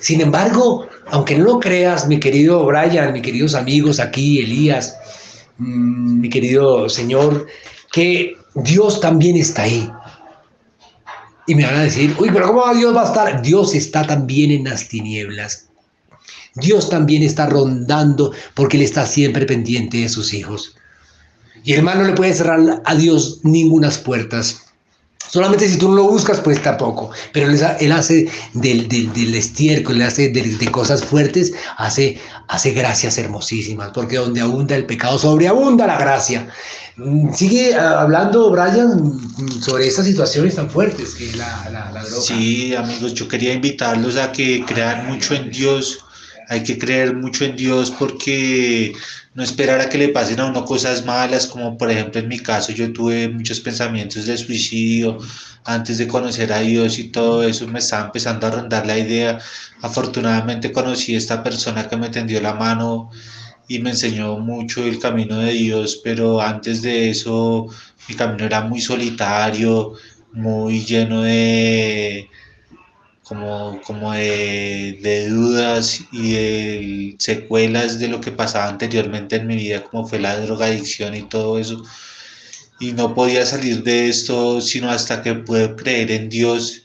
Sin 0.00 0.20
embargo, 0.20 0.88
aunque 1.06 1.38
no 1.38 1.44
lo 1.44 1.60
creas, 1.60 2.08
mi 2.08 2.18
querido 2.18 2.66
Brian, 2.66 3.12
mis 3.12 3.22
queridos 3.22 3.54
amigos 3.54 4.00
aquí, 4.00 4.40
Elías, 4.40 4.96
mi 5.60 6.28
querido 6.28 6.88
Señor, 6.88 7.46
que 7.92 8.36
Dios 8.54 9.00
también 9.00 9.36
está 9.36 9.62
ahí. 9.62 9.90
Y 11.46 11.54
me 11.54 11.64
van 11.64 11.76
a 11.76 11.82
decir, 11.82 12.14
uy, 12.18 12.30
pero 12.32 12.48
¿cómo 12.48 12.74
Dios 12.74 12.94
va 12.94 13.02
a 13.02 13.06
estar? 13.06 13.42
Dios 13.42 13.74
está 13.74 14.06
también 14.06 14.50
en 14.50 14.64
las 14.64 14.88
tinieblas. 14.88 15.68
Dios 16.54 16.88
también 16.88 17.22
está 17.22 17.46
rondando 17.46 18.32
porque 18.54 18.76
Él 18.76 18.82
está 18.84 19.06
siempre 19.06 19.46
pendiente 19.46 19.98
de 19.98 20.08
sus 20.08 20.32
hijos. 20.32 20.76
Y 21.64 21.74
el 21.74 21.82
mal 21.82 21.98
no 21.98 22.04
le 22.04 22.14
puede 22.14 22.34
cerrar 22.34 22.82
a 22.84 22.94
Dios 22.94 23.40
ningunas 23.42 23.98
puertas. 23.98 24.69
Solamente 25.30 25.68
si 25.68 25.78
tú 25.78 25.88
no 25.88 25.94
lo 25.94 26.04
buscas, 26.04 26.40
pues 26.40 26.60
tampoco. 26.60 27.10
Pero 27.32 27.48
él, 27.48 27.92
hace 27.92 28.28
del, 28.52 28.88
del, 28.88 29.34
estiércol, 29.34 29.96
él 29.96 30.02
hace 30.02 30.28
de, 30.28 30.70
cosas 30.70 31.04
fuertes, 31.04 31.52
hace, 31.76 32.18
hace 32.48 32.72
gracias 32.72 33.16
hermosísimas, 33.16 33.90
porque 33.94 34.16
donde 34.16 34.40
abunda 34.40 34.74
el 34.74 34.86
pecado, 34.86 35.18
sobreabunda 35.18 35.86
la 35.86 35.98
gracia. 35.98 36.48
Mm, 36.96 37.32
sigue 37.32 37.74
ah, 37.76 38.00
hablando, 38.00 38.50
Brian, 38.50 39.20
mm, 39.36 39.62
sobre 39.62 39.86
esas 39.86 40.04
situaciones 40.04 40.56
tan 40.56 40.68
fuertes 40.68 41.14
que 41.14 41.32
la, 41.36 41.68
la, 41.70 41.92
la 41.92 42.02
droga. 42.02 42.22
Sí, 42.22 42.74
amigos, 42.74 43.14
yo 43.14 43.28
quería 43.28 43.52
invitarlos 43.54 44.16
a 44.16 44.32
que 44.32 44.64
crean 44.66 45.06
mucho 45.06 45.34
en 45.34 45.50
Dios. 45.50 46.04
Hay 46.50 46.64
que 46.64 46.78
creer 46.78 47.14
mucho 47.14 47.44
en 47.44 47.54
Dios 47.54 47.92
porque 47.92 48.92
no 49.34 49.44
esperar 49.44 49.80
a 49.80 49.88
que 49.88 49.98
le 49.98 50.08
pasen 50.08 50.40
a 50.40 50.46
uno 50.46 50.64
cosas 50.64 51.04
malas, 51.06 51.46
como 51.46 51.78
por 51.78 51.88
ejemplo 51.92 52.20
en 52.20 52.26
mi 52.26 52.40
caso 52.40 52.72
yo 52.72 52.92
tuve 52.92 53.28
muchos 53.28 53.60
pensamientos 53.60 54.26
de 54.26 54.36
suicidio 54.36 55.18
antes 55.64 55.98
de 55.98 56.08
conocer 56.08 56.52
a 56.52 56.58
Dios 56.58 56.98
y 56.98 57.04
todo 57.10 57.44
eso 57.44 57.68
me 57.68 57.78
estaba 57.78 58.06
empezando 58.06 58.48
a 58.48 58.50
rondar 58.50 58.84
la 58.84 58.98
idea. 58.98 59.38
Afortunadamente 59.80 60.72
conocí 60.72 61.14
a 61.14 61.18
esta 61.18 61.40
persona 61.44 61.88
que 61.88 61.96
me 61.96 62.08
tendió 62.08 62.40
la 62.40 62.54
mano 62.54 63.10
y 63.68 63.78
me 63.78 63.90
enseñó 63.90 64.36
mucho 64.38 64.82
el 64.84 64.98
camino 64.98 65.38
de 65.38 65.52
Dios, 65.52 66.00
pero 66.02 66.40
antes 66.40 66.82
de 66.82 67.10
eso 67.10 67.68
mi 68.08 68.16
camino 68.16 68.44
era 68.44 68.62
muy 68.62 68.80
solitario, 68.80 69.94
muy 70.32 70.84
lleno 70.84 71.22
de 71.22 72.28
como, 73.30 73.80
como 73.82 74.12
de, 74.12 74.98
de 75.02 75.28
dudas 75.28 76.00
y 76.10 76.32
de 76.32 77.16
secuelas 77.20 78.00
de 78.00 78.08
lo 78.08 78.20
que 78.20 78.32
pasaba 78.32 78.68
anteriormente 78.68 79.36
en 79.36 79.46
mi 79.46 79.54
vida, 79.54 79.84
como 79.84 80.04
fue 80.04 80.18
la 80.18 80.36
drogadicción 80.40 81.14
y 81.14 81.22
todo 81.22 81.56
eso. 81.60 81.84
Y 82.80 82.90
no 82.90 83.14
podía 83.14 83.46
salir 83.46 83.84
de 83.84 84.08
esto 84.08 84.60
sino 84.60 84.90
hasta 84.90 85.22
que 85.22 85.34
pude 85.34 85.76
creer 85.76 86.10
en 86.10 86.28
Dios 86.28 86.82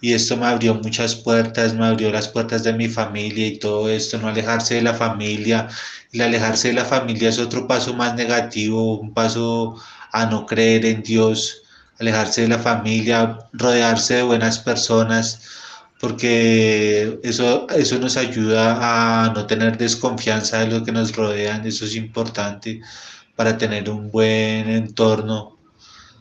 y 0.00 0.12
esto 0.12 0.36
me 0.36 0.46
abrió 0.46 0.76
muchas 0.76 1.16
puertas, 1.16 1.74
me 1.74 1.84
abrió 1.86 2.12
las 2.12 2.28
puertas 2.28 2.62
de 2.62 2.72
mi 2.72 2.88
familia 2.88 3.48
y 3.48 3.58
todo 3.58 3.90
esto, 3.90 4.16
no 4.18 4.28
alejarse 4.28 4.76
de 4.76 4.82
la 4.82 4.94
familia. 4.94 5.68
El 6.12 6.20
alejarse 6.20 6.68
de 6.68 6.74
la 6.74 6.84
familia 6.84 7.30
es 7.30 7.38
otro 7.40 7.66
paso 7.66 7.94
más 7.94 8.14
negativo, 8.14 9.00
un 9.00 9.12
paso 9.12 9.74
a 10.12 10.26
no 10.26 10.46
creer 10.46 10.86
en 10.86 11.02
Dios, 11.02 11.62
alejarse 11.98 12.42
de 12.42 12.48
la 12.48 12.60
familia, 12.60 13.38
rodearse 13.52 14.14
de 14.14 14.22
buenas 14.22 14.60
personas, 14.60 15.59
porque 16.00 17.20
eso, 17.22 17.66
eso 17.70 17.98
nos 17.98 18.16
ayuda 18.16 19.26
a 19.26 19.32
no 19.34 19.46
tener 19.46 19.76
desconfianza 19.76 20.60
de 20.60 20.68
lo 20.68 20.82
que 20.84 20.92
nos 20.92 21.14
rodean, 21.14 21.66
eso 21.66 21.84
es 21.84 21.94
importante 21.94 22.80
para 23.36 23.58
tener 23.58 23.90
un 23.90 24.10
buen 24.10 24.68
entorno, 24.70 25.58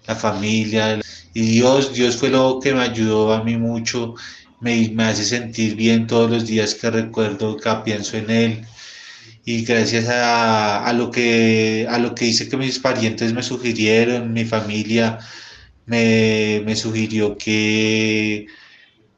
la 0.06 0.16
familia. 0.16 1.00
Y 1.34 1.42
Dios, 1.42 1.94
Dios 1.94 2.18
fue 2.18 2.30
lo 2.30 2.60
que 2.62 2.74
me 2.74 2.82
ayudó 2.82 3.34
a 3.34 3.44
mí 3.44 3.56
mucho, 3.58 4.16
me, 4.60 4.90
me 4.90 5.06
hace 5.06 5.24
sentir 5.24 5.76
bien 5.76 6.08
todos 6.08 6.30
los 6.30 6.46
días 6.46 6.76
que 6.76 6.90
recuerdo, 6.92 7.58
que 7.58 7.72
pienso 7.86 8.18
en 8.18 8.30
Él. 8.30 8.66
Y 9.46 9.64
gracias 9.64 10.10
a, 10.10 10.86
a, 10.86 10.94
lo 10.94 11.10
que, 11.12 11.88
a 11.90 11.98
lo 12.00 12.14
que 12.16 12.26
hice 12.26 12.50
que 12.50 12.58
mis 12.58 12.80
parientes 12.80 13.34
me 13.34 13.44
sugirieron, 13.44 14.34
mi 14.34 14.46
familia 14.46 15.20
me, 15.86 16.62
me 16.66 16.76
sugirió 16.76 17.38
que, 17.38 18.48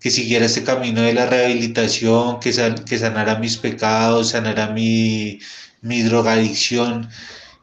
que 0.01 0.11
siguiera 0.11 0.45
este 0.45 0.63
camino 0.63 1.01
de 1.01 1.13
la 1.13 1.27
rehabilitación, 1.27 2.39
que, 2.41 2.53
san, 2.53 2.75
que 2.85 2.99
sanara 2.99 3.39
mis 3.39 3.57
pecados, 3.57 4.31
sanara 4.31 4.67
mi, 4.69 5.39
mi 5.81 6.01
drogadicción 6.03 7.09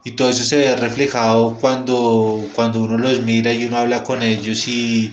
y 0.04 0.12
todo 0.12 0.30
eso 0.30 0.44
se 0.44 0.56
ve 0.56 0.76
reflejado 0.76 1.56
cuando, 1.60 2.48
cuando 2.54 2.80
uno 2.82 2.98
los 2.98 3.20
mira 3.22 3.52
y 3.52 3.66
uno 3.66 3.78
habla 3.78 4.04
con 4.04 4.22
ellos 4.22 4.68
y, 4.68 5.12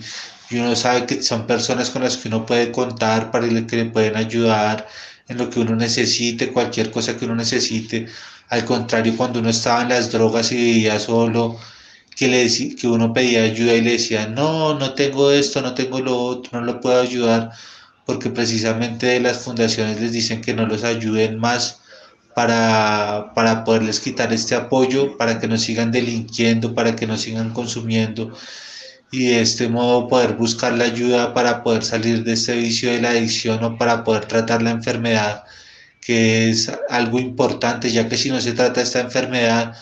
y 0.50 0.58
uno 0.58 0.76
sabe 0.76 1.06
que 1.06 1.22
son 1.24 1.48
personas 1.48 1.90
con 1.90 2.04
las 2.04 2.18
que 2.18 2.28
uno 2.30 2.46
puede 2.46 2.72
contar 2.72 3.32
para 3.32 3.48
que 3.48 3.76
le 3.78 3.86
pueden 3.86 4.16
ayudar 4.16 4.88
en 5.28 5.38
lo 5.38 5.50
que 5.50 5.60
uno 5.60 5.76
necesite, 5.76 6.52
cualquier 6.54 6.92
cosa 6.92 7.18
que 7.18 7.26
uno 7.26 7.36
necesite. 7.36 8.08
Al 8.50 8.64
contrario, 8.66 9.16
cuando 9.18 9.40
uno 9.40 9.50
estaba 9.50 9.82
en 9.82 9.90
las 9.90 10.12
drogas 10.12 10.52
y 10.52 10.56
vivía 10.56 11.00
solo, 11.00 11.58
que, 12.16 12.28
le 12.28 12.76
que 12.76 12.88
uno 12.88 13.14
pedía 13.14 13.44
ayuda 13.44 13.74
y 13.74 13.82
le 13.82 13.92
decía, 13.94 14.28
no, 14.28 14.78
no 14.78 14.94
tengo 14.94 15.32
esto, 15.32 15.62
no 15.62 15.74
tengo 15.74 16.00
lo 16.00 16.18
otro, 16.18 16.60
no 16.60 16.66
lo 16.66 16.82
puedo 16.82 17.02
ayudar, 17.02 17.52
porque 18.06 18.30
precisamente 18.30 19.20
las 19.20 19.40
fundaciones 19.40 20.00
les 20.02 20.12
dicen 20.12 20.42
que 20.42 20.54
no 20.54 20.66
los 20.66 20.84
ayuden 20.84 21.38
más 21.40 21.82
para, 22.36 23.32
para 23.36 23.64
poderles 23.64 24.00
quitar 24.00 24.34
este 24.34 24.56
apoyo, 24.56 25.18
para 25.18 25.40
que 25.40 25.48
no 25.48 25.58
sigan 25.58 25.92
delinquiendo, 25.92 26.76
para 26.76 26.96
que 26.96 27.08
no 27.08 27.18
sigan 27.18 27.52
consumiendo 27.54 28.34
y 29.12 29.28
de 29.30 29.42
este 29.42 29.70
modo 29.70 30.08
poder 30.08 30.34
buscar 30.34 30.74
la 30.74 30.86
ayuda 30.86 31.34
para 31.34 31.64
poder 31.64 31.84
salir 31.84 32.24
de 32.24 32.34
este 32.34 32.56
vicio 32.56 32.92
de 32.92 33.02
la 33.02 33.12
adicción 33.12 33.64
o 33.64 33.78
para 33.78 34.04
poder 34.04 34.26
tratar 34.26 34.62
la 34.62 34.72
enfermedad, 34.72 35.44
que 36.02 36.50
es 36.50 36.72
algo 36.90 37.20
importante, 37.20 37.92
ya 37.92 38.10
que 38.10 38.18
si 38.18 38.30
no 38.30 38.42
se 38.42 38.54
trata 38.54 38.82
esta 38.82 39.00
enfermedad, 39.00 39.76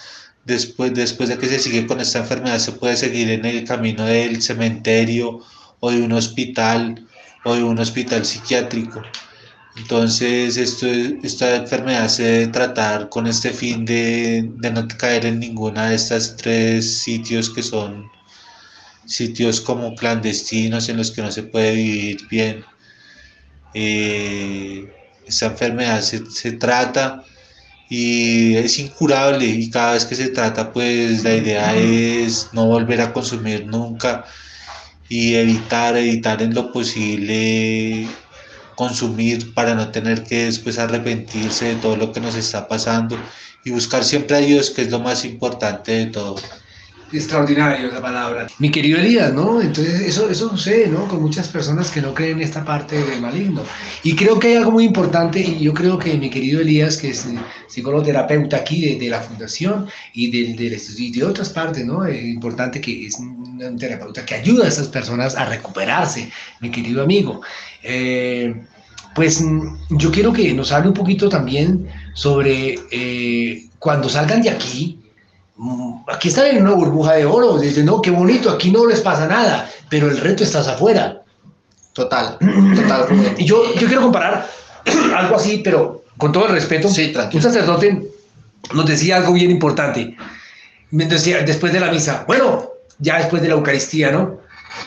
después, 0.46 0.94
después 0.94 1.30
de 1.30 1.38
que 1.38 1.48
se 1.48 1.60
sigue 1.60 1.88
con 1.88 2.00
esta 2.00 2.20
enfermedad, 2.20 2.60
se 2.60 2.74
puede 2.74 2.98
seguir 2.98 3.30
en 3.30 3.46
el 3.46 3.64
camino 3.66 4.06
del 4.06 4.42
cementerio 4.42 5.42
o 5.80 5.92
de 5.92 6.02
un 6.02 6.12
hospital 6.14 7.08
o 7.46 7.56
de 7.56 7.64
un 7.64 7.80
hospital 7.80 8.26
psiquiátrico. 8.26 9.02
Entonces, 9.76 10.58
esto, 10.58 10.86
esta 11.24 11.56
enfermedad 11.56 12.08
se 12.08 12.24
debe 12.24 12.48
tratar 12.48 13.10
con 13.10 13.26
este 13.26 13.52
fin 13.52 13.86
de, 13.86 14.50
de, 14.58 14.72
no 14.72 14.88
caer 14.88 15.26
en 15.26 15.40
ninguna 15.40 15.90
de 15.90 15.96
estas 15.96 16.36
tres 16.38 17.00
sitios 17.00 17.50
que 17.50 17.64
son 17.64 18.12
sitios 19.06 19.60
como 19.62 19.96
clandestinos 19.96 20.90
en 20.90 20.98
los 20.98 21.12
que 21.12 21.22
no 21.22 21.32
se 21.32 21.44
puede 21.44 21.74
vivir 21.76 22.28
bien. 22.30 22.64
Eh, 23.74 24.94
esta 25.26 25.48
enfermedad 25.48 26.02
se, 26.02 26.30
se, 26.30 26.54
trata 26.54 27.24
y 27.96 28.56
es 28.58 28.80
incurable 28.80 29.46
y 29.46 29.70
cada 29.70 29.94
vez 29.94 30.06
que 30.06 30.16
se 30.16 30.30
trata, 30.30 30.74
pues 30.74 31.24
la 31.24 31.36
idea 31.36 31.76
es 31.76 32.50
no 32.52 32.66
volver 32.66 33.00
a 33.02 33.14
consumir 33.14 33.68
nunca 33.68 34.26
y 35.10 35.36
evitar, 35.36 35.96
evitar 35.96 36.42
en 36.42 36.56
lo 36.56 36.72
posible 36.72 38.08
consumir 38.76 39.54
para 39.54 39.76
no 39.76 39.90
tener 39.90 40.24
que 40.24 40.46
después 40.46 40.80
arrepentirse 40.80 41.66
de 41.66 41.76
todo 41.76 41.96
lo 41.96 42.12
que 42.12 42.20
nos 42.20 42.34
está 42.34 42.68
pasando 42.68 43.16
y 43.64 43.70
buscar 43.70 44.04
siempre 44.04 44.38
a 44.38 44.40
Dios, 44.40 44.72
que 44.72 44.82
es 44.82 44.90
lo 44.90 45.00
más 45.00 45.24
importante 45.24 45.92
de 45.92 46.08
todo. 46.08 46.38
Extraordinario 47.14 47.90
esa 47.90 48.02
palabra. 48.02 48.48
Mi 48.58 48.72
querido 48.72 49.00
Elías, 49.00 49.32
¿no? 49.34 49.62
Entonces 49.62 50.02
eso, 50.02 50.30
eso 50.30 50.50
sucede, 50.50 50.88
¿no? 50.88 51.08
Con 51.08 51.22
muchas 51.22 51.48
personas 51.48 51.92
que 51.92 52.02
no 52.02 52.14
creen 52.14 52.38
en 52.38 52.44
esta 52.44 52.66
parte 52.66 52.98
del 52.98 53.22
maligno. 53.22 53.62
Y 54.02 54.16
creo 54.16 54.40
que 54.40 54.48
hay 54.48 54.56
algo 54.56 54.72
muy 54.72 54.86
importante, 54.86 55.40
y 55.40 55.60
yo 55.60 55.74
creo 55.74 56.00
que 56.00 56.18
mi 56.18 56.30
querido 56.30 56.62
Elías, 56.62 56.98
que 56.98 57.12
es 57.12 57.28
psicólogo 57.68 58.04
terapeuta 58.04 58.58
aquí 58.58 58.82
de, 58.82 59.00
de 59.00 59.10
la 59.10 59.22
fundación 59.22 59.88
y 60.14 60.32
de, 60.32 60.70
de, 61.12 61.24
otras 61.24 61.50
partes, 61.50 61.86
¿no? 61.86 62.06
Es 62.06 62.24
importante 62.24 62.82
que 62.82 63.06
es 63.06 63.20
un 63.20 63.78
terapeuta 63.78 64.26
que 64.26 64.36
ayuda 64.36 64.66
a 64.66 64.70
esas 64.70 64.88
personas 64.88 65.36
a 65.36 65.46
recuperarse, 65.46 66.32
mi 66.62 66.72
querido 66.72 67.04
amigo. 67.04 67.42
Eh, 67.84 68.56
pues 69.14 69.44
yo 69.90 70.12
quiero 70.12 70.34
que 70.34 70.54
nos 70.54 70.72
hable 70.72 70.88
un 70.88 70.94
poquito 70.96 71.30
también 71.30 71.88
sobre 72.14 72.80
eh, 72.92 73.66
cuando 73.78 74.10
salgan 74.10 74.42
de 74.42 74.50
aquí, 74.50 74.98
aquí 76.08 76.30
están 76.30 76.48
en 76.48 76.64
una 76.64 76.76
burbuja 76.76 77.14
de 77.14 77.26
oro, 77.26 77.58
desde 77.58 77.84
no, 77.84 78.02
qué 78.02 78.12
bonito, 78.12 78.50
aquí 78.50 78.72
no 78.72 78.86
les 78.86 79.02
pasa 79.02 79.28
nada, 79.28 79.70
pero 79.90 80.10
el 80.10 80.18
reto 80.18 80.44
estás 80.44 80.68
afuera. 80.68 81.22
Total, 81.94 82.38
total. 82.76 83.36
Y 83.38 83.46
yo, 83.46 83.74
yo 83.76 83.88
quiero 83.88 84.02
comparar 84.02 84.50
algo 85.16 85.36
así, 85.36 85.62
pero 85.64 86.04
con 86.18 86.32
todo 86.32 86.48
el 86.48 86.54
respeto, 86.54 86.90
sí, 86.90 87.12
tranquilo. 87.12 87.46
un 87.46 87.54
sacerdote 87.54 88.12
nos 88.74 88.86
decía 88.86 89.18
algo 89.18 89.34
bien 89.34 89.52
importante. 89.52 90.16
Me 90.92 91.06
decía, 91.06 91.42
después 91.42 91.74
de 91.74 91.80
la 91.80 91.92
misa, 91.92 92.24
bueno, 92.28 92.70
ya 93.00 93.18
después 93.18 93.42
de 93.42 93.50
la 93.50 93.56
Eucaristía, 93.56 94.12
¿no? 94.12 94.40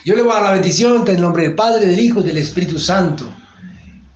Yo 0.04 0.14
le 0.14 0.22
voy 0.22 0.32
a 0.32 0.34
dar 0.36 0.42
la 0.44 0.52
bendición 0.52 1.02
en 1.06 1.16
el 1.16 1.20
nombre 1.20 1.44
del 1.44 1.54
Padre, 1.54 1.86
del 1.86 1.98
Hijo 1.98 2.20
y 2.20 2.24
del 2.24 2.38
Espíritu 2.38 2.78
Santo. 2.78 3.28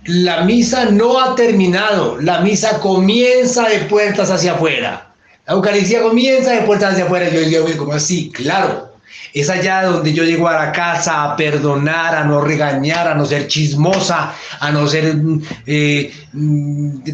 La 0.05 0.43
misa 0.45 0.87
no 0.87 1.21
ha 1.21 1.35
terminado, 1.35 2.21
la 2.21 2.41
misa 2.41 2.81
comienza 2.81 3.69
de 3.69 3.81
puertas 3.81 4.31
hacia 4.31 4.55
afuera. 4.55 5.10
La 5.51 5.57
Eucaristía 5.57 6.01
comienza 6.01 6.53
de 6.53 6.61
puertas 6.61 6.93
hacia 6.93 7.07
afuera. 7.07 7.29
Yo 7.29 7.41
digo, 7.41 7.77
como 7.77 7.93
así, 7.93 8.31
claro. 8.31 8.93
Es 9.35 9.51
allá 9.51 9.83
donde 9.83 10.13
yo 10.13 10.23
llego 10.23 10.47
a 10.47 10.53
la 10.53 10.71
casa 10.71 11.25
a 11.25 11.37
perdonar, 11.37 12.15
a 12.15 12.23
no 12.23 12.41
regañar, 12.41 13.09
a 13.09 13.17
no 13.17 13.27
ser 13.27 13.49
chismosa, 13.49 14.33
a 14.61 14.71
no 14.71 14.87
ser 14.87 15.17
eh, 15.67 16.13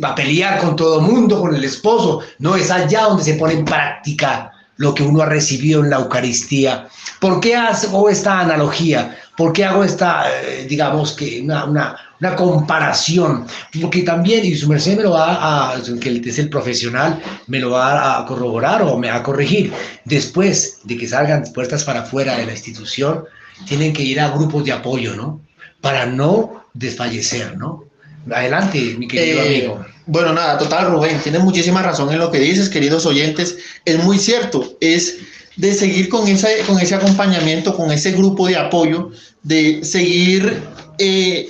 a 0.03 0.15
pelear 0.15 0.59
con 0.59 0.77
todo 0.77 1.01
mundo, 1.01 1.41
con 1.41 1.55
el 1.55 1.65
esposo. 1.65 2.21
No, 2.39 2.57
es 2.57 2.71
allá 2.71 3.05
donde 3.05 3.25
se 3.25 3.37
pone 3.37 3.55
en 3.55 3.65
práctica 3.65 4.53
lo 4.77 4.93
que 4.95 5.03
uno 5.03 5.23
ha 5.23 5.27
recibido 5.27 5.83
en 5.83 5.89
la 5.89 5.97
Eucaristía. 5.97 6.89
¿Por 7.21 7.41
qué 7.41 7.57
hago 7.57 8.11
esta 8.11 8.41
analogía? 8.41 9.17
¿Por 9.37 9.53
qué 9.53 9.65
hago 9.65 9.85
esta, 9.85 10.31
eh, 10.31 10.67
digamos 10.69 11.13
que 11.13 11.43
una, 11.43 11.65
una, 11.65 11.97
una, 12.21 12.37
comparación? 12.37 13.47
Porque 13.81 14.03
también, 14.03 14.45
y 14.45 14.55
su 14.55 14.69
merced 14.69 14.97
me 14.97 15.03
lo 15.03 15.11
va 15.13 15.75
a, 15.75 15.83
que 16.01 16.23
es 16.25 16.39
el 16.39 16.49
profesional, 16.49 17.21
me 17.47 17.61
lo 17.61 17.71
va 17.71 18.19
a 18.19 18.25
corroborar 18.25 18.83
o 18.83 18.97
me 18.99 19.11
va 19.11 19.17
a 19.17 19.23
corregir. 19.23 19.73
Después 20.05 20.81
de 20.85 20.97
que 20.97 21.07
salgan 21.07 21.45
puertas 21.53 21.85
para 21.85 22.01
afuera 22.01 22.39
de 22.39 22.47
la 22.47 22.53
institución, 22.53 23.25
tienen 23.67 23.93
que 23.93 24.03
ir 24.03 24.21
a 24.21 24.31
grupos 24.31 24.65
de 24.65 24.73
apoyo, 24.73 25.15
¿no? 25.15 25.41
Para 25.81 26.07
no 26.07 26.65
desfallecer, 26.73 27.57
¿no? 27.57 27.85
Adelante, 28.31 28.97
mi 28.99 29.07
querido 29.07 29.43
eh, 29.43 29.47
amigo. 29.47 29.87
Bueno, 30.07 30.33
nada, 30.33 30.57
total, 30.57 30.91
Rubén, 30.91 31.21
tienes 31.21 31.43
muchísima 31.43 31.83
razón 31.83 32.13
en 32.13 32.19
lo 32.19 32.31
que 32.31 32.39
dices, 32.39 32.69
queridos 32.69 33.07
oyentes. 33.07 33.59
Es 33.85 34.03
muy 34.03 34.19
cierto, 34.19 34.77
es 34.81 35.19
de 35.57 35.75
seguir 35.75 36.09
con 36.09 36.29
ese, 36.29 36.61
con 36.67 36.79
ese 36.79 36.95
acompañamiento, 36.95 37.75
con 37.75 37.91
ese 37.91 38.13
grupo 38.13 38.47
de 38.47 38.57
apoyo, 38.57 39.11
de 39.43 39.85
seguir 39.85 40.63
eh, 40.99 41.49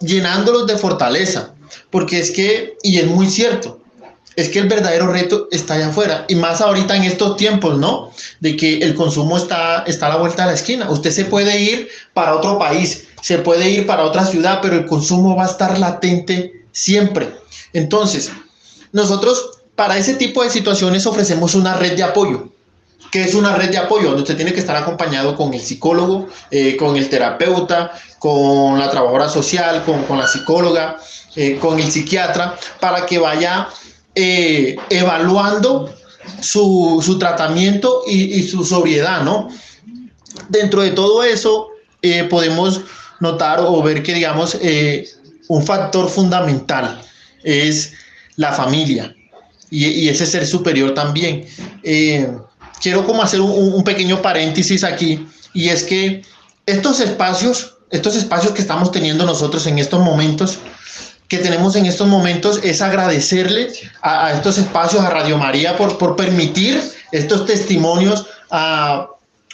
llenándolos 0.00 0.66
de 0.66 0.76
fortaleza. 0.76 1.54
Porque 1.90 2.20
es 2.20 2.30
que, 2.30 2.76
y 2.82 2.98
es 2.98 3.06
muy 3.06 3.28
cierto, 3.28 3.80
es 4.36 4.50
que 4.50 4.60
el 4.60 4.68
verdadero 4.68 5.08
reto 5.08 5.48
está 5.50 5.74
allá 5.74 5.88
afuera. 5.88 6.24
Y 6.28 6.34
más 6.34 6.60
ahorita 6.60 6.94
en 6.96 7.04
estos 7.04 7.36
tiempos, 7.36 7.78
¿no? 7.78 8.12
De 8.40 8.56
que 8.56 8.78
el 8.78 8.94
consumo 8.94 9.36
está, 9.36 9.82
está 9.86 10.06
a 10.06 10.10
la 10.10 10.16
vuelta 10.16 10.42
de 10.42 10.50
la 10.50 10.54
esquina. 10.54 10.90
Usted 10.90 11.10
se 11.10 11.24
puede 11.24 11.58
ir 11.60 11.88
para 12.14 12.36
otro 12.36 12.58
país, 12.58 13.08
se 13.22 13.38
puede 13.38 13.68
ir 13.70 13.86
para 13.86 14.04
otra 14.04 14.24
ciudad, 14.24 14.60
pero 14.62 14.76
el 14.76 14.86
consumo 14.86 15.34
va 15.34 15.44
a 15.44 15.50
estar 15.50 15.78
latente 15.78 16.64
siempre. 16.70 17.30
Entonces, 17.72 18.30
nosotros 18.92 19.58
para 19.74 19.98
ese 19.98 20.14
tipo 20.14 20.44
de 20.44 20.50
situaciones 20.50 21.06
ofrecemos 21.06 21.54
una 21.54 21.74
red 21.74 21.96
de 21.96 22.02
apoyo. 22.02 22.52
Que 23.10 23.22
es 23.22 23.34
una 23.34 23.54
red 23.54 23.70
de 23.70 23.78
apoyo? 23.78 24.08
Donde 24.08 24.22
usted 24.22 24.36
tiene 24.36 24.52
que 24.52 24.60
estar 24.60 24.76
acompañado 24.76 25.36
con 25.36 25.54
el 25.54 25.60
psicólogo, 25.60 26.28
eh, 26.50 26.76
con 26.76 26.96
el 26.96 27.08
terapeuta, 27.08 27.92
con 28.18 28.78
la 28.78 28.90
trabajadora 28.90 29.28
social, 29.28 29.84
con, 29.84 30.04
con 30.04 30.18
la 30.18 30.26
psicóloga, 30.26 30.98
eh, 31.36 31.58
con 31.58 31.78
el 31.78 31.90
psiquiatra, 31.90 32.56
para 32.80 33.06
que 33.06 33.18
vaya 33.18 33.68
eh, 34.14 34.76
evaluando 34.90 35.94
su, 36.40 37.02
su 37.04 37.18
tratamiento 37.18 38.02
y, 38.06 38.40
y, 38.40 38.46
su 38.46 38.64
sobriedad, 38.64 39.22
¿no? 39.22 39.48
Dentro 40.48 40.82
de 40.82 40.90
todo 40.90 41.22
eso, 41.22 41.68
podemos 42.30 42.82
notar 43.20 43.60
o 43.60 43.82
ver 43.82 44.02
que, 44.02 44.14
digamos, 44.14 44.56
un 45.48 45.66
factor 45.66 46.08
fundamental 46.08 47.02
es 47.42 47.92
la 48.36 48.52
familia 48.52 49.14
y, 49.70 49.86
y 49.86 50.08
ese 50.08 50.26
ser 50.26 50.46
superior 50.46 50.94
también. 50.94 51.46
Quiero 52.80 53.04
como 53.04 53.22
hacer 53.22 53.40
un, 53.40 53.50
un, 53.50 53.84
pequeño 53.84 54.22
paréntesis 54.22 54.84
aquí 54.84 55.26
y 55.52 55.68
es 55.68 55.82
que 55.84 56.22
estos 56.66 57.00
espacios, 57.00 57.76
estos 57.90 58.16
espacios 58.16 58.52
que 58.52 58.60
estamos 58.60 58.90
teniendo 58.92 59.24
nosotros 59.24 59.66
en 59.66 59.78
estos 59.78 60.00
momentos, 60.00 60.58
que 61.28 61.38
tenemos 61.38 61.76
en 61.76 61.86
estos 61.86 62.06
momentos 62.06 62.60
es 62.62 62.80
agradecerle 62.80 63.72
a, 64.00 64.26
a 64.26 64.32
estos 64.34 64.58
espacios, 64.58 65.04
a 65.04 65.10
Radio 65.10 65.38
María, 65.38 65.76
por, 65.76 65.98
por 65.98 66.16
permitir 66.16 66.80
estos 67.12 67.46
testimonios 67.46 68.26
a, 68.50 69.08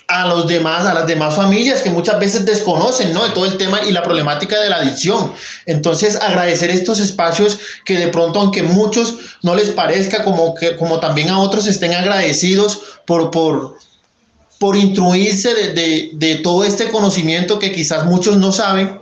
a 0.06 0.26
los 0.26 0.46
demás, 0.46 0.84
a 0.86 0.94
las 0.94 1.06
demás 1.06 1.34
familias 1.34 1.80
que 1.80 1.90
muchas 1.90 2.18
veces 2.20 2.44
desconocen, 2.44 3.12
¿no? 3.12 3.24
De 3.24 3.30
todo 3.30 3.46
el 3.46 3.56
tema 3.56 3.80
y 3.82 3.92
la 3.92 4.02
problemática 4.02 4.60
de 4.60 4.68
la 4.68 4.76
adicción. 4.76 5.32
Entonces, 5.66 6.16
agradecer 6.16 6.70
estos 6.70 7.00
espacios 7.00 7.58
que 7.84 7.98
de 7.98 8.08
pronto, 8.08 8.40
aunque 8.40 8.62
muchos 8.62 9.14
no 9.42 9.54
les 9.54 9.70
parezca, 9.70 10.22
como 10.22 10.54
que, 10.54 10.76
como 10.76 11.00
también 11.00 11.30
a 11.30 11.38
otros 11.38 11.66
estén 11.66 11.94
agradecidos 11.94 12.80
por, 13.06 13.30
por, 13.30 13.78
por 14.58 14.76
instruirse 14.76 15.54
de, 15.54 15.72
de, 15.72 16.10
de 16.14 16.34
todo 16.36 16.64
este 16.64 16.90
conocimiento 16.90 17.58
que 17.58 17.72
quizás 17.72 18.04
muchos 18.04 18.36
no 18.36 18.52
saben, 18.52 19.00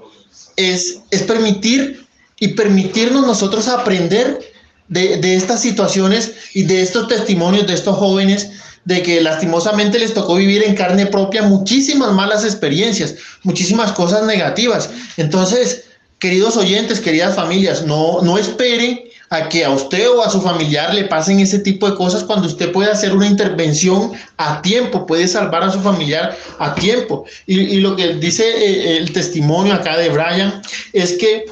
es, 0.56 1.00
es 1.10 1.22
permitir 1.22 2.06
y 2.38 2.48
permitirnos 2.48 3.26
nosotros 3.26 3.68
aprender 3.68 4.52
de, 4.88 5.16
de, 5.18 5.36
estas 5.36 5.60
situaciones 5.60 6.32
y 6.54 6.64
de 6.64 6.82
estos 6.82 7.08
testimonios 7.08 7.66
de 7.66 7.74
estos 7.74 7.96
jóvenes 7.96 8.50
de 8.84 9.02
que 9.02 9.20
lastimosamente 9.20 9.98
les 9.98 10.14
tocó 10.14 10.34
vivir 10.34 10.62
en 10.64 10.74
carne 10.74 11.06
propia 11.06 11.42
muchísimas 11.42 12.12
malas 12.12 12.44
experiencias, 12.44 13.14
muchísimas 13.42 13.92
cosas 13.92 14.24
negativas. 14.24 14.90
Entonces, 15.16 15.84
queridos 16.18 16.56
oyentes, 16.56 17.00
queridas 17.00 17.36
familias, 17.36 17.84
no, 17.84 18.20
no 18.22 18.38
esperen 18.38 19.00
a 19.30 19.48
que 19.48 19.64
a 19.64 19.70
usted 19.70 20.10
o 20.10 20.22
a 20.22 20.28
su 20.28 20.42
familiar 20.42 20.92
le 20.94 21.04
pasen 21.04 21.40
ese 21.40 21.58
tipo 21.58 21.88
de 21.88 21.96
cosas 21.96 22.22
cuando 22.22 22.46
usted 22.46 22.70
puede 22.70 22.90
hacer 22.90 23.14
una 23.14 23.26
intervención 23.26 24.12
a 24.36 24.60
tiempo, 24.60 25.06
puede 25.06 25.26
salvar 25.26 25.62
a 25.62 25.72
su 25.72 25.80
familiar 25.80 26.36
a 26.58 26.74
tiempo. 26.74 27.24
Y, 27.46 27.60
y 27.60 27.80
lo 27.80 27.96
que 27.96 28.14
dice 28.14 28.44
eh, 28.44 28.98
el 28.98 29.12
testimonio 29.12 29.74
acá 29.74 29.96
de 29.96 30.10
Brian 30.10 30.60
es 30.92 31.14
que 31.14 31.46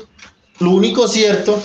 lo 0.59 0.73
único 0.73 1.09
cierto 1.09 1.63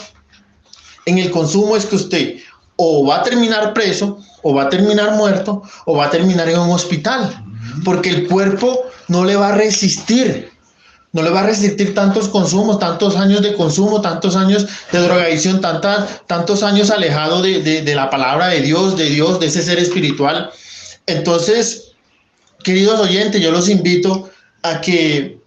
en 1.05 1.18
el 1.18 1.32
consumo 1.32 1.76
es 1.76 1.86
que 1.86 1.95
usted 1.97 2.36
o 2.78 3.05
va 3.05 3.18
a 3.18 3.24
terminar 3.24 3.74
preso, 3.74 4.20
o 4.48 4.54
va 4.54 4.66
a 4.66 4.70
terminar 4.70 5.16
muerto, 5.16 5.64
o 5.86 5.98
va 5.98 6.06
a 6.06 6.12
terminar 6.12 6.48
en 6.48 6.60
un 6.60 6.70
hospital, 6.70 7.34
porque 7.84 8.12
el 8.12 8.28
cuerpo 8.28 8.86
no 9.08 9.26
le 9.26 9.36
va 9.36 9.50
a 9.50 9.56
resistir, 9.56 10.52
no 11.14 11.24
le 11.24 11.32
va 11.32 11.39
a 11.39 11.48
resistir 11.48 11.96
tantos 11.96 12.28
consumos, 12.28 12.78
tantos 12.78 13.16
años 13.16 13.41
de 13.41 13.56
consumo, 13.56 14.02
tantos 14.02 14.36
años 14.36 14.68
de 14.91 15.00
drogadicción, 15.00 15.62
tantas, 15.62 16.28
tantos 16.28 16.62
años 16.62 16.91
alejado 16.91 17.41
de, 17.41 17.64
de, 17.64 17.82
de 17.82 17.96
la 17.96 18.12
palabra 18.12 18.50
de 18.50 18.62
Dios, 18.62 18.96
de 18.96 19.10
Dios, 19.10 19.39
de 19.39 19.48
ese 19.48 19.64
ser 19.64 19.80
espiritual. 19.80 20.52
Entonces, 21.08 21.93
queridos 22.64 23.00
oyentes, 23.00 23.41
yo 23.41 23.50
los 23.50 23.68
invito 23.68 24.30
a 24.62 24.80
que 24.80 25.39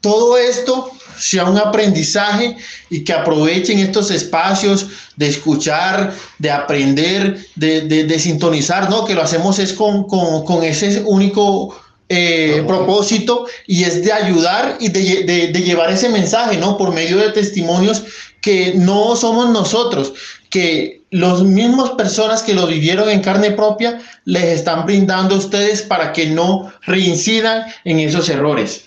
todo 0.00 0.38
esto 0.38 0.92
sea 1.18 1.44
un 1.44 1.58
aprendizaje 1.58 2.56
y 2.90 3.04
que 3.04 3.12
aprovechen 3.12 3.78
estos 3.78 4.10
espacios 4.10 4.86
de 5.16 5.28
escuchar, 5.28 6.14
de 6.38 6.50
aprender, 6.50 7.46
de, 7.54 7.82
de, 7.82 8.04
de 8.04 8.18
sintonizar, 8.18 8.90
¿no? 8.90 9.04
Que 9.04 9.14
lo 9.14 9.22
hacemos 9.22 9.58
es 9.58 9.72
con, 9.72 10.04
con, 10.04 10.44
con 10.44 10.64
ese 10.64 11.02
único 11.04 11.76
eh, 12.08 12.62
propósito 12.66 13.46
y 13.66 13.84
es 13.84 14.04
de 14.04 14.12
ayudar 14.12 14.76
y 14.78 14.88
de, 14.88 15.24
de, 15.24 15.48
de, 15.48 15.62
llevar 15.62 15.90
ese 15.90 16.08
mensaje, 16.10 16.58
¿no? 16.58 16.76
Por 16.76 16.92
medio 16.92 17.16
de 17.16 17.30
testimonios 17.30 18.02
que 18.42 18.74
no 18.74 19.16
somos 19.16 19.48
nosotros, 19.50 20.12
que 20.50 21.02
los 21.10 21.44
mismos 21.44 21.92
personas 21.92 22.42
que 22.42 22.52
lo 22.52 22.66
vivieron 22.66 23.08
en 23.08 23.20
carne 23.20 23.52
propia 23.52 24.00
les 24.24 24.44
están 24.44 24.84
brindando 24.84 25.34
a 25.34 25.38
ustedes 25.38 25.80
para 25.80 26.12
que 26.12 26.26
no 26.26 26.72
reincidan 26.82 27.64
en 27.84 28.00
esos 28.00 28.28
errores. 28.28 28.84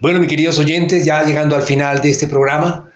Bueno, 0.00 0.20
mis 0.20 0.28
queridos 0.28 0.60
oyentes, 0.60 1.04
ya 1.04 1.24
llegando 1.24 1.56
al 1.56 1.64
final 1.64 2.00
de 2.00 2.10
este 2.10 2.28
programa, 2.28 2.88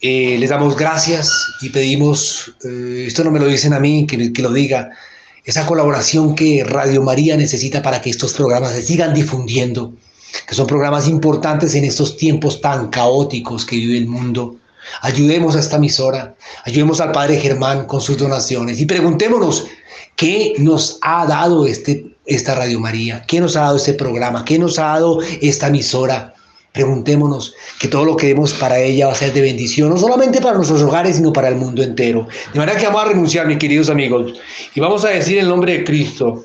eh, 0.00 0.36
les 0.36 0.50
damos 0.50 0.76
gracias 0.76 1.30
y 1.60 1.68
pedimos, 1.68 2.52
eh, 2.64 3.04
esto 3.06 3.22
no 3.22 3.30
me 3.30 3.38
lo 3.38 3.46
dicen 3.46 3.72
a 3.72 3.78
mí, 3.78 4.04
que, 4.04 4.32
que, 4.32 4.42
lo 4.42 4.52
diga, 4.52 4.90
esa 5.44 5.64
colaboración 5.64 6.34
que 6.34 6.64
Radio 6.64 7.02
María 7.02 7.36
necesita 7.36 7.82
para 7.82 8.02
que 8.02 8.10
estos 8.10 8.32
programas 8.32 8.72
se 8.72 8.82
sigan 8.82 9.14
difundiendo, 9.14 9.92
que 10.48 10.56
son 10.56 10.66
programas 10.66 11.06
importantes 11.06 11.76
en 11.76 11.84
estos 11.84 12.16
tiempos 12.16 12.60
tan 12.60 12.88
caóticos 12.88 13.64
que 13.64 13.76
vive 13.76 13.98
el 13.98 14.08
mundo. 14.08 14.56
Ayudemos 15.02 15.54
a 15.54 15.60
esta 15.60 15.76
emisora, 15.76 16.34
ayudemos 16.64 17.00
al 17.00 17.12
Padre 17.12 17.38
Germán 17.38 17.86
con 17.86 18.00
sus 18.00 18.18
donaciones 18.18 18.80
y 18.80 18.86
preguntémonos 18.86 19.66
qué 20.16 20.54
nos 20.58 20.98
ha 21.02 21.26
dado 21.26 21.64
este, 21.64 22.16
esta 22.26 22.56
Radio 22.56 22.80
María, 22.80 23.22
qué 23.28 23.38
nos 23.38 23.54
ha 23.54 23.60
dado 23.60 23.76
este 23.76 23.94
programa, 23.94 24.44
qué 24.44 24.58
nos 24.58 24.80
ha 24.80 24.86
dado 24.86 25.20
esta 25.40 25.68
emisora. 25.68 26.34
Preguntémonos 26.72 27.54
que 27.80 27.88
todo 27.88 28.04
lo 28.04 28.16
que 28.16 28.28
demos 28.28 28.52
para 28.54 28.78
ella 28.78 29.06
va 29.06 29.12
a 29.12 29.16
ser 29.16 29.32
de 29.32 29.40
bendición, 29.40 29.90
no 29.90 29.96
solamente 29.96 30.40
para 30.40 30.56
nuestros 30.56 30.82
hogares, 30.82 31.16
sino 31.16 31.32
para 31.32 31.48
el 31.48 31.56
mundo 31.56 31.82
entero. 31.82 32.28
De 32.52 32.58
manera 32.60 32.78
que 32.78 32.86
vamos 32.86 33.02
a 33.02 33.08
renunciar, 33.08 33.46
mis 33.46 33.58
queridos 33.58 33.90
amigos, 33.90 34.34
y 34.74 34.80
vamos 34.80 35.04
a 35.04 35.08
decir 35.08 35.38
en 35.38 35.44
el 35.44 35.48
nombre 35.48 35.78
de 35.78 35.84
Cristo, 35.84 36.44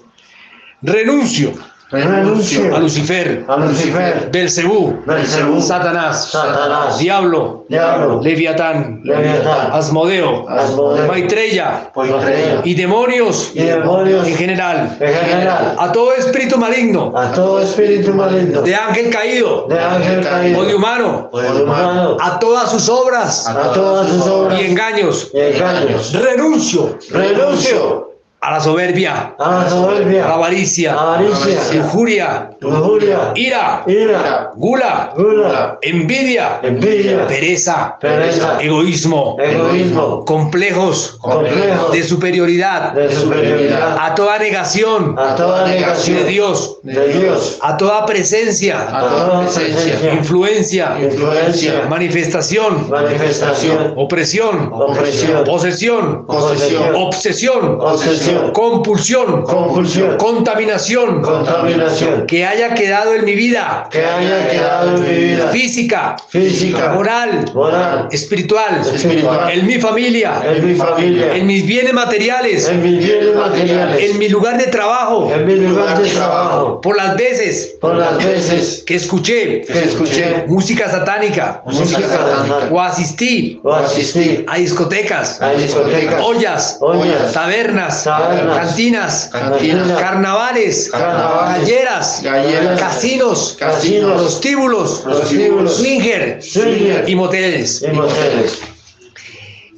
renuncio 0.82 1.54
renuncio 1.92 2.76
a 2.76 2.80
Lucifer, 2.80 3.46
a 3.48 3.58
Lucifer, 3.58 4.30
Belcebú, 4.32 5.04
Belcebú, 5.06 5.62
Satanás, 5.62 6.30
Satanás, 6.32 6.98
Diablo, 6.98 7.66
Diablo, 7.70 8.22
Leviatán, 8.22 9.02
Leviatán, 9.04 9.72
Asmodeo, 9.72 10.50
Asmodeo, 10.50 11.08
Maitreya. 11.08 11.92
Maitreya, 11.96 12.62
y 12.64 12.74
demonios, 12.74 13.52
y 13.54 13.64
demonios. 13.64 14.28
En 14.28 14.36
general, 14.36 14.98
en 15.00 15.14
general, 15.14 15.76
a 15.78 15.92
todo 15.92 16.14
espíritu 16.14 16.58
maligno, 16.58 17.14
a 17.16 17.32
todo 17.32 17.62
espíritu 17.62 18.14
maligno, 18.14 18.62
de 18.62 18.76
ángel 18.76 19.10
caído, 19.12 19.68
de 19.68 19.80
ángel 19.80 20.24
caído, 20.24 20.60
o 20.60 20.66
de 20.66 20.76
humano, 20.76 21.30
o 21.32 21.40
de 21.40 21.64
humano, 21.64 22.18
a 22.20 22.40
todas 22.40 22.72
sus 22.72 22.90
obras. 22.90 23.48
A 23.48 23.72
todas 23.74 24.10
sus 24.10 24.26
obras. 24.26 24.60
y 24.60 24.66
engaños, 24.66 25.30
y 25.34 25.40
engaños. 25.40 26.14
renuncio. 26.14 26.98
Renuncio 27.12 28.15
a 28.46 28.52
la 28.52 28.60
soberbia, 28.60 29.34
a 29.40 29.50
la 29.50 29.62
a 29.62 30.28
la 30.28 30.34
avaricia, 30.36 30.94
avaricia, 30.94 31.74
lujuria, 31.74 32.52
lujuria, 32.60 33.32
ira, 33.34 33.84
ira, 33.88 34.52
gula, 34.56 35.14
gula, 35.18 35.80
envidia, 35.82 36.60
envidia, 36.62 37.26
pereza, 37.28 37.98
pereza, 38.00 38.62
egoísmo, 38.62 39.38
egoísmo, 39.40 40.24
complejos. 40.26 41.18
Complejos. 41.22 41.92
De 41.92 42.04
superioridad, 42.04 42.94
de 42.94 43.12
superioridad, 43.16 43.98
a 44.00 44.14
toda 44.14 44.38
negación. 44.38 45.16
A 45.18 45.36
toda 45.36 45.68
negación. 45.68 46.18
De 46.18 46.26
Dios, 46.26 46.78
de 46.84 47.14
Dios, 47.14 47.58
a 47.62 47.78
toda 47.78 48.06
presencia, 48.06 48.80
a 48.96 49.10
toda 49.10 49.42
presencia, 49.42 50.14
influencia, 50.14 50.98
influencia, 51.02 51.88
manifestación, 51.90 52.92
manifestación, 52.92 53.94
opresión, 53.96 54.72
opresión, 54.72 55.44
posesión, 55.46 56.26
posesión, 56.28 56.96
obsesión, 56.96 57.78
obsesión, 57.82 58.35
compulsión, 58.54 59.44
compulsión, 59.44 60.18
contaminación. 60.18 61.22
Contaminación, 61.22 62.26
que 62.28 62.46
haya 62.46 62.74
quedado 62.74 63.14
en 63.14 63.26
mi 63.26 63.36
vida. 63.36 63.88
Que 63.92 64.04
haya 64.04 64.50
quedado 64.50 64.96
en 64.96 65.04
mi 65.04 65.24
vida. 65.26 65.48
Física, 65.50 66.16
física, 66.30 66.94
moral, 66.94 67.52
moral, 67.54 68.08
espiritual, 68.12 68.82
espiritual, 68.94 69.52
en 69.52 69.66
mi 69.66 69.76
familia, 69.80 70.42
en 70.46 70.66
mi 70.66 70.76
familia, 70.76 71.36
en 71.36 71.48
mis 71.48 71.66
bienes 71.66 71.94
materiales, 71.94 72.68
en 72.68 72.82
mis 72.82 72.98
bienes 73.00 73.36
materiales, 73.36 74.10
en 74.10 74.20
mi 74.20 74.30
lugar 74.30 74.58
de 74.58 74.68
trabajo, 74.68 75.32
en 75.34 75.46
mi 75.46 75.56
lugar 75.56 76.02
de 76.02 76.10
trabajo, 76.10 76.82
por 76.82 76.96
las 76.96 77.16
veces 77.16 77.76
por 77.80 77.96
las 77.96 78.18
veces 78.18 78.84
que 78.86 78.96
escuché 78.96 79.62
que 79.62 79.84
escuché 79.84 80.46
música 80.48 80.90
satánica. 80.90 81.62
música 81.66 82.08
satánica. 82.08 82.70
O 82.72 82.80
asistí 82.80 83.60
o 83.64 83.74
asistí 83.74 84.44
a 84.48 84.58
discotecas, 84.58 85.42
a 85.42 85.52
discotecas, 85.52 86.22
ollas, 86.24 86.78
ollas, 86.82 87.34
tabernas, 87.34 88.04
tabernas, 88.04 88.25
cantinas, 88.30 89.30
cantinas, 89.32 89.92
carnavales, 90.00 90.90
carnavales, 90.92 91.60
galleras, 91.62 92.22
galleras, 92.24 92.80
casinos, 92.80 93.56
casinos, 93.60 94.22
prostíbulos, 94.22 95.02
prostíbulos, 95.02 95.78
swinger. 95.78 96.42
Swinger. 96.42 97.08
Y 97.08 97.16
moteles. 97.16 97.84
y 97.84 97.96
moteles. 97.96 98.60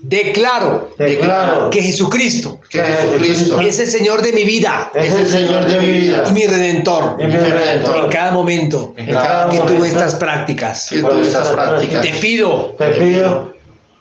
Declaro 0.04 0.94
Declaro 0.98 1.70
que 1.70 1.82
Jesucristo 1.82 2.62
que 2.70 2.82
Jesucristo 2.82 3.60
es 3.60 3.80
el 3.80 3.88
Señor 3.88 4.22
de 4.22 4.32
mi 4.32 4.44
vida. 4.44 4.92
Es 4.94 5.12
el 5.14 5.28
Señor 5.28 5.66
de 5.66 5.80
mi 5.80 5.92
vida. 5.92 6.24
Y 6.30 6.32
mi 6.34 6.46
Redentor. 6.46 7.18
Y 7.20 7.26
mi 7.26 7.34
en 7.34 8.10
cada 8.10 8.32
momento 8.32 8.94
En 8.96 9.08
cada 9.08 9.50
que 9.50 9.58
tuve 9.60 9.88
estas 9.88 10.16
prácticas. 10.16 10.88
que 10.90 11.00
tú 11.00 11.20
estas 11.20 11.48
prácticas. 11.50 12.02
Te 12.04 12.10
pido 12.20 12.76
Te 12.78 12.90
pido 12.92 13.58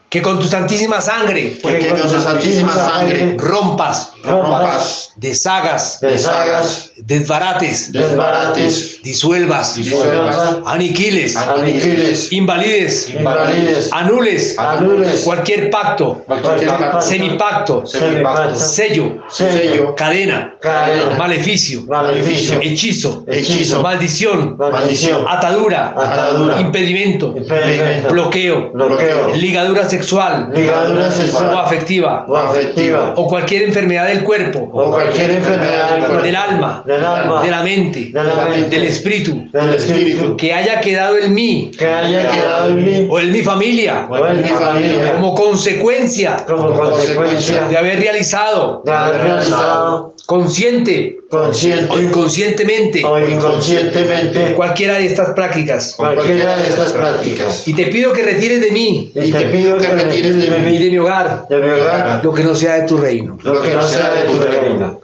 que 0.09 0.23
con 0.23 0.39
tu 0.39 0.47
santísima 0.47 1.01
sangre 1.01 1.59
que 1.59 1.89
con 1.89 2.01
tu 2.01 2.21
santísima 2.21 2.75
sangre 2.75 3.37
rompas, 3.39 4.13
rompas, 4.27 5.13
deshagas, 5.17 5.99
deshagas, 6.01 6.91
desbarates, 6.97 7.93
desbarates, 7.93 9.03
disuelvas, 9.03 9.75
disuelvas, 9.77 10.59
aniquiles, 10.67 11.37
aniquiles, 11.37 12.33
invalides, 12.33 13.11
invalides, 13.11 13.93
anules. 13.93 14.57
Anules, 14.59 15.23
cualquier 15.23 15.71
pacto, 15.71 16.23
cualquier 16.27 16.67
pacto, 16.67 17.01
semipacto, 17.01 17.87
semipacto, 17.87 18.57
sello, 18.57 19.19
sello, 19.29 19.95
cadena, 19.95 20.55
cadena, 20.61 21.17
maleficio, 21.17 21.83
maleficio, 21.83 22.61
hechizo, 22.61 23.25
hechizo, 23.27 23.83
maldición, 23.83 24.57
maldición, 24.59 25.25
atadura, 25.29 25.95
atadura, 25.97 26.61
impedimento, 26.61 27.35
impedimento, 27.37 28.11
bloqueo, 28.11 28.71
bloqueo, 28.73 29.35
ligadura 29.35 29.89
sexual. 29.89 30.51
Ligadura 30.53 31.09
o 31.09 31.59
afectiva. 31.59 32.25
O 32.29 32.37
afectiva. 32.37 33.15
O 33.17 33.29
cualquier 33.29 33.63
enfermedad 33.63 34.11
del 34.17 34.25
cuerpo, 34.25 34.71
o 34.73 34.91
cualquier 34.91 35.31
enfermedad 35.31 36.23
del 36.23 36.37
alma, 36.37 36.83
del 36.87 37.05
alma, 37.05 37.43
de 37.43 37.51
la 37.51 37.63
mente, 37.63 38.11
de 38.13 38.25
la 38.25 38.47
mente, 38.47 38.77
del 38.77 38.89
espíritu, 38.89 39.49
del 39.53 39.75
espíritu, 39.75 40.37
que 40.37 40.53
haya 40.53 40.81
quedado 40.81 41.17
en 41.19 41.35
mí. 41.35 41.71
Que 41.79 41.87
haya 41.87 42.31
quedado 42.31 42.71
en 42.71 42.85
mí. 42.85 43.09
O 43.11 43.21
en 43.21 43.33
mi 43.33 43.43
familia. 43.43 44.07
O 44.09 44.27
en 44.27 44.43
mi 44.43 44.49
familia. 44.49 45.13
Como 45.15 45.35
consecuencia 45.35 46.37
como 46.47 46.73
consecuencia 46.73 47.69
de 47.69 47.77
haber 47.77 48.01
realizado. 48.01 48.83
de 48.85 48.93
haber 48.93 49.23
realizado. 49.23 50.15
Consciente. 50.27 51.19
O 51.31 51.37
consciente 51.39 52.03
inconscientemente. 52.03 53.05
O 53.05 53.19
inconscientemente. 53.19 54.55
Cualquiera 54.55 54.95
de 54.95 55.07
estas 55.07 55.31
prácticas. 55.31 55.95
cualquiera 55.97 56.57
de 56.57 56.69
estas 56.69 56.93
prácticas. 56.93 57.67
Y 57.67 57.75
te 57.75 57.87
pido 57.87 58.13
que 58.13 58.23
retires 58.23 58.61
de 58.61 58.71
mí. 58.71 59.13
Y 59.15 59.33
te 59.33 59.47
pido 59.47 59.79
que 59.79 59.89
retires 59.89 60.37
de 60.37 60.71
y 60.71 60.79
de 60.79 60.91
mi 60.91 60.99
hogar. 60.99 61.47
De 61.49 61.59
mi 61.59 61.69
hogar, 61.71 62.21
lo 62.23 62.33
que 62.33 62.45
no 62.45 62.55
sea 62.55 62.81
de 62.81 62.89
tu 62.89 62.97
reino. 62.97 63.39
lo 63.43 63.63
que 63.63 63.75
no 63.75 63.83
sea 63.83 64.06
de 64.11 64.23
tu 64.23 64.41
reino. 64.41 65.01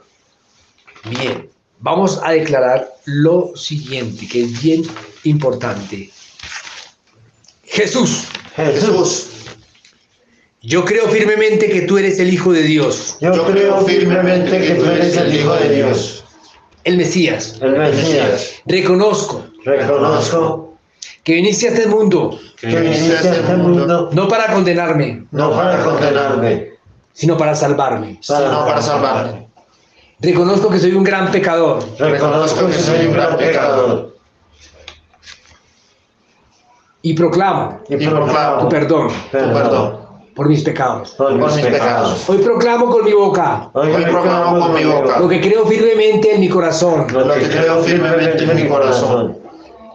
Bien, 1.05 1.49
vamos 1.79 2.19
a 2.23 2.31
declarar 2.31 2.87
lo 3.05 3.51
siguiente, 3.55 4.27
que 4.27 4.43
es 4.43 4.61
bien 4.61 4.83
importante. 5.23 6.09
Jesús, 7.65 8.25
Jesús, 8.55 9.27
yo 10.61 10.85
creo 10.85 11.07
firmemente 11.09 11.69
que 11.69 11.81
tú 11.81 11.97
eres 11.97 12.19
el 12.19 12.33
Hijo 12.33 12.53
de 12.53 12.63
Dios, 12.63 13.17
yo 13.19 13.45
creo 13.45 13.81
firmemente 13.85 14.59
que 14.59 14.75
tú 14.75 14.85
eres 14.85 15.17
el 15.17 15.35
Hijo 15.35 15.55
de 15.55 15.75
Dios, 15.75 16.23
el 16.83 16.97
Mesías. 16.97 17.57
el 17.61 17.77
Mesías. 17.77 18.61
Reconozco 18.65 19.43
Reconozco 19.65 20.77
que 21.23 21.35
viniste 21.35 21.67
a 21.67 21.71
este 21.71 21.87
mundo 21.87 22.39
que 22.57 22.67
viniste 22.67 23.29
a 23.29 23.35
este 23.35 23.55
mundo. 23.55 24.09
no 24.13 24.27
para 24.27 24.53
condenarme, 24.53 25.25
no 25.31 25.51
para 25.51 25.83
condenarme, 25.83 26.72
sino 27.13 27.37
para 27.37 27.55
salvarme. 27.55 28.17
sino 28.21 28.65
para 28.65 28.81
salvarme. 28.81 29.47
Reconozco 30.19 30.69
que 30.69 30.79
soy 30.79 30.93
un 30.93 31.03
gran 31.03 31.31
pecador 31.31 31.83
Reconozco 31.97 32.67
que 32.67 32.73
soy 32.73 33.07
un 33.07 33.13
gran 33.13 33.37
pecador 33.37 34.13
y 37.05 37.13
proclamo 37.13 37.81
y 37.89 37.97
proclamo 37.97 38.61
tu 38.61 38.69
perdón 38.69 39.07
tu 39.09 39.29
perdón 39.31 39.53
perdón 39.53 40.03
por 40.33 40.47
mis 40.47 40.63
pecados. 40.63 41.11
por 41.11 41.37
por 41.37 41.51
mis 41.51 41.65
pecados. 41.65 41.71
pecados. 41.71 42.29
Hoy 42.29 42.37
proclamo 42.37 42.89
con 42.89 43.05
mi 43.05 43.11
boca 43.13 43.69
Hoy 43.73 43.91
Hoy 43.91 44.05
proclamo 44.05 44.59
con 44.59 44.73
mi 44.73 44.83
boca 44.85 45.19
lo 45.19 45.27
que 45.27 45.41
creo 45.41 45.65
firmemente 45.65 46.33
en 46.33 46.39
mi 46.39 46.49
corazón, 46.49 47.05
lo 47.11 47.33
que 47.33 47.49
creo 47.49 47.83
firmemente 47.83 48.43
en 48.43 48.55
mi 48.55 48.67
corazón, 48.67 49.37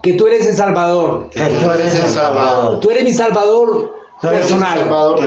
que 0.02 0.12
tú 0.12 0.26
eres 0.26 0.46
el 0.46 0.54
Salvador. 0.54 1.30
que 1.30 1.40
tú 1.40 1.70
eres 1.70 1.94
el 1.94 2.10
Salvador. 2.10 2.80
Tú 2.80 2.90
eres 2.90 3.04
mi 3.04 3.12
Salvador 3.14 3.94
Personal. 4.20 4.78
Salvador. 4.78 5.20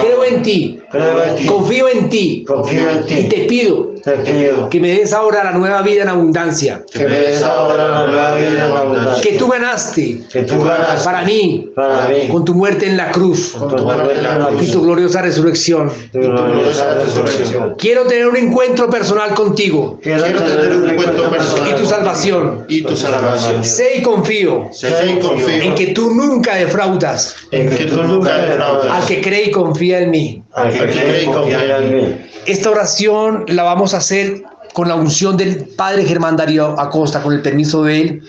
Creo 0.00 0.24
en 0.24 0.42
ti, 0.42 0.80
Creo 0.90 1.22
en 1.22 1.36
ti, 1.36 1.46
confío 1.46 1.88
en 1.88 2.08
ti 2.08 2.44
confío 2.46 2.90
en 2.90 3.04
y 3.08 3.28
te 3.28 3.44
pido 3.44 3.89
te 4.02 4.12
pido 4.12 4.68
que 4.68 4.80
me 4.80 4.88
des 4.98 5.12
ahora 5.12 5.44
la 5.44 5.52
nueva 5.52 5.82
vida 5.82 6.02
en 6.02 6.08
abundancia. 6.08 6.84
Que 6.92 7.04
me 7.06 7.18
des 7.20 7.42
ahora 7.42 7.88
la 7.88 8.06
nueva 8.06 8.34
vida 8.34 8.48
en 8.66 8.72
abundancia. 8.72 9.22
Que 9.22 9.38
tú 9.38 9.48
ganaste. 9.48 10.22
Que 10.32 10.42
tú 10.42 10.62
ganas 10.62 11.02
para 11.04 11.22
mí. 11.22 11.70
Para 11.74 12.08
mí. 12.08 12.28
Con 12.28 12.44
tu 12.44 12.54
muerte 12.54 12.86
en 12.86 12.96
la 12.96 13.10
cruz. 13.10 13.54
Con 13.58 13.74
tu 13.76 13.84
muerte 13.84 14.14
en 14.16 14.22
la 14.22 14.50
y 14.52 14.56
cruz, 14.56 14.72
tu 14.72 14.82
gloriosa 14.82 15.22
resurrección. 15.22 15.90
tu 16.12 16.18
gloriosa 16.18 16.94
resurrección. 16.94 17.74
Quiero 17.78 18.04
tener 18.04 18.28
un 18.28 18.36
encuentro 18.36 18.88
personal 18.88 19.34
contigo. 19.34 19.98
Quiero 20.02 20.22
tener 20.22 20.76
un 20.76 20.90
encuentro 20.90 21.30
personal 21.30 21.68
y 21.70 21.80
tu 21.80 21.86
salvación. 21.86 22.64
y 22.68 22.82
tu 22.82 22.96
salvación. 22.96 23.64
Sé 23.64 23.96
y 23.98 24.02
confío 24.02 24.68
Sé 24.72 24.88
y 25.06 25.18
confío. 25.18 25.48
en 25.48 25.74
que 25.74 25.88
tú 25.88 26.10
nunca 26.14 26.54
defraudas. 26.56 27.36
En 27.50 27.68
que 27.68 27.84
tú 27.86 28.02
nunca 28.02 28.34
al 28.34 28.48
defraudas. 28.48 29.04
Que 29.06 29.20
cree 29.20 29.44
y 29.46 29.50
confía 29.50 30.00
en 30.00 30.10
mí. 30.10 30.42
Al 30.54 30.72
que 30.72 30.78
cree 30.78 31.22
y 31.22 31.26
confía 31.26 31.78
en 31.78 31.96
mí. 31.96 32.30
Esta 32.46 32.70
oración 32.70 33.44
la 33.48 33.62
vamos 33.62 33.94
a 33.94 33.98
hacer 33.98 34.42
con 34.72 34.88
la 34.88 34.94
unción 34.94 35.36
del 35.36 35.66
Padre 35.76 36.04
Germán 36.04 36.36
Darío 36.36 36.78
Acosta, 36.78 37.22
con 37.22 37.32
el 37.32 37.42
permiso 37.42 37.82
de 37.84 38.00
él, 38.00 38.22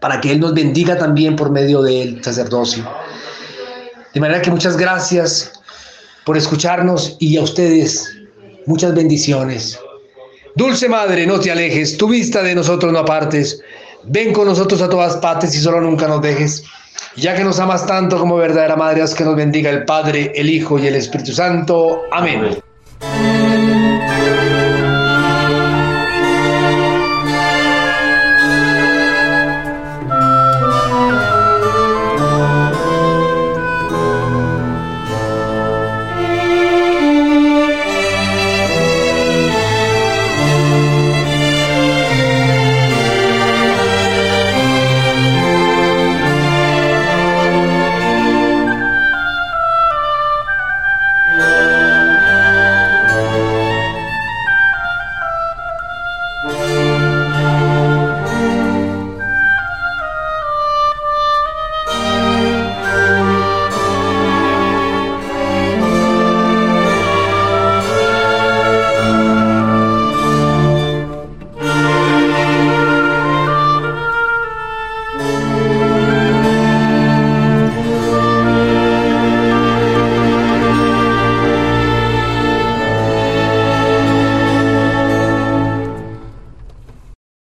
para 0.00 0.20
que 0.20 0.32
él 0.32 0.40
nos 0.40 0.54
bendiga 0.54 0.96
también 0.98 1.36
por 1.36 1.50
medio 1.50 1.82
del 1.82 2.22
sacerdocio. 2.22 2.88
De 4.14 4.20
manera 4.20 4.40
que 4.40 4.50
muchas 4.50 4.76
gracias 4.76 5.52
por 6.24 6.36
escucharnos 6.36 7.16
y 7.18 7.36
a 7.36 7.42
ustedes 7.42 8.16
muchas 8.66 8.94
bendiciones. 8.94 9.78
Dulce 10.54 10.88
Madre, 10.88 11.26
no 11.26 11.38
te 11.38 11.50
alejes, 11.50 11.96
tu 11.96 12.08
vista 12.08 12.42
de 12.42 12.54
nosotros 12.54 12.92
no 12.92 13.00
apartes. 13.00 13.60
Ven 14.04 14.32
con 14.32 14.46
nosotros 14.46 14.80
a 14.80 14.88
todas 14.88 15.16
partes 15.16 15.54
y 15.54 15.58
solo 15.58 15.80
nunca 15.80 16.08
nos 16.08 16.22
dejes 16.22 16.64
ya 17.16 17.34
que 17.34 17.44
nos 17.44 17.58
amas 17.60 17.86
tanto 17.86 18.18
como 18.18 18.36
verdadera 18.36 18.76
madre, 18.76 19.02
haz 19.02 19.14
que 19.14 19.24
nos 19.24 19.36
bendiga 19.36 19.70
el 19.70 19.84
Padre, 19.84 20.32
el 20.34 20.50
Hijo 20.50 20.78
y 20.78 20.86
el 20.86 20.96
Espíritu 20.96 21.32
Santo. 21.32 22.02
Amén. 22.12 22.60
Amén. 23.00 23.65